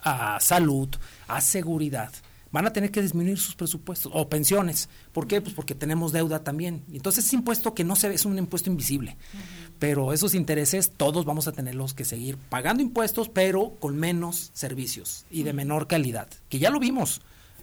a 0.01 0.39
salud, 0.39 0.89
a 1.27 1.41
seguridad 1.41 2.11
van 2.51 2.65
a 2.65 2.73
tener 2.73 2.91
que 2.91 3.01
disminuir 3.01 3.37
sus 3.37 3.55
presupuestos 3.55 4.11
o 4.15 4.29
pensiones. 4.29 4.89
¿Por 5.11 5.27
qué? 5.27 5.41
Pues 5.41 5.53
porque 5.53 5.75
tenemos 5.75 6.11
deuda 6.11 6.43
también. 6.43 6.83
Entonces 6.91 7.25
es 7.25 7.33
impuesto 7.33 7.73
que 7.73 7.83
no 7.83 7.95
se 7.95 8.09
ve, 8.09 8.15
es 8.15 8.25
un 8.25 8.37
impuesto 8.37 8.69
invisible. 8.69 9.17
Pero 9.77 10.13
esos 10.13 10.33
intereses 10.33 10.91
todos 10.95 11.25
vamos 11.25 11.47
a 11.47 11.51
tenerlos 11.51 11.93
que 11.93 12.05
seguir 12.05 12.37
pagando 12.37 12.83
impuestos, 12.83 13.29
pero 13.29 13.75
con 13.79 13.97
menos 13.97 14.51
servicios 14.53 15.25
y 15.29 15.43
de 15.43 15.53
menor 15.53 15.87
calidad. 15.87 16.29
Que 16.49 16.59
ya 16.59 16.69
lo 16.69 16.79
vimos 16.79 17.21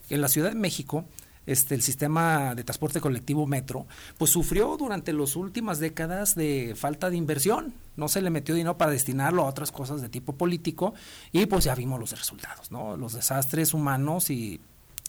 en 0.08 0.20
la 0.20 0.28
Ciudad 0.28 0.50
de 0.50 0.56
México. 0.56 1.04
Este, 1.46 1.76
el 1.76 1.82
sistema 1.82 2.56
de 2.56 2.64
transporte 2.64 3.00
colectivo 3.00 3.46
metro, 3.46 3.86
pues 4.18 4.32
sufrió 4.32 4.76
durante 4.76 5.12
las 5.12 5.36
últimas 5.36 5.78
décadas 5.78 6.34
de 6.34 6.74
falta 6.76 7.08
de 7.08 7.16
inversión. 7.16 7.72
No 7.94 8.08
se 8.08 8.20
le 8.20 8.30
metió 8.30 8.52
dinero 8.52 8.76
para 8.76 8.90
destinarlo 8.90 9.42
a 9.42 9.48
otras 9.48 9.70
cosas 9.70 10.02
de 10.02 10.08
tipo 10.08 10.32
político 10.32 10.94
y 11.30 11.46
pues 11.46 11.62
ya 11.62 11.76
vimos 11.76 12.00
los 12.00 12.10
resultados, 12.10 12.72
¿no? 12.72 12.96
Los 12.96 13.12
desastres 13.12 13.74
humanos 13.74 14.28
y 14.28 14.60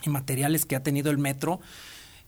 y 0.04 0.10
materiales 0.10 0.66
que 0.66 0.76
ha 0.76 0.84
tenido 0.84 1.12
el 1.12 1.18
metro 1.18 1.60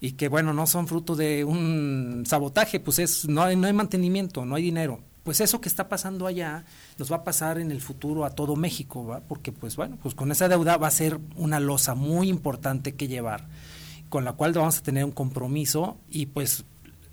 y 0.01 0.13
que 0.13 0.27
bueno, 0.29 0.53
no 0.53 0.65
son 0.65 0.87
fruto 0.87 1.15
de 1.15 1.43
un 1.43 2.23
sabotaje, 2.25 2.79
pues 2.79 2.99
es 2.99 3.27
no 3.27 3.43
hay, 3.43 3.55
no 3.55 3.67
hay 3.67 3.73
mantenimiento, 3.73 4.45
no 4.45 4.55
hay 4.55 4.63
dinero. 4.63 5.01
Pues 5.23 5.41
eso 5.41 5.61
que 5.61 5.69
está 5.69 5.89
pasando 5.89 6.25
allá 6.25 6.65
nos 6.97 7.11
va 7.11 7.17
a 7.17 7.23
pasar 7.23 7.59
en 7.59 7.71
el 7.71 7.81
futuro 7.81 8.25
a 8.25 8.31
todo 8.31 8.55
México, 8.55 9.05
¿va? 9.05 9.19
Porque 9.19 9.51
pues 9.51 9.75
bueno, 9.75 9.97
pues 10.01 10.15
con 10.15 10.31
esa 10.31 10.47
deuda 10.47 10.77
va 10.77 10.87
a 10.87 10.91
ser 10.91 11.19
una 11.35 11.59
losa 11.59 11.93
muy 11.93 12.29
importante 12.29 12.95
que 12.95 13.07
llevar, 13.07 13.47
con 14.07 14.23
la 14.23 14.33
cual 14.33 14.53
vamos 14.53 14.77
a 14.77 14.83
tener 14.83 15.03
un 15.03 15.11
compromiso 15.11 15.97
y 16.09 16.27
pues 16.27 16.65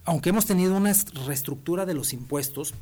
aunque 0.05 0.31
hemos 0.31 0.47
tenido 0.47 0.77
una 0.77 0.95
reestructura 1.27 1.85
de 1.85 1.95
los 1.95 2.13
impuestos, 2.13 2.75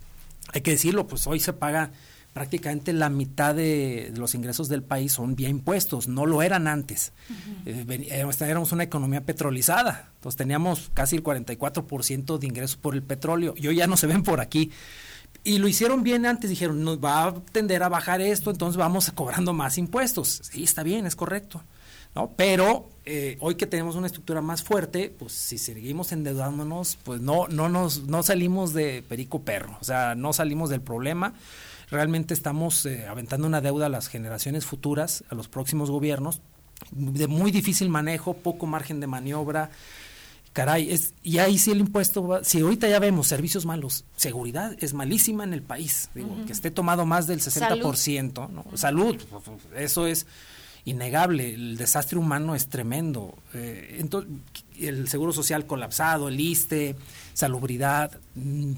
hay 0.52 0.60
que 0.60 0.72
decirlo, 0.72 1.06
pues 1.06 1.26
hoy 1.26 1.40
se 1.40 1.54
paga 1.54 1.90
prácticamente 2.34 2.92
la 2.92 3.08
mitad 3.08 3.54
de 3.54 4.12
los 4.16 4.34
ingresos 4.34 4.68
del 4.68 4.82
país 4.82 5.12
son 5.12 5.36
vía 5.36 5.48
impuestos, 5.48 6.08
no 6.08 6.26
lo 6.26 6.42
eran 6.42 6.66
antes. 6.66 7.12
Uh 7.64 7.94
éramos 8.44 8.72
una 8.72 8.82
economía 8.82 9.22
petrolizada, 9.22 10.10
entonces 10.16 10.36
teníamos 10.36 10.90
casi 10.92 11.16
el 11.16 11.22
44% 11.22 12.38
de 12.38 12.46
ingresos 12.46 12.76
por 12.76 12.94
el 12.94 13.02
petróleo, 13.02 13.54
y 13.56 13.68
hoy 13.68 13.76
ya 13.76 13.86
no 13.86 13.96
se 13.96 14.08
ven 14.08 14.22
por 14.22 14.40
aquí. 14.40 14.70
Y 15.44 15.58
lo 15.58 15.68
hicieron 15.68 16.02
bien 16.02 16.26
antes, 16.26 16.50
dijeron, 16.50 16.82
nos 16.82 16.98
va 16.98 17.24
a 17.24 17.34
tender 17.52 17.82
a 17.82 17.88
bajar 17.88 18.20
esto, 18.20 18.50
entonces 18.50 18.76
vamos 18.76 19.10
cobrando 19.12 19.52
más 19.52 19.78
impuestos. 19.78 20.40
Sí, 20.50 20.64
está 20.64 20.82
bien, 20.82 21.06
es 21.06 21.16
correcto. 21.16 21.62
¿no? 22.14 22.32
Pero 22.36 22.88
eh, 23.04 23.36
hoy 23.40 23.54
que 23.56 23.66
tenemos 23.66 23.94
una 23.94 24.06
estructura 24.06 24.40
más 24.40 24.62
fuerte, 24.62 25.14
pues 25.16 25.32
si 25.32 25.58
seguimos 25.58 26.12
endeudándonos, 26.12 26.98
pues 27.04 27.20
no, 27.20 27.46
no, 27.48 27.68
nos, 27.68 28.04
no 28.04 28.22
salimos 28.22 28.72
de 28.72 29.04
perico 29.08 29.42
perro, 29.42 29.76
o 29.80 29.84
sea, 29.84 30.14
no 30.14 30.32
salimos 30.32 30.70
del 30.70 30.80
problema 30.80 31.34
realmente 31.90 32.34
estamos 32.34 32.86
eh, 32.86 33.06
aventando 33.06 33.46
una 33.46 33.60
deuda 33.60 33.86
a 33.86 33.88
las 33.88 34.08
generaciones 34.08 34.64
futuras, 34.64 35.24
a 35.30 35.34
los 35.34 35.48
próximos 35.48 35.90
gobiernos, 35.90 36.40
de 36.90 37.26
muy 37.26 37.50
difícil 37.50 37.88
manejo, 37.88 38.34
poco 38.34 38.66
margen 38.66 39.00
de 39.00 39.06
maniobra. 39.06 39.70
Caray, 40.52 40.92
es, 40.92 41.14
y 41.22 41.38
ahí 41.38 41.58
sí 41.58 41.72
el 41.72 41.80
impuesto, 41.80 42.40
si 42.44 42.60
ahorita 42.60 42.88
ya 42.88 43.00
vemos 43.00 43.26
servicios 43.26 43.66
malos, 43.66 44.04
seguridad 44.14 44.76
es 44.78 44.94
malísima 44.94 45.42
en 45.42 45.52
el 45.52 45.62
país, 45.62 46.10
digo, 46.14 46.36
que 46.46 46.52
esté 46.52 46.70
tomado 46.70 47.06
más 47.06 47.26
del 47.26 47.40
60%, 47.40 47.94
Salud. 47.96 48.50
¿no? 48.52 48.76
Salud, 48.76 49.20
eso 49.74 50.06
es 50.06 50.26
innegable, 50.84 51.54
el 51.54 51.76
desastre 51.76 52.18
humano 52.18 52.54
es 52.54 52.68
tremendo. 52.68 53.34
Eh, 53.52 53.96
entonces, 53.98 54.30
el 54.78 55.08
seguro 55.08 55.32
social 55.32 55.66
colapsado, 55.66 56.28
el 56.28 56.38
ISTE, 56.38 56.94
salubridad, 57.32 58.20
mm, 58.34 58.74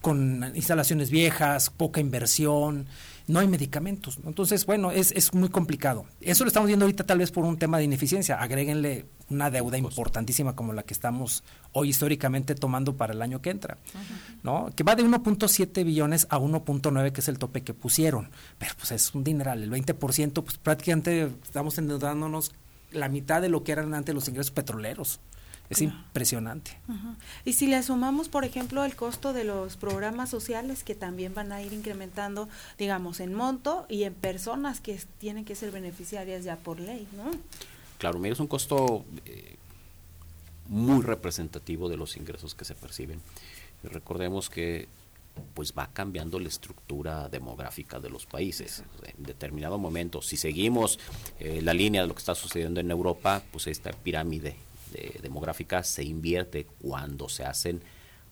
con 0.00 0.52
instalaciones 0.54 1.10
viejas, 1.10 1.70
poca 1.70 2.00
inversión, 2.00 2.86
no 3.28 3.40
hay 3.40 3.46
medicamentos. 3.46 4.18
Entonces, 4.24 4.64
bueno, 4.66 4.90
es, 4.90 5.12
es 5.12 5.34
muy 5.34 5.50
complicado. 5.50 6.06
Eso 6.20 6.44
lo 6.44 6.48
estamos 6.48 6.66
viendo 6.66 6.86
ahorita 6.86 7.04
tal 7.04 7.18
vez 7.18 7.30
por 7.30 7.44
un 7.44 7.58
tema 7.58 7.78
de 7.78 7.84
ineficiencia. 7.84 8.40
Agréguenle 8.40 9.06
una 9.30 9.50
deuda 9.50 9.76
importantísima 9.76 10.56
como 10.56 10.72
la 10.72 10.82
que 10.82 10.94
estamos 10.94 11.44
hoy 11.72 11.90
históricamente 11.90 12.54
tomando 12.54 12.96
para 12.96 13.12
el 13.12 13.20
año 13.20 13.42
que 13.42 13.50
entra, 13.50 13.76
¿no? 14.42 14.70
Que 14.74 14.82
va 14.82 14.96
de 14.96 15.04
1.7 15.04 15.84
billones 15.84 16.26
a 16.30 16.38
1.9, 16.38 17.12
que 17.12 17.20
es 17.20 17.28
el 17.28 17.38
tope 17.38 17.62
que 17.62 17.74
pusieron. 17.74 18.30
Pero 18.56 18.74
pues 18.76 18.92
es 18.92 19.14
un 19.14 19.24
dineral, 19.24 19.62
el 19.62 19.70
20%, 19.70 20.42
pues 20.42 20.56
prácticamente 20.58 21.30
estamos 21.44 21.76
endeudándonos 21.76 22.52
la 22.90 23.10
mitad 23.10 23.42
de 23.42 23.50
lo 23.50 23.62
que 23.62 23.72
eran 23.72 23.92
antes 23.92 24.14
los 24.14 24.28
ingresos 24.28 24.50
petroleros. 24.50 25.20
Es 25.70 25.82
impresionante. 25.82 26.78
Y 27.44 27.52
si 27.52 27.66
le 27.66 27.82
sumamos, 27.82 28.28
por 28.28 28.44
ejemplo, 28.44 28.84
el 28.84 28.96
costo 28.96 29.34
de 29.34 29.44
los 29.44 29.76
programas 29.76 30.30
sociales 30.30 30.82
que 30.82 30.94
también 30.94 31.34
van 31.34 31.52
a 31.52 31.62
ir 31.62 31.72
incrementando, 31.74 32.48
digamos, 32.78 33.20
en 33.20 33.34
monto 33.34 33.84
y 33.88 34.04
en 34.04 34.14
personas 34.14 34.80
que 34.80 34.98
tienen 35.18 35.44
que 35.44 35.54
ser 35.54 35.70
beneficiarias 35.70 36.44
ya 36.44 36.56
por 36.56 36.80
ley, 36.80 37.06
¿no? 37.16 37.30
Claro, 37.98 38.18
mira, 38.18 38.32
es 38.32 38.40
un 38.40 38.46
costo 38.46 39.04
eh, 39.26 39.56
muy 40.68 41.02
representativo 41.02 41.88
de 41.88 41.98
los 41.98 42.16
ingresos 42.16 42.54
que 42.54 42.64
se 42.64 42.74
perciben. 42.74 43.20
recordemos 43.82 44.48
que 44.48 44.88
pues 45.54 45.72
va 45.76 45.88
cambiando 45.92 46.40
la 46.40 46.48
estructura 46.48 47.28
demográfica 47.28 48.00
de 48.00 48.10
los 48.10 48.26
países. 48.26 48.82
En 49.04 49.24
determinado 49.24 49.78
momento, 49.78 50.20
si 50.20 50.36
seguimos 50.36 50.98
eh, 51.38 51.60
la 51.62 51.74
línea 51.74 52.02
de 52.02 52.08
lo 52.08 52.14
que 52.14 52.18
está 52.18 52.34
sucediendo 52.34 52.80
en 52.80 52.90
Europa, 52.90 53.42
pues 53.52 53.68
esta 53.68 53.92
pirámide 53.92 54.56
demográfica 55.22 55.82
se 55.82 56.04
invierte 56.04 56.66
cuando 56.80 57.28
se 57.28 57.44
hacen 57.44 57.82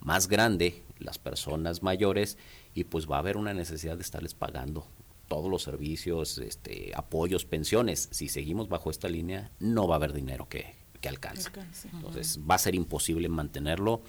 más 0.01 0.29
grande 0.29 0.83
las 0.99 1.19
personas 1.19 1.83
mayores 1.83 2.39
y 2.75 2.85
pues 2.85 3.11
va 3.11 3.17
a 3.17 3.21
haber 3.21 3.37
una 3.37 3.55
necesidad 3.55 3.97
de 3.97 4.03
estarles 4.03 4.35
pagando 4.35 4.87
todos 5.29 5.51
los 5.51 5.63
servicios, 5.63 6.39
este, 6.39 6.93
apoyos, 6.95 7.45
pensiones. 7.45 8.09
Si 8.13 8.29
seguimos 8.29 8.69
bajo 8.69 8.91
esta 8.91 9.09
línea, 9.09 9.51
no 9.59 9.89
va 9.89 9.97
a 9.97 9.99
haber 9.99 10.13
dinero 10.13 10.49
que, 10.49 10.75
que 11.01 11.09
alcance. 11.09 11.51
Entonces 11.93 12.39
va 12.49 12.55
a 12.55 12.59
ser 12.59 12.75
imposible 12.75 13.29
mantenerlo 13.29 14.03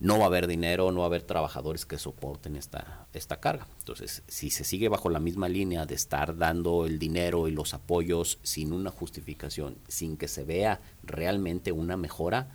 no 0.00 0.18
va 0.18 0.24
a 0.24 0.26
haber 0.28 0.46
dinero, 0.46 0.92
no 0.92 1.00
va 1.00 1.06
a 1.06 1.08
haber 1.08 1.22
trabajadores 1.22 1.84
que 1.84 1.98
soporten 1.98 2.56
esta, 2.56 3.06
esta 3.12 3.40
carga. 3.40 3.66
Entonces, 3.78 4.22
si 4.28 4.50
se 4.50 4.64
sigue 4.64 4.88
bajo 4.88 5.10
la 5.10 5.18
misma 5.18 5.48
línea 5.48 5.86
de 5.86 5.94
estar 5.94 6.36
dando 6.36 6.86
el 6.86 6.98
dinero 6.98 7.48
y 7.48 7.50
los 7.50 7.74
apoyos 7.74 8.38
sin 8.42 8.72
una 8.72 8.90
justificación, 8.90 9.76
sin 9.88 10.16
que 10.16 10.28
se 10.28 10.44
vea 10.44 10.80
realmente 11.02 11.72
una 11.72 11.96
mejora, 11.96 12.48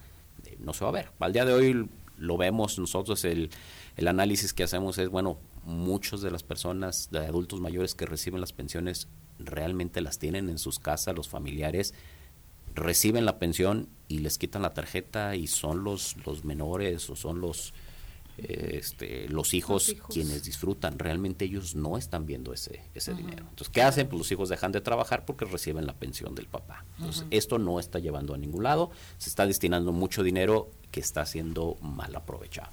eh, 0.45 0.57
no 0.59 0.73
se 0.73 0.85
va 0.85 0.89
a 0.89 0.93
ver. 0.93 1.09
Al 1.19 1.33
día 1.33 1.45
de 1.45 1.53
hoy 1.53 1.89
lo 2.17 2.37
vemos 2.37 2.79
nosotros, 2.79 3.25
el, 3.25 3.49
el 3.97 4.07
análisis 4.07 4.53
que 4.53 4.63
hacemos 4.63 4.97
es, 4.97 5.09
bueno, 5.09 5.37
muchas 5.65 6.21
de 6.21 6.31
las 6.31 6.43
personas, 6.43 7.09
de 7.11 7.19
adultos 7.19 7.59
mayores 7.59 7.95
que 7.95 8.05
reciben 8.05 8.39
las 8.39 8.53
pensiones, 8.53 9.09
realmente 9.39 9.99
las 10.01 10.19
tienen 10.19 10.49
en 10.49 10.59
sus 10.59 10.79
casas, 10.79 11.15
los 11.15 11.27
familiares, 11.27 11.93
reciben 12.75 13.25
la 13.25 13.39
pensión 13.39 13.89
y 14.13 14.19
les 14.19 14.37
quitan 14.37 14.61
la 14.61 14.75
tarjeta 14.75 15.35
y 15.35 15.47
son 15.47 15.83
los, 15.83 16.15
los 16.23 16.45
menores 16.45 17.09
o 17.09 17.15
son 17.15 17.41
los, 17.41 17.73
este, 18.37 19.27
los, 19.27 19.55
hijos 19.55 19.95
quienes 20.07 20.43
disfrutan. 20.43 20.99
Realmente 20.99 21.45
ellos 21.45 21.73
no 21.73 21.97
están 21.97 22.27
viendo 22.27 22.53
ese, 22.53 22.83
ese 22.93 23.15
dinero. 23.15 23.45
Entonces, 23.49 23.69
¿qué 23.69 23.81
hacen? 23.81 24.07
Pues 24.07 24.19
los 24.19 24.31
hijos 24.31 24.49
dejan 24.49 24.71
de 24.71 24.81
trabajar 24.81 25.25
porque 25.25 25.45
reciben 25.45 25.87
la 25.87 25.93
pensión 25.93 26.35
del 26.35 26.45
papá. 26.45 26.85
Entonces, 26.99 27.25
esto 27.31 27.57
no 27.57 27.79
está 27.79 27.97
llevando 27.97 28.35
a 28.35 28.37
ningún 28.37 28.61
lado. 28.61 28.91
Se 29.17 29.31
está 29.31 29.47
destinando 29.47 29.91
mucho 29.93 30.21
dinero 30.21 30.69
que 30.91 30.99
está 30.99 31.25
siendo 31.25 31.75
mal 31.81 32.15
aprovechado. 32.15 32.71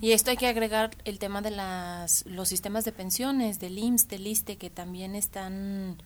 Y 0.00 0.10
esto 0.10 0.32
hay 0.32 0.36
que 0.36 0.48
agregar 0.48 0.96
el 1.04 1.20
tema 1.20 1.42
de 1.42 1.52
las, 1.52 2.26
los 2.26 2.48
sistemas 2.48 2.84
de 2.84 2.90
pensiones, 2.90 3.60
del 3.60 3.78
IMSS, 3.78 4.08
del 4.08 4.26
ISTE, 4.26 4.56
que 4.56 4.68
también 4.68 5.14
están 5.14 5.96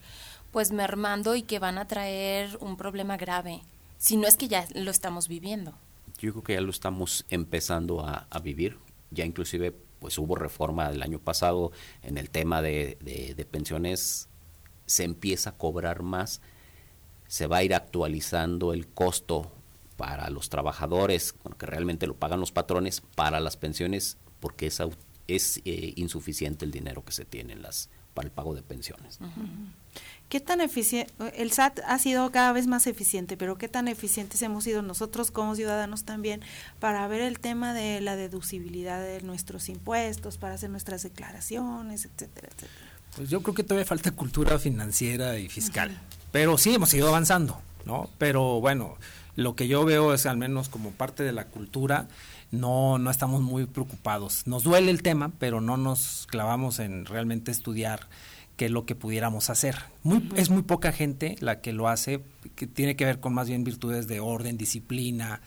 pues 0.51 0.73
mermando 0.73 1.35
y 1.35 1.43
que 1.43 1.59
van 1.59 1.79
a 1.79 1.87
traer 1.87 2.57
un 2.61 2.77
problema 2.77 3.17
grave, 3.17 3.63
si 4.01 4.17
no 4.17 4.27
es 4.27 4.37
que 4.37 4.49
ya 4.49 4.67
lo 4.75 4.91
estamos 4.91 5.29
viviendo. 5.29 5.75
Yo 6.19 6.33
creo 6.33 6.43
que 6.43 6.55
ya 6.55 6.61
lo 6.63 6.71
estamos 6.71 7.27
empezando 7.29 8.05
a, 8.05 8.27
vivir, 8.43 8.79
ya 9.11 9.25
inclusive 9.25 9.77
pues 10.01 10.17
hubo 10.19 10.35
reforma 10.35 10.89
el 10.89 11.03
año 11.03 11.19
pasado 11.19 11.71
en 12.03 12.17
el 12.17 12.31
tema 12.31 12.63
de, 12.63 12.97
de, 13.03 13.45
pensiones, 13.45 14.29
se 14.87 15.05
empieza 15.05 15.51
a 15.51 15.57
cobrar 15.59 16.03
más, 16.03 16.41
se 17.29 17.47
va 17.47 17.59
a 17.59 17.63
ir 17.63 17.75
actualizando 17.75 18.73
el 18.73 18.89
costo 18.89 19.53
para 19.99 20.31
los 20.31 20.49
trabajadores, 20.49 21.35
que 21.59 21.67
realmente 21.67 22.07
lo 22.07 22.17
pagan 22.17 22.41
los 22.41 22.53
patrones, 22.53 23.03
para 23.15 23.39
las 23.39 23.59
pensiones, 23.59 24.17
porque 24.41 24.67
es, 24.67 24.81
es 25.29 25.61
eh, 25.67 25.93
insuficiente 25.97 26.65
el 26.65 26.71
dinero 26.71 27.05
que 27.05 27.13
se 27.13 27.27
tiene 27.27 27.55
las, 27.55 27.91
para 28.15 28.27
el 28.27 28.33
pago 28.33 28.55
de 28.55 28.63
pensiones. 28.63 29.19
¿Qué 30.31 30.39
tan 30.39 30.61
eficiente, 30.61 31.13
el 31.35 31.51
SAT 31.51 31.81
ha 31.85 31.99
sido 31.99 32.31
cada 32.31 32.53
vez 32.53 32.69
más 32.69 32.87
eficiente, 32.87 33.37
pero 33.37 33.59
qué 33.59 33.67
tan 33.67 33.89
eficientes 33.89 34.41
hemos 34.43 34.63
sido 34.63 34.81
nosotros 34.81 35.33
como 35.33 35.57
ciudadanos 35.57 36.05
también 36.05 36.41
para 36.79 37.09
ver 37.09 37.21
el 37.21 37.41
tema 37.41 37.75
de 37.75 38.01
la 38.01 38.15
deducibilidad 38.15 39.03
de 39.03 39.23
nuestros 39.23 39.69
impuestos, 39.69 40.39
para 40.39 40.55
hacer 40.55 40.71
nuestras 40.71 41.03
declaraciones, 41.03 42.05
etcétera, 42.05 42.47
etcétera? 42.47 42.71
Pues 43.17 43.29
yo 43.29 43.43
creo 43.43 43.57
que 43.57 43.65
todavía 43.65 43.85
falta 43.85 44.13
cultura 44.13 44.61
financiera 44.61 45.37
y 45.37 45.49
fiscal, 45.49 46.01
pero 46.31 46.57
sí 46.59 46.77
hemos 46.77 46.95
ido 46.95 47.09
avanzando, 47.09 47.61
¿no? 47.85 48.09
Pero 48.19 48.61
bueno, 48.61 48.99
lo 49.35 49.57
que 49.57 49.67
yo 49.67 49.85
veo 49.85 50.15
es 50.15 50.27
al 50.27 50.37
menos 50.37 50.69
como 50.69 50.93
parte 50.93 51.25
de 51.25 51.33
la 51.33 51.47
cultura, 51.47 52.07
no, 52.53 52.99
no 52.99 53.11
estamos 53.11 53.43
muy 53.43 53.67
preocupados. 53.67 54.47
Nos 54.47 54.63
duele 54.63 54.93
el 54.93 55.03
tema, 55.03 55.33
pero 55.41 55.61
no 55.61 55.77
nos 55.77 56.29
clavamos 56.31 56.79
en 56.79 57.05
realmente 57.05 57.51
estudiar 57.51 58.07
que 58.61 58.69
lo 58.69 58.85
que 58.85 58.95
pudiéramos 58.95 59.49
hacer. 59.49 59.75
Muy, 60.03 60.29
Es 60.37 60.51
muy 60.51 60.61
poca 60.61 60.93
gente 60.93 61.35
la 61.41 61.63
que 61.63 61.73
lo 61.73 61.89
hace, 61.89 62.21
que 62.57 62.67
tiene 62.67 62.95
que 62.95 63.07
ver 63.07 63.19
con 63.19 63.33
más 63.33 63.49
bien 63.49 63.65
virtudes 63.65 64.07
de 64.07 64.21
orden, 64.21 64.59
disciplina, 64.59 65.41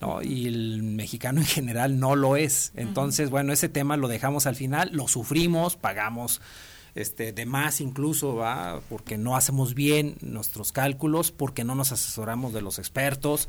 ¿no? 0.00 0.20
y 0.20 0.48
el 0.48 0.82
mexicano 0.82 1.38
en 1.40 1.46
general 1.46 2.00
no 2.00 2.16
lo 2.16 2.34
es. 2.34 2.72
Entonces, 2.74 3.30
bueno, 3.30 3.52
ese 3.52 3.68
tema 3.68 3.96
lo 3.96 4.08
dejamos 4.08 4.46
al 4.48 4.56
final, 4.56 4.90
lo 4.92 5.06
sufrimos, 5.06 5.76
pagamos 5.76 6.40
este, 6.96 7.32
de 7.32 7.46
más 7.46 7.80
incluso, 7.80 8.34
¿va? 8.34 8.80
porque 8.88 9.16
no 9.16 9.36
hacemos 9.36 9.74
bien 9.74 10.16
nuestros 10.20 10.72
cálculos, 10.72 11.30
porque 11.30 11.62
no 11.62 11.76
nos 11.76 11.92
asesoramos 11.92 12.52
de 12.52 12.62
los 12.62 12.80
expertos 12.80 13.48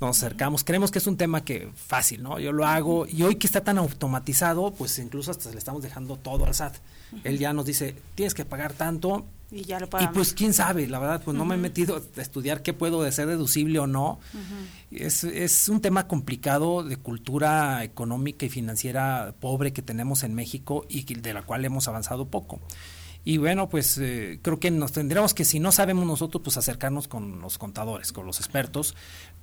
nos 0.00 0.18
acercamos, 0.18 0.62
creemos 0.62 0.90
que 0.90 0.98
es 0.98 1.06
un 1.06 1.16
tema 1.16 1.42
que 1.42 1.70
fácil, 1.74 2.22
¿no? 2.22 2.38
Yo 2.38 2.52
lo 2.52 2.66
hago 2.66 3.06
y 3.06 3.22
hoy 3.22 3.36
que 3.36 3.46
está 3.46 3.62
tan 3.62 3.78
automatizado, 3.78 4.72
pues 4.72 4.98
incluso 4.98 5.30
hasta 5.30 5.50
le 5.50 5.58
estamos 5.58 5.82
dejando 5.82 6.16
todo 6.16 6.44
al 6.44 6.54
SAT. 6.54 6.76
Él 7.24 7.38
ya 7.38 7.52
nos 7.52 7.64
dice, 7.64 7.94
tienes 8.14 8.34
que 8.34 8.44
pagar 8.44 8.74
tanto. 8.74 9.24
Y 9.50 9.62
ya 9.62 9.78
lo 9.78 9.88
pagamos. 9.88 10.12
Y 10.12 10.14
pues 10.14 10.34
quién 10.34 10.52
sabe, 10.52 10.86
la 10.86 10.98
verdad, 10.98 11.22
pues 11.24 11.36
no 11.36 11.44
me 11.44 11.54
he 11.54 11.58
metido 11.58 11.96
a 11.96 12.20
estudiar 12.20 12.62
qué 12.62 12.74
puedo 12.74 13.02
de 13.02 13.12
ser 13.12 13.28
deducible 13.28 13.78
o 13.78 13.86
no. 13.86 14.18
es, 14.90 15.24
es 15.24 15.68
un 15.68 15.80
tema 15.80 16.08
complicado 16.08 16.82
de 16.82 16.96
cultura 16.96 17.82
económica 17.84 18.44
y 18.44 18.50
financiera 18.50 19.34
pobre 19.40 19.72
que 19.72 19.82
tenemos 19.82 20.24
en 20.24 20.34
México 20.34 20.84
y 20.88 21.04
de 21.04 21.32
la 21.32 21.42
cual 21.42 21.64
hemos 21.64 21.88
avanzado 21.88 22.26
poco. 22.28 22.60
Y 23.26 23.38
bueno, 23.38 23.68
pues 23.68 23.98
eh, 23.98 24.38
creo 24.40 24.60
que 24.60 24.70
nos 24.70 24.92
tendríamos 24.92 25.34
que, 25.34 25.44
si 25.44 25.58
no 25.58 25.72
sabemos 25.72 26.06
nosotros, 26.06 26.42
pues 26.44 26.56
acercarnos 26.58 27.08
con 27.08 27.40
los 27.40 27.58
contadores, 27.58 28.12
con 28.12 28.24
los 28.24 28.38
expertos, 28.38 28.94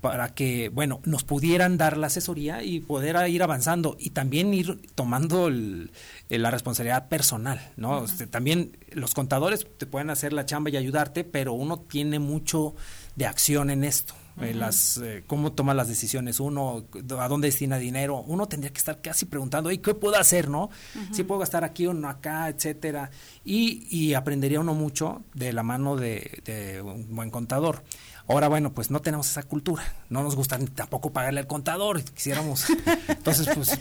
para 0.04 0.34
que, 0.36 0.68
bueno, 0.68 1.00
nos 1.06 1.24
pudieran 1.24 1.78
dar 1.78 1.96
la 1.96 2.08
asesoría 2.08 2.62
y 2.62 2.82
poder 2.82 3.16
ir 3.30 3.42
avanzando 3.42 3.96
y 3.98 4.10
también 4.10 4.54
ir 4.54 4.82
tomando 4.96 5.50
la 5.50 6.52
responsabilidad 6.52 7.08
personal, 7.08 7.72
¿no? 7.78 8.04
Este, 8.04 8.28
también 8.28 8.78
los 8.92 9.14
contadores 9.14 9.66
te 9.78 9.86
pueden 9.86 10.10
hacer 10.10 10.34
la 10.34 10.46
chamba 10.46 10.72
y 10.72 10.76
ayudarte, 10.76 11.24
pero 11.24 11.54
uno 11.54 11.80
tiene 11.80 12.20
mucho 12.20 12.76
de 13.16 13.28
acción 13.28 13.70
en 13.70 13.86
esto. 13.86 14.14
Eh, 14.42 14.54
las 14.54 14.98
eh, 14.98 15.24
cómo 15.26 15.54
toma 15.54 15.74
las 15.74 15.88
decisiones 15.88 16.40
uno, 16.40 16.86
a 17.20 17.28
dónde 17.30 17.48
destina 17.48 17.78
dinero, 17.78 18.24
uno 18.28 18.48
tendría 18.48 18.74
que 18.74 18.80
estar 18.80 19.00
casi 19.00 19.26
preguntando, 19.26 19.72
¿y 19.72 19.78
qué 19.78 19.94
puedo 19.94 20.18
hacer, 20.18 20.50
no? 20.50 20.70
Si 21.12 21.24
puedo 21.24 21.40
gastar 21.40 21.64
aquí 21.64 21.88
o 21.88 21.94
no 21.94 22.10
acá, 22.10 22.50
etcétera. 22.50 23.10
Y, 23.46 23.88
y 23.90 24.16
aprendería 24.16 24.60
uno 24.60 24.74
mucho 24.74 25.24
de 25.34 25.54
la 25.54 25.64
mano 25.64 25.96
de, 25.96 26.42
de 26.44 26.82
un 26.82 27.16
buen 27.16 27.30
contador. 27.30 27.84
Ahora, 28.28 28.48
bueno, 28.48 28.72
pues 28.72 28.90
no 28.90 29.02
tenemos 29.02 29.30
esa 29.30 29.44
cultura. 29.44 29.84
No 30.10 30.24
nos 30.24 30.36
gusta 30.36 30.58
ni 30.58 30.68
tampoco 30.68 31.12
pagarle 31.12 31.42
al 31.42 31.48
contador. 31.48 32.02
Quisiéramos. 32.04 32.66
Entonces, 33.08 33.50
pues. 33.54 33.78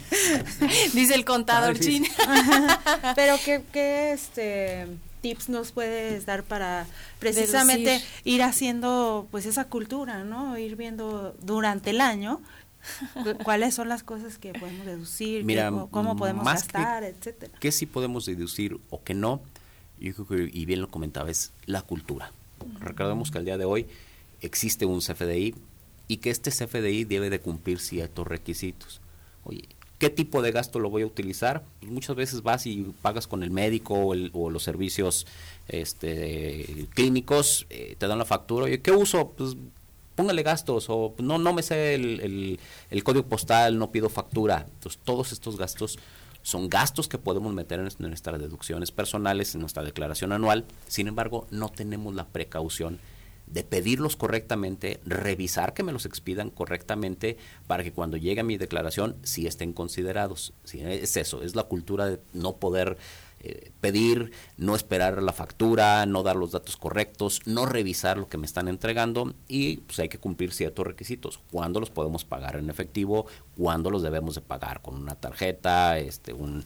Dice 0.93 1.15
el 1.15 1.23
contador 1.23 1.79
chino. 1.79 2.07
Pero, 3.15 3.35
¿qué, 3.43 3.63
qué 3.71 4.11
este, 4.11 4.87
tips 5.21 5.47
nos 5.47 5.71
puedes 5.71 6.25
dar 6.25 6.43
para 6.43 6.85
precisamente 7.19 8.03
ir 8.25 8.43
haciendo 8.43 9.27
pues 9.31 9.45
esa 9.45 9.65
cultura, 9.65 10.25
¿no? 10.25 10.57
Ir 10.57 10.75
viendo 10.75 11.35
durante 11.41 11.91
el 11.91 12.01
año 12.01 12.41
cuáles 13.43 13.73
son 13.73 13.87
las 13.87 14.03
cosas 14.03 14.37
que 14.37 14.51
podemos 14.53 14.85
deducir, 14.85 15.45
cómo 15.89 16.17
podemos 16.17 16.45
gastar, 16.45 17.05
etcétera. 17.05 17.53
¿Qué 17.59 17.71
sí 17.71 17.85
podemos 17.85 18.25
deducir 18.25 18.79
o 18.89 19.01
qué 19.03 19.13
no? 19.13 19.41
Yo 19.99 20.13
creo 20.13 20.27
que, 20.27 20.57
y 20.57 20.65
bien 20.65 20.81
lo 20.81 20.89
comentaba, 20.89 21.31
es 21.31 21.53
la 21.65 21.81
cultura. 21.81 22.33
Recordemos 22.79 23.31
que 23.31 23.37
al 23.37 23.45
día 23.45 23.57
de 23.57 23.65
hoy 23.65 23.87
existe 24.45 24.85
un 24.85 24.99
CFDI 24.99 25.55
y 26.07 26.17
que 26.17 26.29
este 26.29 26.51
CFDI 26.51 27.05
debe 27.05 27.29
de 27.29 27.39
cumplir 27.39 27.79
ciertos 27.79 28.27
requisitos. 28.27 29.01
Oye, 29.43 29.63
¿qué 29.99 30.09
tipo 30.09 30.41
de 30.41 30.51
gasto 30.51 30.79
lo 30.79 30.89
voy 30.89 31.03
a 31.03 31.07
utilizar? 31.07 31.63
Pues 31.79 31.91
muchas 31.91 32.15
veces 32.15 32.43
vas 32.43 32.65
y 32.67 32.93
pagas 33.01 33.27
con 33.27 33.43
el 33.43 33.51
médico 33.51 33.95
o, 33.95 34.49
los 34.49 34.63
servicios 34.63 35.25
este, 35.67 36.87
clínicos, 36.93 37.65
eh, 37.69 37.95
te 37.97 38.07
dan 38.07 38.19
la 38.19 38.25
factura. 38.25 38.65
Oye, 38.65 38.81
¿qué 38.81 38.91
uso? 38.91 39.29
Pues 39.37 39.55
póngale 40.15 40.43
gastos 40.43 40.87
o 40.89 41.15
no, 41.19 41.37
no 41.37 41.53
me 41.53 41.63
sé 41.63 41.95
el, 41.95 42.59
el, 42.89 43.03
código 43.03 43.25
postal, 43.25 43.77
no 43.77 43.91
pido 43.91 44.09
factura. 44.09 44.65
Entonces, 44.73 44.99
todos 45.03 45.31
estos 45.31 45.57
gastos 45.57 45.97
son 46.41 46.69
gastos 46.69 47.07
que 47.07 47.17
podemos 47.17 47.53
meter 47.53 47.79
en, 47.79 47.89
nuestras 47.99 48.39
deducciones 48.39 48.91
personales, 48.91 49.55
en 49.55 49.61
nuestra 49.61 49.83
declaración 49.83 50.33
anual. 50.33 50.65
Sin 50.87 51.07
embargo, 51.07 51.47
no 51.49 51.69
tenemos 51.69 52.13
la 52.13 52.25
precaución 52.25 52.99
de 53.53 53.63
pedirlos 53.63 54.15
correctamente, 54.15 54.99
revisar 55.05 55.75
que 55.75 55.83
me 55.83 55.91
los 55.91 56.07
expidan 56.07 56.49
correctamente 56.49 57.37
para 57.67 57.83
que 57.83 57.93
cuando 57.93 58.17
llegue 58.17 58.41
mi 58.41 58.57
declaración 58.57 59.15
sí 59.21 59.45
estén 59.45 59.73
considerados. 59.73 60.53
es 60.73 61.17
eso, 61.17 61.43
es 61.43 61.55
la 61.55 61.63
cultura 61.63 62.07
de 62.07 62.19
no 62.33 62.57
poder 62.57 62.97
eh, 63.41 63.71
pedir, 63.79 64.31
no 64.57 64.75
esperar 64.75 65.21
la 65.21 65.33
factura, 65.33 66.05
no 66.07 66.23
dar 66.23 66.35
los 66.35 66.51
datos 66.51 66.77
correctos, 66.77 67.41
no 67.45 67.67
revisar 67.67 68.17
lo 68.17 68.27
que 68.27 68.39
me 68.39 68.47
están 68.47 68.67
entregando 68.67 69.35
y 69.47 69.77
pues 69.77 69.99
hay 69.99 70.09
que 70.09 70.17
cumplir 70.17 70.51
ciertos 70.51 70.87
requisitos. 70.87 71.39
¿Cuándo 71.51 71.79
los 71.79 71.91
podemos 71.91 72.25
pagar 72.25 72.55
en 72.55 72.71
efectivo? 72.71 73.27
¿Cuándo 73.55 73.91
los 73.91 74.01
debemos 74.01 74.33
de 74.33 74.41
pagar 74.41 74.81
con 74.81 74.95
una 74.95 75.13
tarjeta, 75.13 75.99
este, 75.99 76.33
un 76.33 76.65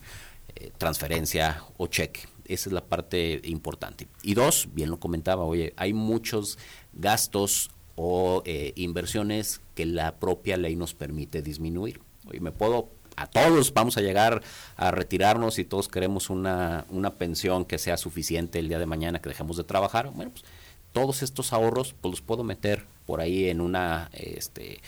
eh, 0.55 0.71
transferencia 0.77 1.63
o 1.75 1.87
cheque? 1.87 2.21
Esa 2.47 2.69
es 2.69 2.73
la 2.73 2.85
parte 2.85 3.41
importante. 3.43 4.07
Y 4.23 4.33
dos, 4.33 4.69
bien 4.73 4.89
lo 4.89 4.99
comentaba, 4.99 5.43
oye, 5.43 5.73
hay 5.77 5.93
muchos 5.93 6.57
gastos 6.93 7.71
o 7.95 8.43
eh, 8.45 8.73
inversiones 8.75 9.61
que 9.75 9.85
la 9.85 10.15
propia 10.15 10.57
ley 10.57 10.75
nos 10.75 10.93
permite 10.93 11.41
disminuir. 11.41 11.99
Oye, 12.27 12.39
me 12.39 12.51
puedo 12.51 12.89
a 13.17 13.25
todos 13.25 13.73
vamos 13.73 13.97
a 13.97 14.01
llegar 14.01 14.43
a 14.75 14.91
retirarnos 14.91 15.57
y 15.57 15.65
todos 15.65 15.87
queremos 15.87 16.29
una, 16.29 16.85
una 16.89 17.15
pensión 17.15 17.65
que 17.65 17.79
sea 17.79 17.97
suficiente 17.97 18.59
el 18.59 18.69
día 18.69 18.77
de 18.77 18.85
mañana 18.85 19.19
que 19.19 19.29
dejemos 19.29 19.57
de 19.57 19.63
trabajar, 19.63 20.11
bueno, 20.11 20.31
pues 20.31 20.45
todos 20.93 21.23
estos 21.23 21.51
ahorros 21.51 21.95
pues 21.99 22.11
los 22.11 22.21
puedo 22.21 22.43
meter 22.43 22.85
por 23.05 23.19
ahí 23.19 23.49
en 23.49 23.61
una 23.61 24.09
este, 24.13 24.81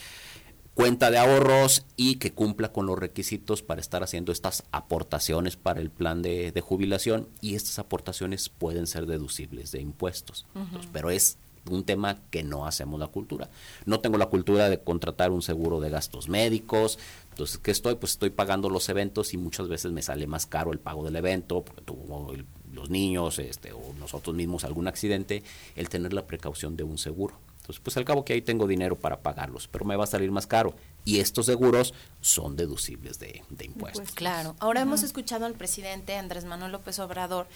cuenta 0.80 1.12
de 1.12 1.18
ahorros 1.18 1.84
y 1.98 2.16
que 2.16 2.32
cumpla 2.32 2.72
con 2.72 2.86
los 2.86 2.98
requisitos 2.98 3.62
para 3.62 3.82
estar 3.82 4.02
haciendo 4.02 4.32
estas 4.32 4.64
aportaciones 4.72 5.58
para 5.58 5.82
el 5.82 5.90
plan 5.90 6.22
de, 6.22 6.64
jubilación 6.66 7.28
y 7.42 7.56
estas 7.56 7.80
aportaciones 7.80 8.48
pueden 8.48 8.88
ser 8.88 9.06
deducibles 9.06 9.74
de 9.74 9.82
impuestos. 9.82 10.46
pero 10.94 11.10
es 11.10 11.38
un 11.70 11.84
tema 11.84 12.22
que 12.32 12.44
no 12.44 12.66
hacemos 12.66 12.98
la 12.98 13.08
cultura. 13.08 13.50
No 13.86 14.00
tengo 14.00 14.18
la 14.18 14.28
cultura 14.28 14.70
de 14.70 14.80
contratar 14.80 15.32
un 15.32 15.42
seguro 15.42 15.82
de 15.82 15.90
gastos 15.90 16.30
médicos. 16.30 16.98
Entonces, 17.32 17.58
¿qué 17.58 17.72
estoy? 17.72 17.96
Pues 17.96 18.14
estoy 18.14 18.30
pagando 18.30 18.70
los 18.70 18.88
eventos 18.88 19.34
y 19.34 19.38
muchas 19.38 19.68
veces 19.68 19.92
me 19.92 20.02
sale 20.02 20.28
más 20.28 20.46
caro 20.46 20.72
el 20.72 20.80
pago 20.80 21.04
del 21.04 21.18
evento, 21.18 21.62
porque 21.62 21.82
tuvo 21.82 22.34
los 22.72 22.90
niños 22.90 23.38
este, 23.40 23.74
o 23.74 23.82
nosotros 24.00 24.34
mismos 24.34 24.64
algún 24.64 24.88
accidente, 24.88 25.44
el 25.76 25.90
tener 25.90 26.14
la 26.14 26.26
precaución 26.26 26.78
de 26.78 26.84
un 26.84 26.98
seguro. 26.98 27.36
Entonces, 27.70 27.84
pues 27.84 27.98
al 27.98 28.06
cabo 28.06 28.26
que 28.26 28.34
ahí 28.34 28.42
tengo 28.42 28.66
dinero 28.66 28.96
para 28.96 29.22
pagarlos, 29.22 29.68
pero 29.68 29.86
me 29.86 29.96
va 29.96 30.06
a 30.06 30.08
salir 30.08 30.32
más 30.32 30.48
caro 30.48 30.74
y 31.06 31.20
estos 31.20 31.46
seguros 31.48 31.94
son 32.22 32.56
deducibles 32.56 33.18
de, 33.20 33.42
impuestos. 33.62 34.12
claro. 34.12 34.56
Ahora 34.60 34.82
hemos 34.82 35.04
escuchado 35.04 35.46
al 35.46 35.54
presidente 35.54 36.16
Andrés 36.16 36.44
Manuel 36.44 36.74
López 36.74 37.00
Obrador 37.00 37.48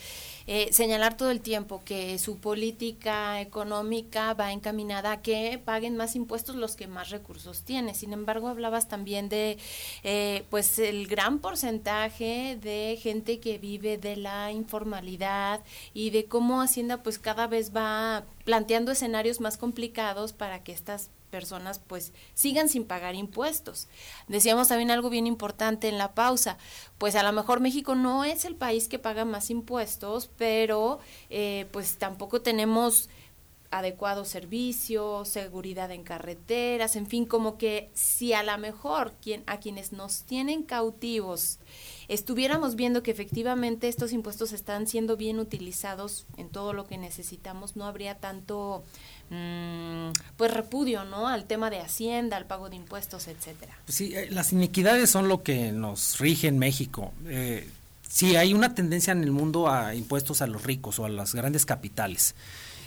eh, 0.48 0.70
señalar 0.72 1.16
todo 1.16 1.32
el 1.32 1.42
tiempo 1.42 1.82
que 1.86 2.18
su 2.18 2.38
política 2.38 3.42
económica 3.42 4.34
va 4.34 4.52
encaminada 4.52 5.12
a 5.12 5.22
que 5.22 5.62
paguen 5.64 5.96
más 5.98 6.16
impuestos 6.16 6.56
los 6.56 6.76
que 6.76 6.88
más 6.88 7.10
recursos 7.10 7.62
tienen. 7.62 7.96
Sin 7.96 8.14
embargo, 8.14 8.48
hablabas 8.48 8.88
también 8.88 9.30
de 9.30 9.58
eh, 10.04 10.46
pues 10.50 10.80
el 10.80 11.08
gran 11.08 11.40
porcentaje 11.40 12.58
de 12.62 12.98
gente 13.02 13.40
que 13.40 13.58
vive 13.58 13.98
de 13.98 14.18
la 14.18 14.52
informalidad 14.52 15.62
y 15.94 16.10
de 16.10 16.26
cómo 16.26 16.62
Hacienda 16.62 17.04
pues 17.04 17.20
cada 17.20 17.48
vez 17.48 17.76
va 17.76 18.24
planteando 18.46 18.92
escenarios 18.92 19.40
más 19.40 19.58
complicados 19.58 20.34
para 20.34 20.64
que 20.64 20.72
estas 20.72 21.10
personas 21.34 21.80
pues 21.80 22.14
sigan 22.36 22.70
sin 22.70 22.86
pagar 22.86 23.16
impuestos. 23.16 23.88
Decíamos 24.28 24.68
también 24.68 24.92
algo 24.92 25.10
bien 25.10 25.26
importante 25.26 25.90
en 25.90 25.98
la 25.98 26.14
pausa, 26.14 26.60
pues 27.00 27.16
a 27.16 27.24
lo 27.24 27.32
mejor 27.32 27.60
México 27.60 27.96
no 27.96 28.24
es 28.24 28.46
el 28.46 28.56
país 28.56 28.88
que 28.88 29.00
paga 29.00 29.26
más 29.26 29.50
impuestos, 29.50 30.30
pero 30.38 31.00
eh, 31.32 31.66
pues 31.72 31.98
tampoco 31.98 32.44
tenemos 32.44 33.10
adecuados 33.72 34.28
servicios, 34.28 35.28
seguridad 35.28 35.90
en 35.90 36.04
carreteras, 36.04 36.96
en 36.96 37.08
fin, 37.08 37.26
como 37.26 37.58
que 37.58 37.90
si 37.96 38.34
a 38.34 38.44
lo 38.44 38.56
mejor 38.60 39.14
quien, 39.20 39.42
a 39.48 39.60
quienes 39.60 39.92
nos 39.92 40.22
tienen 40.26 40.62
cautivos 40.62 41.58
estuviéramos 42.08 42.76
viendo 42.76 43.04
que 43.04 43.12
efectivamente 43.12 43.88
estos 43.88 44.14
impuestos 44.14 44.52
están 44.52 44.88
siendo 44.88 45.18
bien 45.18 45.40
utilizados 45.40 46.26
en 46.38 46.50
todo 46.50 46.74
lo 46.74 46.86
que 46.86 46.98
necesitamos, 46.98 47.76
no 47.76 47.86
habría 47.86 48.20
tanto 48.20 48.84
pues 50.38 50.54
repudio, 50.54 51.06
¿no? 51.06 51.28
Al 51.28 51.46
tema 51.46 51.70
de 51.70 51.80
Hacienda, 51.80 52.38
al 52.38 52.46
pago 52.46 52.70
de 52.70 52.76
impuestos, 52.76 53.28
etcétera. 53.28 53.78
Pues 53.86 53.96
sí, 53.96 54.14
eh, 54.16 54.28
las 54.30 54.54
iniquidades 54.54 55.10
son 55.10 55.28
lo 55.28 55.44
que 55.44 55.72
nos 55.72 56.20
rige 56.20 56.48
en 56.48 56.60
México. 56.60 57.14
Eh, 57.28 57.68
sí, 58.08 58.36
hay 58.36 58.54
una 58.54 58.76
tendencia 58.76 59.12
en 59.12 59.24
el 59.24 59.32
mundo 59.32 59.70
a 59.70 59.96
impuestos 59.96 60.42
a 60.42 60.48
los 60.48 60.64
ricos 60.64 61.00
o 61.00 61.06
a 61.06 61.10
las 61.10 61.34
grandes 61.34 61.66
capitales. 61.66 62.36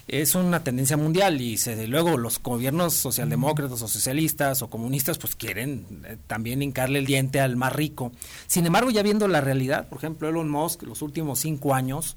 Es 0.08 0.36
una 0.36 0.62
tendencia 0.62 0.96
mundial 0.96 1.40
y 1.40 1.56
se, 1.56 1.88
luego 1.88 2.16
los 2.16 2.40
gobiernos 2.40 2.94
socialdemócratas 2.94 3.82
o 3.82 3.88
socialistas 3.88 4.62
o 4.62 4.70
comunistas 4.70 5.18
pues 5.18 5.34
quieren 5.34 5.84
eh, 6.06 6.16
también 6.28 6.62
hincarle 6.62 7.00
el 7.00 7.06
diente 7.06 7.40
al 7.40 7.56
más 7.56 7.72
rico. 7.72 8.12
Sin 8.46 8.66
embargo, 8.66 8.90
ya 8.90 9.02
viendo 9.02 9.26
la 9.26 9.40
realidad, 9.40 9.88
por 9.88 9.98
ejemplo, 9.98 10.28
Elon 10.28 10.48
Musk 10.48 10.84
los 10.84 11.02
últimos 11.02 11.40
cinco 11.40 11.74
años, 11.74 12.16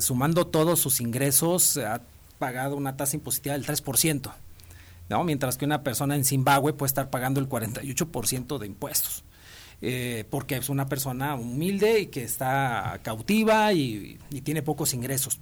sumando 0.00 0.46
todos 0.46 0.78
sus 0.78 1.00
ingresos, 1.00 1.78
ha 1.78 2.00
pagado 2.38 2.76
una 2.76 2.96
tasa 2.96 3.16
impositiva 3.16 3.54
del 3.54 3.66
3%, 3.66 4.32
¿no? 5.08 5.24
mientras 5.24 5.56
que 5.56 5.64
una 5.64 5.82
persona 5.82 6.16
en 6.16 6.24
Zimbabue 6.24 6.72
puede 6.72 6.88
estar 6.88 7.10
pagando 7.10 7.40
el 7.40 7.48
48% 7.48 8.58
de 8.58 8.66
impuestos. 8.66 9.24
Eh, 9.80 10.24
porque 10.28 10.56
es 10.56 10.70
una 10.70 10.88
persona 10.88 11.36
humilde 11.36 12.00
y 12.00 12.06
que 12.06 12.24
está 12.24 12.98
cautiva 13.02 13.72
y, 13.72 14.18
tiene 14.42 14.62
pocos 14.62 14.92
ingresos. 14.92 15.38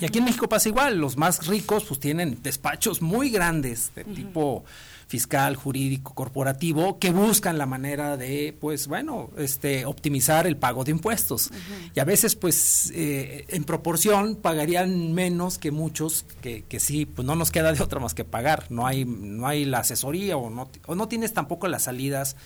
Y 0.00 0.04
aquí 0.04 0.18
en 0.18 0.26
México 0.26 0.48
pasa 0.48 0.68
igual, 0.68 0.98
los 0.98 1.16
más 1.16 1.48
ricos 1.48 1.84
pues 1.84 1.98
tienen 1.98 2.40
despachos 2.40 3.02
muy 3.02 3.30
grandes 3.30 3.92
de 3.96 4.04
tipo 4.04 4.64
fiscal, 5.10 5.56
jurídico, 5.56 6.14
corporativo, 6.14 7.00
que 7.00 7.10
buscan 7.10 7.58
la 7.58 7.66
manera 7.66 8.16
de, 8.16 8.56
pues 8.60 8.86
bueno, 8.86 9.30
este, 9.36 9.84
optimizar 9.84 10.46
el 10.46 10.56
pago 10.56 10.84
de 10.84 10.92
impuestos. 10.92 11.50
Y 11.96 11.98
a 11.98 12.04
veces, 12.04 12.36
pues, 12.36 12.92
eh, 12.94 13.44
en 13.48 13.64
proporción, 13.64 14.36
pagarían 14.36 15.12
menos 15.12 15.58
que 15.58 15.72
muchos 15.72 16.24
que, 16.42 16.62
que 16.62 16.78
sí, 16.78 17.06
pues 17.06 17.26
no 17.26 17.34
nos 17.34 17.50
queda 17.50 17.72
de 17.72 17.82
otra 17.82 17.98
más 17.98 18.14
que 18.14 18.24
pagar. 18.24 18.70
No 18.70 18.86
hay, 18.86 19.04
no 19.04 19.48
hay 19.48 19.64
la 19.64 19.80
asesoría 19.80 20.36
o 20.36 20.48
no, 20.48 20.70
o 20.86 20.94
no 20.94 21.08
tienes 21.08 21.34
tampoco 21.34 21.66
las 21.66 21.82
salidas, 21.82 22.36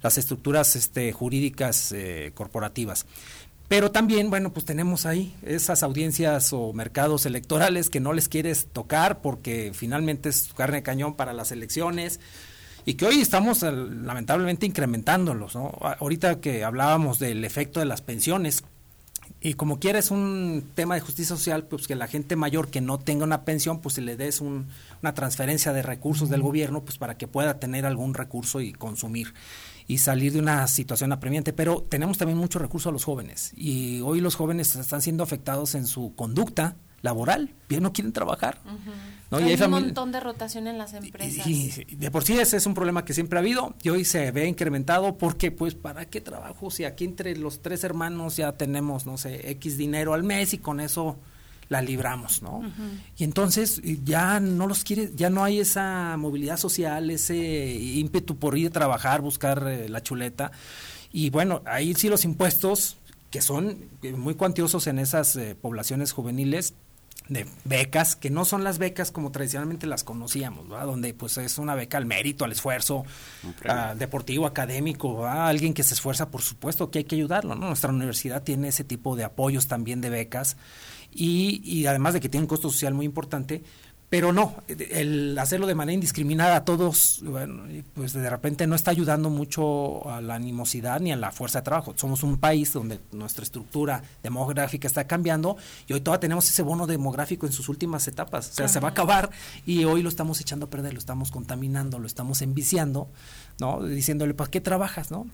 las 0.00 0.16
estructuras 0.16 0.76
este, 0.76 1.10
jurídicas 1.10 1.90
eh, 1.90 2.30
corporativas. 2.36 3.04
Pero 3.72 3.90
también, 3.90 4.28
bueno, 4.28 4.52
pues 4.52 4.66
tenemos 4.66 5.06
ahí 5.06 5.34
esas 5.40 5.82
audiencias 5.82 6.52
o 6.52 6.74
mercados 6.74 7.24
electorales 7.24 7.88
que 7.88 8.00
no 8.00 8.12
les 8.12 8.28
quieres 8.28 8.66
tocar 8.70 9.22
porque 9.22 9.72
finalmente 9.74 10.28
es 10.28 10.52
carne 10.54 10.76
de 10.76 10.82
cañón 10.82 11.14
para 11.14 11.32
las 11.32 11.52
elecciones 11.52 12.20
y 12.84 12.94
que 12.94 13.06
hoy 13.06 13.22
estamos 13.22 13.62
eh, 13.62 13.72
lamentablemente 13.72 14.66
incrementándolos. 14.66 15.54
¿no? 15.54 15.70
Ahorita 16.00 16.38
que 16.38 16.64
hablábamos 16.64 17.18
del 17.18 17.46
efecto 17.46 17.80
de 17.80 17.86
las 17.86 18.02
pensiones, 18.02 18.62
y 19.40 19.54
como 19.54 19.78
quiera 19.78 19.98
es 19.98 20.10
un 20.10 20.68
tema 20.74 20.94
de 20.94 21.00
justicia 21.00 21.34
social, 21.34 21.64
pues 21.64 21.86
que 21.86 21.94
la 21.94 22.08
gente 22.08 22.36
mayor 22.36 22.68
que 22.68 22.82
no 22.82 22.98
tenga 22.98 23.24
una 23.24 23.46
pensión, 23.46 23.80
pues 23.80 23.94
se 23.94 24.02
le 24.02 24.18
des 24.18 24.42
una 24.42 25.14
transferencia 25.14 25.72
de 25.72 25.80
recursos 25.80 26.28
del 26.28 26.42
gobierno, 26.42 26.82
pues 26.82 26.98
para 26.98 27.16
que 27.16 27.26
pueda 27.26 27.58
tener 27.58 27.86
algún 27.86 28.12
recurso 28.12 28.60
y 28.60 28.74
consumir 28.74 29.32
y 29.86 29.98
salir 29.98 30.32
de 30.32 30.38
una 30.38 30.66
situación 30.68 31.12
apremiante. 31.12 31.52
Pero 31.52 31.82
tenemos 31.88 32.18
también 32.18 32.38
mucho 32.38 32.58
recurso 32.58 32.88
a 32.88 32.92
los 32.92 33.04
jóvenes 33.04 33.52
y 33.56 34.00
hoy 34.00 34.20
los 34.20 34.34
jóvenes 34.34 34.74
están 34.74 35.02
siendo 35.02 35.22
afectados 35.22 35.74
en 35.74 35.86
su 35.86 36.14
conducta 36.14 36.76
laboral, 37.02 37.50
bien 37.68 37.82
no 37.82 37.92
quieren 37.92 38.12
trabajar. 38.12 38.60
Hay, 39.30 39.54
un 39.54 39.70
montón 39.70 40.12
de 40.12 40.20
rotación 40.20 40.68
en 40.68 40.78
las 40.78 40.94
empresas. 40.94 41.46
Y, 41.46 41.70
de 41.96 42.10
por 42.10 42.22
sí 42.22 42.38
ese 42.38 42.56
es 42.56 42.66
un 42.66 42.74
problema 42.74 43.04
que 43.04 43.12
siempre 43.12 43.38
ha 43.38 43.40
habido 43.40 43.74
y 43.82 43.88
hoy 43.88 44.04
se 44.04 44.30
ve 44.30 44.46
incrementado 44.46 45.18
porque 45.18 45.50
pues 45.50 45.74
para 45.74 46.04
qué 46.04 46.20
trabajo 46.20 46.70
si 46.70 46.84
aquí 46.84 47.04
entre 47.04 47.36
los 47.36 47.60
tres 47.60 47.82
hermanos 47.82 48.36
ya 48.36 48.52
tenemos 48.52 49.06
no 49.06 49.18
sé 49.18 49.50
X 49.52 49.76
dinero 49.76 50.14
al 50.14 50.22
mes 50.22 50.54
y 50.54 50.58
con 50.58 50.80
eso 50.80 51.18
la 51.72 51.82
libramos, 51.82 52.42
¿no? 52.42 52.62
Y 53.16 53.24
entonces 53.24 53.80
ya 54.04 54.38
no 54.38 54.66
los 54.66 54.84
quiere, 54.84 55.10
ya 55.16 55.30
no 55.30 55.42
hay 55.42 55.58
esa 55.58 56.16
movilidad 56.18 56.58
social, 56.58 57.10
ese 57.10 57.34
ímpetu 57.74 58.36
por 58.36 58.56
ir 58.56 58.68
a 58.68 58.70
trabajar, 58.70 59.22
buscar 59.22 59.66
eh, 59.66 59.88
la 59.88 60.02
chuleta. 60.02 60.52
Y 61.12 61.30
bueno, 61.30 61.62
ahí 61.64 61.94
sí 61.94 62.08
los 62.08 62.24
impuestos, 62.24 62.98
que 63.30 63.40
son 63.40 63.88
eh, 64.02 64.12
muy 64.12 64.34
cuantiosos 64.34 64.86
en 64.86 64.98
esas 64.98 65.34
eh, 65.36 65.56
poblaciones 65.60 66.12
juveniles, 66.12 66.74
de 67.28 67.46
becas, 67.64 68.16
que 68.16 68.30
no 68.30 68.44
son 68.44 68.64
las 68.64 68.78
becas 68.78 69.10
como 69.12 69.30
tradicionalmente 69.30 69.86
las 69.86 70.04
conocíamos, 70.04 70.68
¿verdad? 70.68 70.86
donde 70.86 71.14
pues 71.14 71.38
es 71.38 71.56
una 71.56 71.74
beca 71.74 71.96
al 71.96 72.04
mérito, 72.04 72.44
al 72.44 72.52
esfuerzo 72.52 73.04
ah, 73.66 73.94
deportivo, 73.96 74.44
académico, 74.44 75.24
alguien 75.26 75.72
que 75.72 75.84
se 75.84 75.94
esfuerza, 75.94 76.30
por 76.30 76.42
supuesto 76.42 76.90
que 76.90 76.98
hay 76.98 77.04
que 77.04 77.14
ayudarlo, 77.14 77.54
¿no? 77.54 77.68
Nuestra 77.68 77.92
universidad 77.92 78.42
tiene 78.42 78.68
ese 78.68 78.82
tipo 78.82 79.14
de 79.14 79.24
apoyos 79.24 79.68
también 79.68 80.00
de 80.00 80.10
becas 80.10 80.56
y, 81.14 81.60
y 81.64 81.86
además 81.86 82.14
de 82.14 82.20
que 82.20 82.28
tiene 82.28 82.44
un 82.44 82.48
costo 82.48 82.70
social 82.70 82.94
muy 82.94 83.06
importante, 83.06 83.62
pero 84.12 84.30
no, 84.30 84.56
el 84.68 85.38
hacerlo 85.38 85.66
de 85.66 85.74
manera 85.74 85.94
indiscriminada 85.94 86.56
a 86.56 86.64
todos, 86.66 87.20
bueno, 87.24 87.62
pues 87.94 88.12
de 88.12 88.28
repente 88.28 88.66
no 88.66 88.74
está 88.74 88.90
ayudando 88.90 89.30
mucho 89.30 90.06
a 90.06 90.20
la 90.20 90.34
animosidad 90.34 91.00
ni 91.00 91.12
a 91.12 91.16
la 91.16 91.32
fuerza 91.32 91.60
de 91.60 91.64
trabajo. 91.64 91.94
Somos 91.96 92.22
un 92.22 92.36
país 92.36 92.74
donde 92.74 93.00
nuestra 93.12 93.42
estructura 93.42 94.02
demográfica 94.22 94.86
está 94.86 95.06
cambiando 95.06 95.56
y 95.86 95.94
hoy 95.94 96.02
todavía 96.02 96.20
tenemos 96.20 96.46
ese 96.46 96.60
bono 96.60 96.86
demográfico 96.86 97.46
en 97.46 97.52
sus 97.52 97.70
últimas 97.70 98.06
etapas. 98.06 98.50
O 98.50 98.52
sea, 98.52 98.68
se 98.68 98.80
va 98.80 98.88
a 98.88 98.90
acabar 98.90 99.30
y 99.64 99.84
hoy 99.84 100.02
lo 100.02 100.10
estamos 100.10 100.42
echando 100.42 100.66
a 100.66 100.68
perder, 100.68 100.92
lo 100.92 100.98
estamos 100.98 101.30
contaminando, 101.30 101.98
lo 101.98 102.06
estamos 102.06 102.42
enviciando. 102.42 103.08
¿No? 103.60 103.82
Diciéndole, 103.82 104.34
¿para 104.34 104.50
qué 104.50 104.60
trabajas, 104.60 105.10
no? 105.10 105.26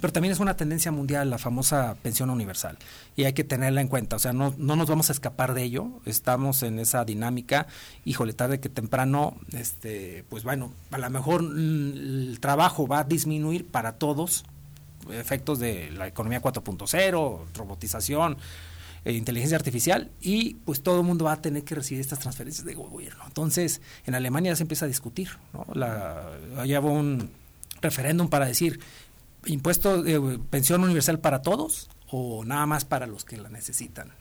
Pero 0.00 0.12
también 0.12 0.32
es 0.32 0.40
una 0.40 0.56
tendencia 0.56 0.92
mundial 0.92 1.28
la 1.28 1.38
famosa 1.38 1.96
pensión 2.02 2.30
universal 2.30 2.78
y 3.16 3.24
hay 3.24 3.32
que 3.32 3.44
tenerla 3.44 3.80
en 3.80 3.88
cuenta, 3.88 4.16
o 4.16 4.18
sea, 4.18 4.32
no, 4.32 4.54
no 4.58 4.76
nos 4.76 4.88
vamos 4.88 5.10
a 5.10 5.12
escapar 5.12 5.54
de 5.54 5.64
ello, 5.64 5.88
estamos 6.04 6.62
en 6.62 6.78
esa 6.78 7.04
dinámica, 7.04 7.66
híjole, 8.04 8.32
tarde 8.32 8.60
que 8.60 8.68
temprano, 8.68 9.36
este, 9.52 10.24
pues 10.28 10.44
bueno, 10.44 10.72
a 10.90 10.98
lo 10.98 11.10
mejor 11.10 11.40
el 11.40 12.38
trabajo 12.40 12.86
va 12.86 13.00
a 13.00 13.04
disminuir 13.04 13.66
para 13.66 13.92
todos, 13.94 14.44
efectos 15.10 15.58
de 15.58 15.90
la 15.90 16.06
economía 16.06 16.40
4.0, 16.40 17.40
robotización, 17.54 18.36
eh, 19.06 19.12
inteligencia 19.12 19.56
artificial 19.56 20.10
y 20.20 20.54
pues 20.54 20.82
todo 20.82 20.98
el 20.98 21.06
mundo 21.06 21.26
va 21.26 21.32
a 21.32 21.40
tener 21.40 21.62
que 21.62 21.76
recibir 21.76 22.00
estas 22.00 22.18
transferencias 22.18 22.66
de 22.66 22.74
gobierno. 22.74 23.22
Entonces, 23.24 23.80
en 24.04 24.16
Alemania 24.16 24.50
ya 24.50 24.56
se 24.56 24.64
empieza 24.64 24.84
a 24.84 24.88
discutir, 24.88 25.28
¿no? 25.52 25.64
La, 25.74 26.28
allá 26.58 26.80
hubo 26.80 26.90
un 26.90 27.30
referéndum 27.86 28.28
para 28.28 28.46
decir 28.46 28.80
impuesto 29.46 30.02
de 30.02 30.38
pensión 30.50 30.82
universal 30.84 31.18
para 31.20 31.42
todos 31.42 31.88
o 32.08 32.44
nada 32.44 32.66
más 32.66 32.84
para 32.84 33.06
los 33.06 33.24
que 33.24 33.36
la 33.36 33.48
necesitan. 33.48 34.12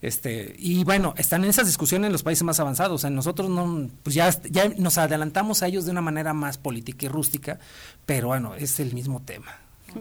Este, 0.00 0.56
y 0.58 0.82
bueno, 0.82 1.14
están 1.16 1.44
en 1.44 1.50
esas 1.50 1.66
discusiones 1.66 2.06
en 2.06 2.12
los 2.12 2.24
países 2.24 2.42
más 2.42 2.58
avanzados. 2.58 3.04
En 3.04 3.14
nosotros 3.14 3.48
no, 3.48 3.88
pues 4.02 4.14
ya, 4.14 4.30
ya 4.50 4.68
nos 4.70 4.98
adelantamos 4.98 5.62
a 5.62 5.68
ellos 5.68 5.84
de 5.84 5.92
una 5.92 6.00
manera 6.00 6.34
más 6.34 6.58
política 6.58 7.06
y 7.06 7.08
rústica, 7.08 7.60
pero 8.04 8.28
bueno, 8.28 8.54
es 8.54 8.80
el 8.80 8.94
mismo 8.94 9.22
tema. 9.22 9.52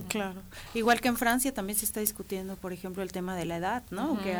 Claro. 0.07 0.41
Igual 0.73 1.01
que 1.01 1.09
en 1.09 1.17
Francia 1.17 1.53
también 1.53 1.77
se 1.77 1.85
está 1.85 1.99
discutiendo, 1.99 2.55
por 2.55 2.73
ejemplo, 2.73 3.03
el 3.03 3.11
tema 3.11 3.35
de 3.35 3.45
la 3.45 3.57
edad, 3.57 3.83
¿no? 3.91 4.21
Que 4.23 4.33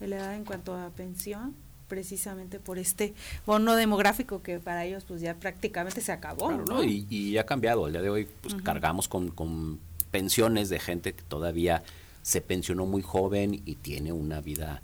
de 0.00 0.08
la 0.08 0.16
edad 0.16 0.34
en 0.34 0.44
cuanto 0.44 0.74
a 0.74 0.90
pensión 0.90 1.54
precisamente 1.92 2.58
por 2.58 2.78
este 2.78 3.12
bono 3.44 3.76
demográfico 3.76 4.42
que 4.42 4.58
para 4.58 4.86
ellos 4.86 5.04
pues 5.06 5.20
ya 5.20 5.34
prácticamente 5.34 6.00
se 6.00 6.10
acabó. 6.10 6.50
¿no? 6.50 6.82
Y, 6.82 7.36
ha 7.36 7.44
cambiado. 7.44 7.86
El 7.86 7.92
día 7.92 8.00
de 8.00 8.08
hoy 8.08 8.28
pues 8.40 8.54
cargamos 8.64 9.08
con, 9.08 9.28
con 9.28 9.78
pensiones 10.10 10.70
de 10.70 10.80
gente 10.80 11.12
que 11.12 11.22
todavía 11.22 11.82
se 12.22 12.40
pensionó 12.40 12.86
muy 12.86 13.02
joven 13.02 13.60
y 13.66 13.74
tiene 13.74 14.10
una 14.10 14.40
vida 14.40 14.80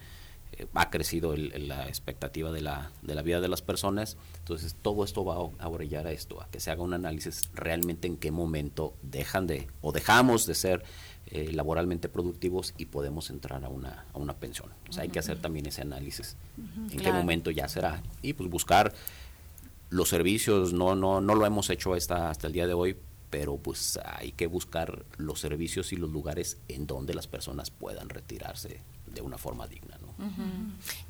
ha 0.74 0.90
crecido 0.90 1.36
la 1.36 1.86
expectativa 1.86 2.50
de 2.50 2.61
la, 2.61 2.90
de 3.02 3.14
la 3.14 3.22
vida 3.22 3.40
de 3.40 3.48
las 3.48 3.62
personas. 3.62 4.16
Entonces, 4.38 4.74
todo 4.80 5.04
esto 5.04 5.24
va 5.24 5.34
a 5.34 5.68
orillar 5.68 6.06
a 6.06 6.12
esto, 6.12 6.42
a 6.42 6.48
que 6.48 6.61
se 6.61 6.70
haga 6.70 6.82
un 6.82 6.94
análisis 6.94 7.50
realmente 7.54 8.09
en 8.09 8.16
qué 8.16 8.30
momento 8.30 8.94
dejan 9.02 9.46
de 9.46 9.68
o 9.80 9.92
dejamos 9.92 10.46
de 10.46 10.54
ser 10.54 10.84
eh, 11.26 11.52
laboralmente 11.52 12.09
productivos 12.09 12.74
y 12.78 12.86
podemos 12.86 13.30
entrar 13.30 13.64
a 13.64 13.68
una, 13.68 14.06
a 14.12 14.18
una 14.18 14.34
pensión. 14.34 14.70
O 14.88 14.92
sea, 14.92 15.02
hay 15.02 15.11
que 15.11 15.18
hacer 15.18 15.40
también 15.40 15.66
ese 15.66 15.82
análisis. 15.82 16.36
en 16.90 16.98
qué 16.98 17.12
momento 17.12 17.50
ya 17.50 17.68
será. 17.68 18.02
Y 18.22 18.32
pues 18.32 18.48
buscar 18.50 18.94
los 19.90 20.09
servicios, 20.09 20.72
no, 20.72 20.96
no, 20.96 21.20
no 21.20 21.34
lo 21.34 21.46
hemos 21.46 21.70
hecho 21.70 21.94
hasta, 21.94 22.30
hasta 22.30 22.46
el 22.46 22.52
día 22.52 22.66
de 22.66 22.74
hoy, 22.74 22.96
pero 23.30 23.59
pues 23.59 23.98
hay 24.04 24.32
que 24.32 24.46
buscar 24.46 25.04
los 25.18 25.40
servicios 25.40 25.92
y 25.92 25.96
los 25.96 26.11
lugares 26.11 26.59
en 26.68 26.86
donde 26.86 27.14
las 27.14 27.26
personas 27.26 27.70
puedan 27.70 28.09
retirarse 28.09 28.80
de 29.14 29.20
una 29.20 29.38
forma 29.38 29.66
digna. 29.66 29.98
¿no? 30.00 30.09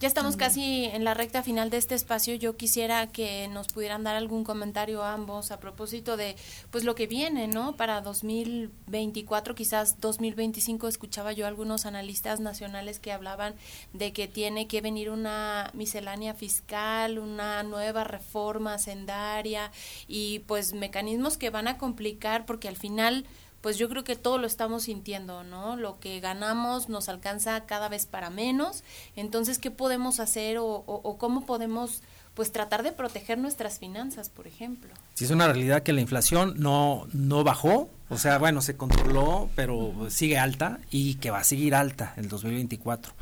Ya 0.00 0.06
estamos 0.06 0.36
casi 0.36 0.84
en 0.84 1.02
la 1.02 1.14
recta 1.14 1.42
final 1.42 1.70
de 1.70 1.78
este 1.78 1.94
espacio. 1.94 2.34
Yo 2.34 2.56
quisiera 2.56 3.06
que 3.06 3.48
nos 3.48 3.68
pudieran 3.68 4.04
dar 4.04 4.16
algún 4.16 4.44
comentario 4.44 5.02
ambos 5.02 5.50
a 5.50 5.60
propósito 5.60 6.16
de 6.16 6.36
pues 6.70 6.84
lo 6.84 6.94
que 6.94 7.06
viene, 7.06 7.48
¿no? 7.48 7.76
Para 7.76 8.02
2024, 8.02 9.54
quizás 9.54 10.00
2025 10.00 10.88
escuchaba 10.88 11.32
yo 11.32 11.46
algunos 11.46 11.86
analistas 11.86 12.40
nacionales 12.40 12.98
que 12.98 13.12
hablaban 13.12 13.54
de 13.92 14.12
que 14.12 14.28
tiene 14.28 14.66
que 14.66 14.80
venir 14.80 15.10
una 15.10 15.70
miscelánea 15.74 16.34
fiscal, 16.34 17.18
una 17.18 17.62
nueva 17.62 18.04
reforma 18.04 18.78
sendaria 18.78 19.72
y 20.06 20.40
pues 20.40 20.74
mecanismos 20.74 21.38
que 21.38 21.50
van 21.50 21.68
a 21.68 21.78
complicar 21.78 22.44
porque 22.44 22.68
al 22.68 22.76
final 22.76 23.24
pues 23.60 23.76
yo 23.76 23.88
creo 23.88 24.04
que 24.04 24.16
todo 24.16 24.38
lo 24.38 24.46
estamos 24.46 24.84
sintiendo, 24.84 25.42
¿no? 25.44 25.76
Lo 25.76 25.98
que 25.98 26.20
ganamos 26.20 26.88
nos 26.88 27.08
alcanza 27.08 27.66
cada 27.66 27.88
vez 27.88 28.06
para 28.06 28.30
menos, 28.30 28.84
entonces, 29.16 29.58
¿qué 29.58 29.70
podemos 29.70 30.20
hacer 30.20 30.58
o, 30.58 30.66
o, 30.66 31.18
cómo 31.18 31.44
podemos 31.46 32.02
pues 32.34 32.52
tratar 32.52 32.84
de 32.84 32.92
proteger 32.92 33.36
nuestras 33.36 33.80
finanzas, 33.80 34.28
por 34.28 34.46
ejemplo. 34.46 34.90
Sí, 35.14 35.24
es 35.24 35.32
una 35.32 35.48
realidad 35.48 35.82
que 35.82 35.92
la 35.92 36.00
inflación 36.00 36.54
no, 36.56 37.08
no 37.12 37.42
bajó, 37.42 37.90
o 38.08 38.16
sea, 38.16 38.38
bueno, 38.38 38.62
se 38.62 38.76
controló, 38.76 39.50
pero 39.56 39.92
sigue 40.08 40.38
alta 40.38 40.78
y 40.88 41.16
que 41.16 41.32
va 41.32 41.40
a 41.40 41.44
seguir 41.44 41.74
alta 41.74 42.12
en 42.16 42.24
el 42.24 42.30
2024. 42.30 43.12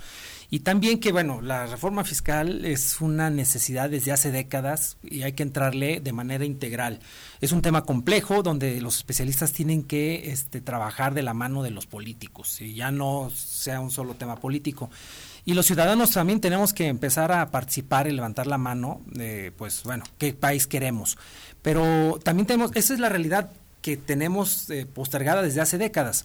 Y 0.51 0.61
también 0.61 1.01
que, 1.01 1.13
bueno, 1.13 1.41
la 1.41 1.67
reforma 1.67 2.05
fiscal 2.05 2.65
es 2.65 3.01
una 3.01 3.31
necesidad 3.31 3.91
desde 3.91 4.13
hace 4.13 4.31
décadas 4.31 4.97
y 5.03 5.23
hay 5.23 5.33
que 5.33 5.43
entrarle 5.43 6.01
de 6.01 6.13
manera 6.13 6.45
integral. 6.45 7.01
Es 7.41 7.53
un 7.53 7.63
tema 7.63 7.85
complejo 7.85 8.43
donde 8.43 8.81
los 8.81 8.97
especialistas 8.97 9.53
tienen 9.53 9.83
que 9.83 10.31
este, 10.31 10.61
trabajar 10.61 11.15
de 11.15 11.23
la 11.23 11.35
mano 11.35 11.63
de 11.63 11.71
los 11.71 11.87
políticos 11.87 12.61
y 12.61 12.75
ya 12.75 12.91
no 12.91 13.31
sea 13.31 13.81
un 13.81 13.91
solo 13.91 14.15
tema 14.15 14.37
político. 14.37 14.91
Y 15.45 15.55
los 15.55 15.67
ciudadanos 15.67 16.11
también 16.11 16.41
tenemos 16.41 16.73
que 16.73 16.87
empezar 16.87 17.31
a 17.33 17.51
participar 17.51 18.09
y 18.09 18.13
levantar 18.13 18.47
la 18.47 18.59
mano 18.59 19.01
de, 19.07 19.53
pues, 19.57 19.83
bueno, 19.85 20.05
qué 20.19 20.33
país 20.33 20.67
queremos. 20.67 21.19
Pero 21.63 22.19
también 22.23 22.47
tenemos, 22.47 22.73
esa 22.75 22.95
es 22.95 23.01
la 23.01 23.09
realidad 23.09 23.51
que 23.81 23.97
tenemos 23.97 24.69
eh, 24.71 24.87
postergada 24.87 25.43
desde 25.43 25.61
hace 25.61 25.79
décadas. 25.79 26.25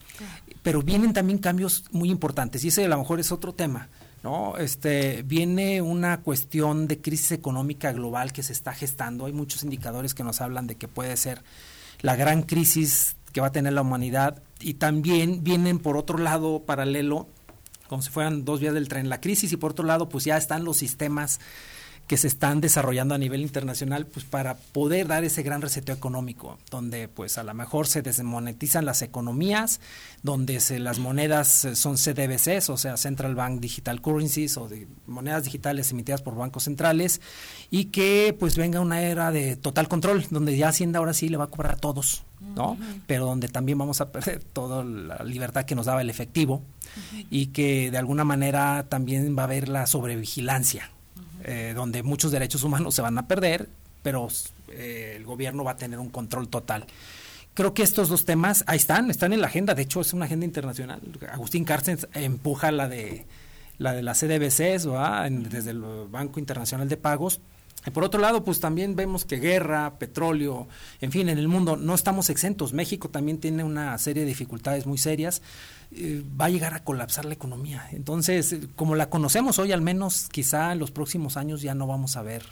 Pero 0.63 0.82
vienen 0.82 1.13
también 1.13 1.38
cambios 1.38 1.86
muy 1.91 2.09
importantes 2.09 2.63
y 2.63 2.69
ese 2.69 2.86
a 2.86 2.88
lo 2.88 2.97
mejor 2.97 3.19
es 3.19 3.32
otro 3.32 3.53
tema. 3.53 3.89
¿No? 4.24 4.57
Este, 4.57 5.24
viene 5.24 5.82
una 5.82 6.22
cuestión 6.22 6.88
de 6.88 7.01
crisis 7.01 7.32
económica 7.32 7.91
global 7.91 8.34
que 8.34 8.43
se 8.43 8.53
está 8.53 8.74
gestando. 8.74 9.26
Hay 9.26 9.34
muchos 9.34 9.63
indicadores 9.63 10.13
que 10.13 10.24
nos 10.24 10.41
hablan 10.41 10.67
de 10.67 10.76
que 10.76 10.88
puede 10.88 11.17
ser 11.17 11.43
la 12.01 12.15
gran 12.15 12.43
crisis 12.43 13.15
que 13.34 13.41
va 13.41 13.47
a 13.47 13.51
tener 13.51 13.74
la 13.74 13.82
humanidad 13.82 14.43
y 14.59 14.76
también 14.76 15.43
vienen 15.43 15.80
por 15.80 15.97
otro 15.97 16.17
lado 16.17 16.63
paralelo, 16.65 17.28
como 17.88 18.01
si 18.01 18.09
fueran 18.09 18.45
dos 18.45 18.59
vías 18.59 18.74
del 18.74 18.88
tren, 18.88 19.09
la 19.09 19.22
crisis 19.22 19.51
y 19.51 19.57
por 19.57 19.72
otro 19.72 19.86
lado 19.86 20.09
pues 20.09 20.26
ya 20.26 20.38
están 20.38 20.63
los 20.63 20.78
sistemas 20.78 21.39
que 22.12 22.18
se 22.18 22.28
están 22.28 22.59
desarrollando 22.59 23.16
a 23.16 23.18
nivel 23.18 23.39
internacional 23.39 24.05
pues 24.05 24.26
para 24.26 24.57
poder 24.57 25.07
dar 25.07 25.24
ese 25.24 25.43
gran 25.43 25.62
reseteo 25.62 25.95
económico 25.95 26.59
donde 26.70 27.07
pues 27.07 27.38
a 27.38 27.43
lo 27.43 27.53
mejor 27.53 27.88
se 27.88 28.01
desmonetizan 28.01 28.84
las 28.84 29.01
economías 29.01 29.80
donde 30.22 30.59
se, 30.59 30.80
las 30.80 30.99
monedas 30.99 31.64
eh, 31.64 31.74
son 31.78 31.95
CDBCs 31.95 32.70
o 32.70 32.76
sea 32.76 32.97
Central 32.97 33.34
Bank 33.34 33.62
Digital 33.62 34.01
Currencies 34.01 34.57
o 34.57 34.68
de 34.68 34.89
monedas 35.07 35.45
digitales 35.45 35.89
emitidas 35.91 36.22
por 36.22 36.36
bancos 36.36 36.64
centrales 36.64 37.22
y 37.70 37.86
que 37.86 38.36
pues 38.38 38.57
venga 38.57 38.82
una 38.82 39.03
era 39.03 39.32
de 39.32 39.55
total 39.55 39.88
control 39.88 40.26
donde 40.32 40.57
ya 40.57 40.68
Hacienda 40.68 40.99
ahora 40.99 41.14
sí 41.14 41.30
le 41.30 41.38
va 41.38 41.45
a 41.45 41.47
cobrar 41.47 41.76
a 41.76 41.78
todos 41.78 42.26
¿no? 42.41 42.78
Pero 43.07 43.26
donde 43.26 43.47
también 43.47 43.78
vamos 43.78 44.01
a 44.01 44.12
perder 44.12 44.43
toda 44.53 44.84
la 44.84 45.24
libertad 45.24 45.64
que 45.64 45.76
nos 45.76 45.86
daba 45.86 46.01
el 46.01 46.09
efectivo 46.09 46.62
y 47.30 47.47
que 47.47 47.89
de 47.89 47.97
alguna 47.97 48.26
manera 48.26 48.88
también 48.89 49.34
va 49.38 49.43
a 49.43 49.45
haber 49.45 49.70
la 49.70 49.88
sobrevigilancia, 49.88 50.91
eh, 51.44 51.74
donde 51.76 52.04
muchos 52.04 52.32
derechos 52.32 52.64
humanos 52.64 52.96
se 52.96 53.02
van 53.02 53.18
a 53.18 53.28
perder, 53.28 53.70
pero 54.04 54.28
eh, 54.70 55.14
el 55.18 55.26
gobierno 55.26 55.64
va 55.64 55.72
a 55.72 55.78
tener 55.78 56.00
un 56.00 56.10
control 56.10 56.48
total. 56.50 56.86
Creo 57.54 57.74
que 57.74 57.84
estos 57.84 58.08
dos 58.08 58.26
temas 58.26 58.64
ahí 58.68 58.78
están, 58.78 59.10
están 59.10 59.34
en 59.34 59.42
la 59.42 59.48
agenda, 59.48 59.76
de 59.76 59.82
hecho 59.82 60.02
es 60.02 60.14
una 60.14 60.26
agenda 60.26 60.46
internacional. 60.46 61.02
Agustín 61.32 61.66
Carstens 61.66 62.08
empuja 62.14 62.72
la 62.72 62.88
de 62.88 63.26
la 63.78 63.94
de 63.94 64.04
las 64.04 64.20
CDBCs, 64.20 64.88
desde 65.50 65.72
el 65.72 65.82
Banco 66.10 66.39
Internacional 66.39 66.88
de 66.88 66.98
Pagos, 66.98 67.42
por 67.90 68.04
otro 68.04 68.22
lado, 68.22 68.44
pues 68.44 68.60
también 68.60 68.96
vemos 68.96 69.26
que 69.26 69.38
guerra, 69.38 69.98
petróleo, 69.98 70.68
en 71.00 71.12
fin, 71.12 71.30
en 71.30 71.40
el 71.40 71.48
mundo 71.48 71.78
no 71.78 71.96
estamos 71.96 72.30
exentos. 72.30 72.74
México 72.74 73.10
también 73.10 73.40
tiene 73.40 73.64
una 73.64 73.98
serie 73.98 74.22
de 74.22 74.30
dificultades 74.30 74.86
muy 74.86 75.00
serias. 75.00 75.42
Eh, 75.92 76.24
va 76.40 76.46
a 76.46 76.50
llegar 76.50 76.76
a 76.76 76.84
colapsar 76.84 77.26
la 77.26 77.34
economía. 77.34 77.88
Entonces, 77.92 78.56
como 78.76 78.96
la 78.96 79.10
conocemos 79.10 79.58
hoy, 79.58 79.72
al 79.72 79.82
menos 79.82 80.30
quizá 80.32 80.72
en 80.72 80.80
los 80.80 80.92
próximos 80.92 81.38
años 81.38 81.62
ya 81.64 81.74
no 81.74 81.88
vamos 81.88 82.18
a 82.18 82.22
ver 82.22 82.44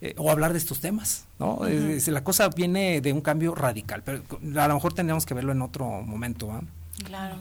eh, 0.00 0.14
o 0.16 0.30
hablar 0.30 0.52
de 0.52 0.58
estos 0.58 0.80
temas. 0.80 1.26
¿no? 1.38 1.60
la 1.64 2.24
cosa 2.24 2.48
viene 2.48 3.00
de 3.00 3.12
un 3.12 3.20
cambio 3.20 3.54
radical, 3.54 4.02
pero 4.02 4.22
a 4.60 4.68
lo 4.68 4.74
mejor 4.74 4.94
tendríamos 4.94 5.26
que 5.26 5.34
verlo 5.34 5.52
en 5.52 5.60
otro 5.60 5.86
momento. 6.02 6.62
Claro, 7.04 7.36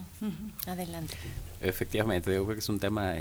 adelante. 0.68 1.16
Efectivamente, 1.62 2.34
yo 2.34 2.44
creo 2.44 2.56
que 2.56 2.60
es 2.60 2.70
un 2.70 2.80
tema... 2.80 3.16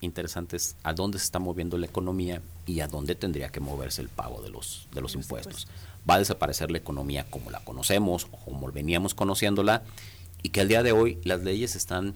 Eh, 0.00 0.06
interesantes 0.06 0.76
a 0.82 0.92
dónde 0.92 1.18
se 1.18 1.24
está 1.24 1.38
moviendo 1.38 1.78
la 1.78 1.86
economía 1.86 2.42
y 2.66 2.80
a 2.80 2.88
dónde 2.88 3.14
tendría 3.14 3.50
que 3.50 3.60
moverse 3.60 4.02
el 4.02 4.08
pago 4.08 4.40
de 4.42 4.50
los, 4.50 4.88
de 4.94 5.00
los 5.00 5.14
impuestos. 5.14 5.68
Va 6.08 6.14
a 6.14 6.18
desaparecer 6.18 6.70
la 6.70 6.78
economía 6.78 7.26
como 7.28 7.50
la 7.50 7.60
conocemos 7.60 8.26
o 8.30 8.36
como 8.36 8.70
veníamos 8.72 9.14
conociéndola 9.14 9.82
y 10.42 10.50
que 10.50 10.60
al 10.60 10.68
día 10.68 10.82
de 10.82 10.92
hoy 10.92 11.18
las 11.24 11.42
leyes 11.42 11.76
están 11.76 12.14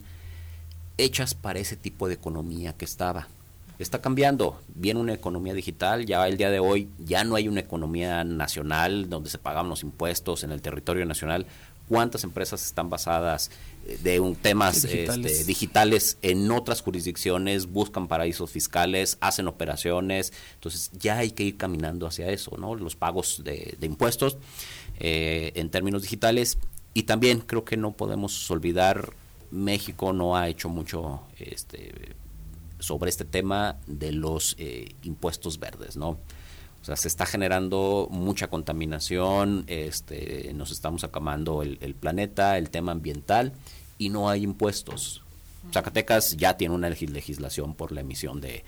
hechas 0.97 1.35
para 1.35 1.59
ese 1.59 1.75
tipo 1.75 2.07
de 2.07 2.15
economía 2.15 2.73
que 2.73 2.85
estaba. 2.85 3.27
está 3.77 4.01
cambiando. 4.01 4.59
Viene 4.73 4.99
una 4.99 5.13
economía 5.13 5.53
digital, 5.53 6.05
ya 6.05 6.27
el 6.27 6.37
día 6.37 6.49
de 6.49 6.59
hoy 6.59 6.89
ya 6.97 7.23
no 7.23 7.35
hay 7.35 7.47
una 7.47 7.59
economía 7.59 8.23
nacional 8.23 9.09
donde 9.09 9.29
se 9.29 9.37
pagan 9.37 9.69
los 9.69 9.83
impuestos 9.83 10.43
en 10.43 10.51
el 10.51 10.61
territorio 10.61 11.05
nacional. 11.05 11.45
¿Cuántas 11.87 12.23
empresas 12.23 12.65
están 12.65 12.89
basadas 12.89 13.51
eh, 13.85 13.99
de 14.01 14.19
un, 14.19 14.35
temas 14.35 14.81
digitales. 14.83 15.31
Este, 15.31 15.43
digitales. 15.45 16.17
en 16.21 16.49
otras 16.51 16.81
jurisdicciones, 16.81 17.67
buscan 17.67 18.07
paraísos 18.07 18.49
fiscales, 18.51 19.17
hacen 19.21 19.47
operaciones? 19.47 20.33
Entonces 20.55 20.91
ya 20.99 21.17
hay 21.17 21.31
que 21.31 21.43
ir 21.43 21.57
caminando 21.57 22.07
hacia 22.07 22.29
eso, 22.29 22.57
¿no? 22.57 22.75
Los 22.75 22.95
pagos 22.95 23.43
de, 23.43 23.77
de 23.79 23.85
impuestos 23.85 24.37
eh, 24.99 25.51
en 25.55 25.69
términos 25.69 26.03
digitales. 26.03 26.57
Y 26.93 27.03
también 27.03 27.41
creo 27.41 27.65
que 27.65 27.75
no 27.75 27.91
podemos 27.91 28.49
olvidar, 28.49 29.11
México 29.51 30.13
no 30.13 30.37
ha 30.37 30.47
hecho 30.47 30.69
mucho 30.69 31.21
este, 31.37 32.15
sobre 32.79 33.09
este 33.09 33.25
tema 33.25 33.77
de 33.87 34.13
los 34.13 34.55
eh, 34.57 34.95
impuestos 35.03 35.59
verdes, 35.59 35.97
¿no? 35.97 36.17
O 36.85 36.87
sea, 36.87 36.95
se 36.95 37.07
está 37.07 37.25
generando 37.25 38.07
mucha 38.11 38.47
contaminación, 38.47 39.63
este, 39.65 40.51
nos 40.53 40.69
estamos 40.69 41.03
acabando 41.03 41.63
el, 41.63 41.79
el 41.81 41.95
planeta, 41.95 42.59
el 42.59 42.69
tema 42.69 42.91
ambiental, 42.91 43.53
y 43.97 44.09
no 44.09 44.29
hay 44.29 44.43
impuestos. 44.43 45.23
Zacatecas 45.73 46.37
ya 46.37 46.57
tiene 46.57 46.75
una 46.75 46.87
legislación 46.89 47.73
por 47.73 47.91
la 47.91 48.01
emisión 48.01 48.39
de, 48.39 48.63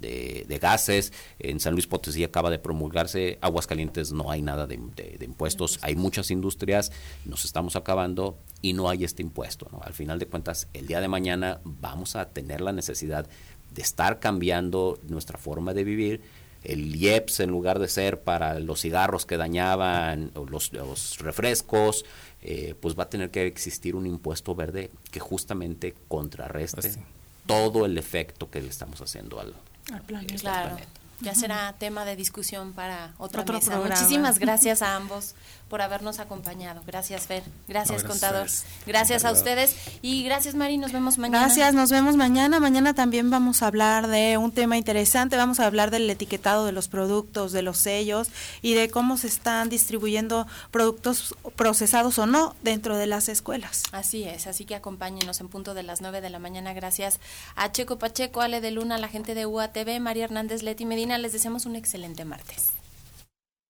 de, 0.00 0.58
gases. 0.60 1.12
En 1.38 1.60
San 1.60 1.72
Luis 1.72 1.86
Potosí 1.86 2.24
acaba 2.24 2.50
de 2.50 2.58
promulgarse. 2.58 3.38
Aguascalientes 3.40 4.12
no 4.12 4.30
hay 4.30 4.42
nada 4.42 4.66
de, 4.66 4.74
impuestos. 5.20 5.78
Hay 5.82 5.96
muchas 5.96 6.30
industrias, 6.30 6.92
nos 7.24 7.44
estamos 7.44 7.76
acabando 7.76 8.38
y 8.62 8.72
no 8.72 8.88
hay 8.88 9.04
este 9.04 9.22
impuesto. 9.22 9.68
Al 9.82 9.92
final 9.92 10.18
de 10.18 10.26
cuentas, 10.26 10.68
el 10.72 10.86
día 10.86 11.00
de 11.00 11.08
mañana 11.08 11.60
vamos 11.64 12.16
a 12.16 12.28
tener 12.30 12.60
la 12.60 12.72
necesidad 12.72 13.28
de 13.72 13.82
estar 13.82 14.20
cambiando 14.20 14.98
nuestra 15.08 15.38
forma 15.38 15.74
de 15.74 15.84
vivir. 15.84 16.22
El 16.64 16.96
IEPS, 16.96 17.40
en 17.40 17.50
lugar 17.50 17.78
de 17.78 17.88
ser 17.88 18.22
para 18.22 18.58
los 18.58 18.80
cigarros 18.80 19.26
que 19.26 19.36
dañaban, 19.36 20.32
los, 20.48 20.72
los 20.72 21.18
refrescos, 21.18 22.04
eh, 22.42 22.74
pues 22.80 22.98
va 22.98 23.04
a 23.04 23.08
tener 23.10 23.30
que 23.30 23.46
existir 23.46 23.96
un 23.96 24.06
impuesto 24.06 24.54
verde 24.54 24.90
que 25.10 25.20
justamente 25.20 25.94
contrarreste 26.08 26.80
pues 26.80 26.98
todo 27.46 27.86
el 27.86 27.96
efecto 27.98 28.50
que 28.50 28.60
le 28.60 28.68
estamos 28.68 29.00
haciendo 29.00 29.40
al, 29.40 29.54
al 29.92 30.02
planeta. 30.02 30.36
Claro. 30.36 30.76
Ya 31.20 31.34
será 31.34 31.74
tema 31.78 32.04
de 32.04 32.14
discusión 32.14 32.72
para 32.74 33.14
otra 33.18 33.42
Otro 33.42 33.54
mesa. 33.54 33.78
Muchísimas 33.78 34.38
gracias 34.38 34.82
a 34.82 34.96
ambos 34.96 35.34
por 35.68 35.82
habernos 35.82 36.20
acompañado. 36.20 36.82
Gracias, 36.86 37.26
Fer. 37.26 37.42
Gracias, 37.66 38.04
contador. 38.04 38.46
Gracias 38.86 39.24
a 39.24 39.32
ustedes. 39.32 39.76
Y 40.00 40.22
gracias, 40.22 40.54
Mari. 40.54 40.78
Nos 40.78 40.92
vemos 40.92 41.18
mañana. 41.18 41.44
Gracias, 41.44 41.74
nos 41.74 41.90
vemos 41.90 42.16
mañana. 42.16 42.60
Mañana 42.60 42.94
también 42.94 43.30
vamos 43.30 43.62
a 43.62 43.66
hablar 43.66 44.06
de 44.06 44.38
un 44.38 44.52
tema 44.52 44.76
interesante. 44.76 45.36
Vamos 45.36 45.58
a 45.58 45.66
hablar 45.66 45.90
del 45.90 46.08
etiquetado 46.08 46.66
de 46.66 46.72
los 46.72 46.86
productos, 46.86 47.52
de 47.52 47.62
los 47.62 47.78
sellos 47.78 48.28
y 48.62 48.74
de 48.74 48.88
cómo 48.90 49.16
se 49.16 49.26
están 49.26 49.68
distribuyendo 49.68 50.46
productos 50.70 51.34
procesados 51.56 52.18
o 52.18 52.26
no 52.26 52.54
dentro 52.62 52.96
de 52.96 53.06
las 53.06 53.28
escuelas. 53.28 53.82
Así 53.90 54.22
es. 54.22 54.46
Así 54.46 54.64
que 54.64 54.76
acompáñenos 54.76 55.40
en 55.40 55.48
punto 55.48 55.74
de 55.74 55.82
las 55.82 56.00
9 56.00 56.20
de 56.20 56.30
la 56.30 56.38
mañana. 56.38 56.74
Gracias 56.74 57.18
a 57.56 57.72
Checo 57.72 57.98
Pacheco, 57.98 58.40
Ale 58.40 58.60
de 58.60 58.70
Luna, 58.70 58.98
la 58.98 59.08
gente 59.08 59.34
de 59.34 59.46
UATV, 59.46 59.98
María 60.00 60.24
Hernández 60.24 60.62
Leti 60.62 60.84
Medina. 60.84 61.18
Les 61.18 61.32
deseamos 61.32 61.66
un 61.66 61.74
excelente 61.74 62.24
martes. 62.24 62.75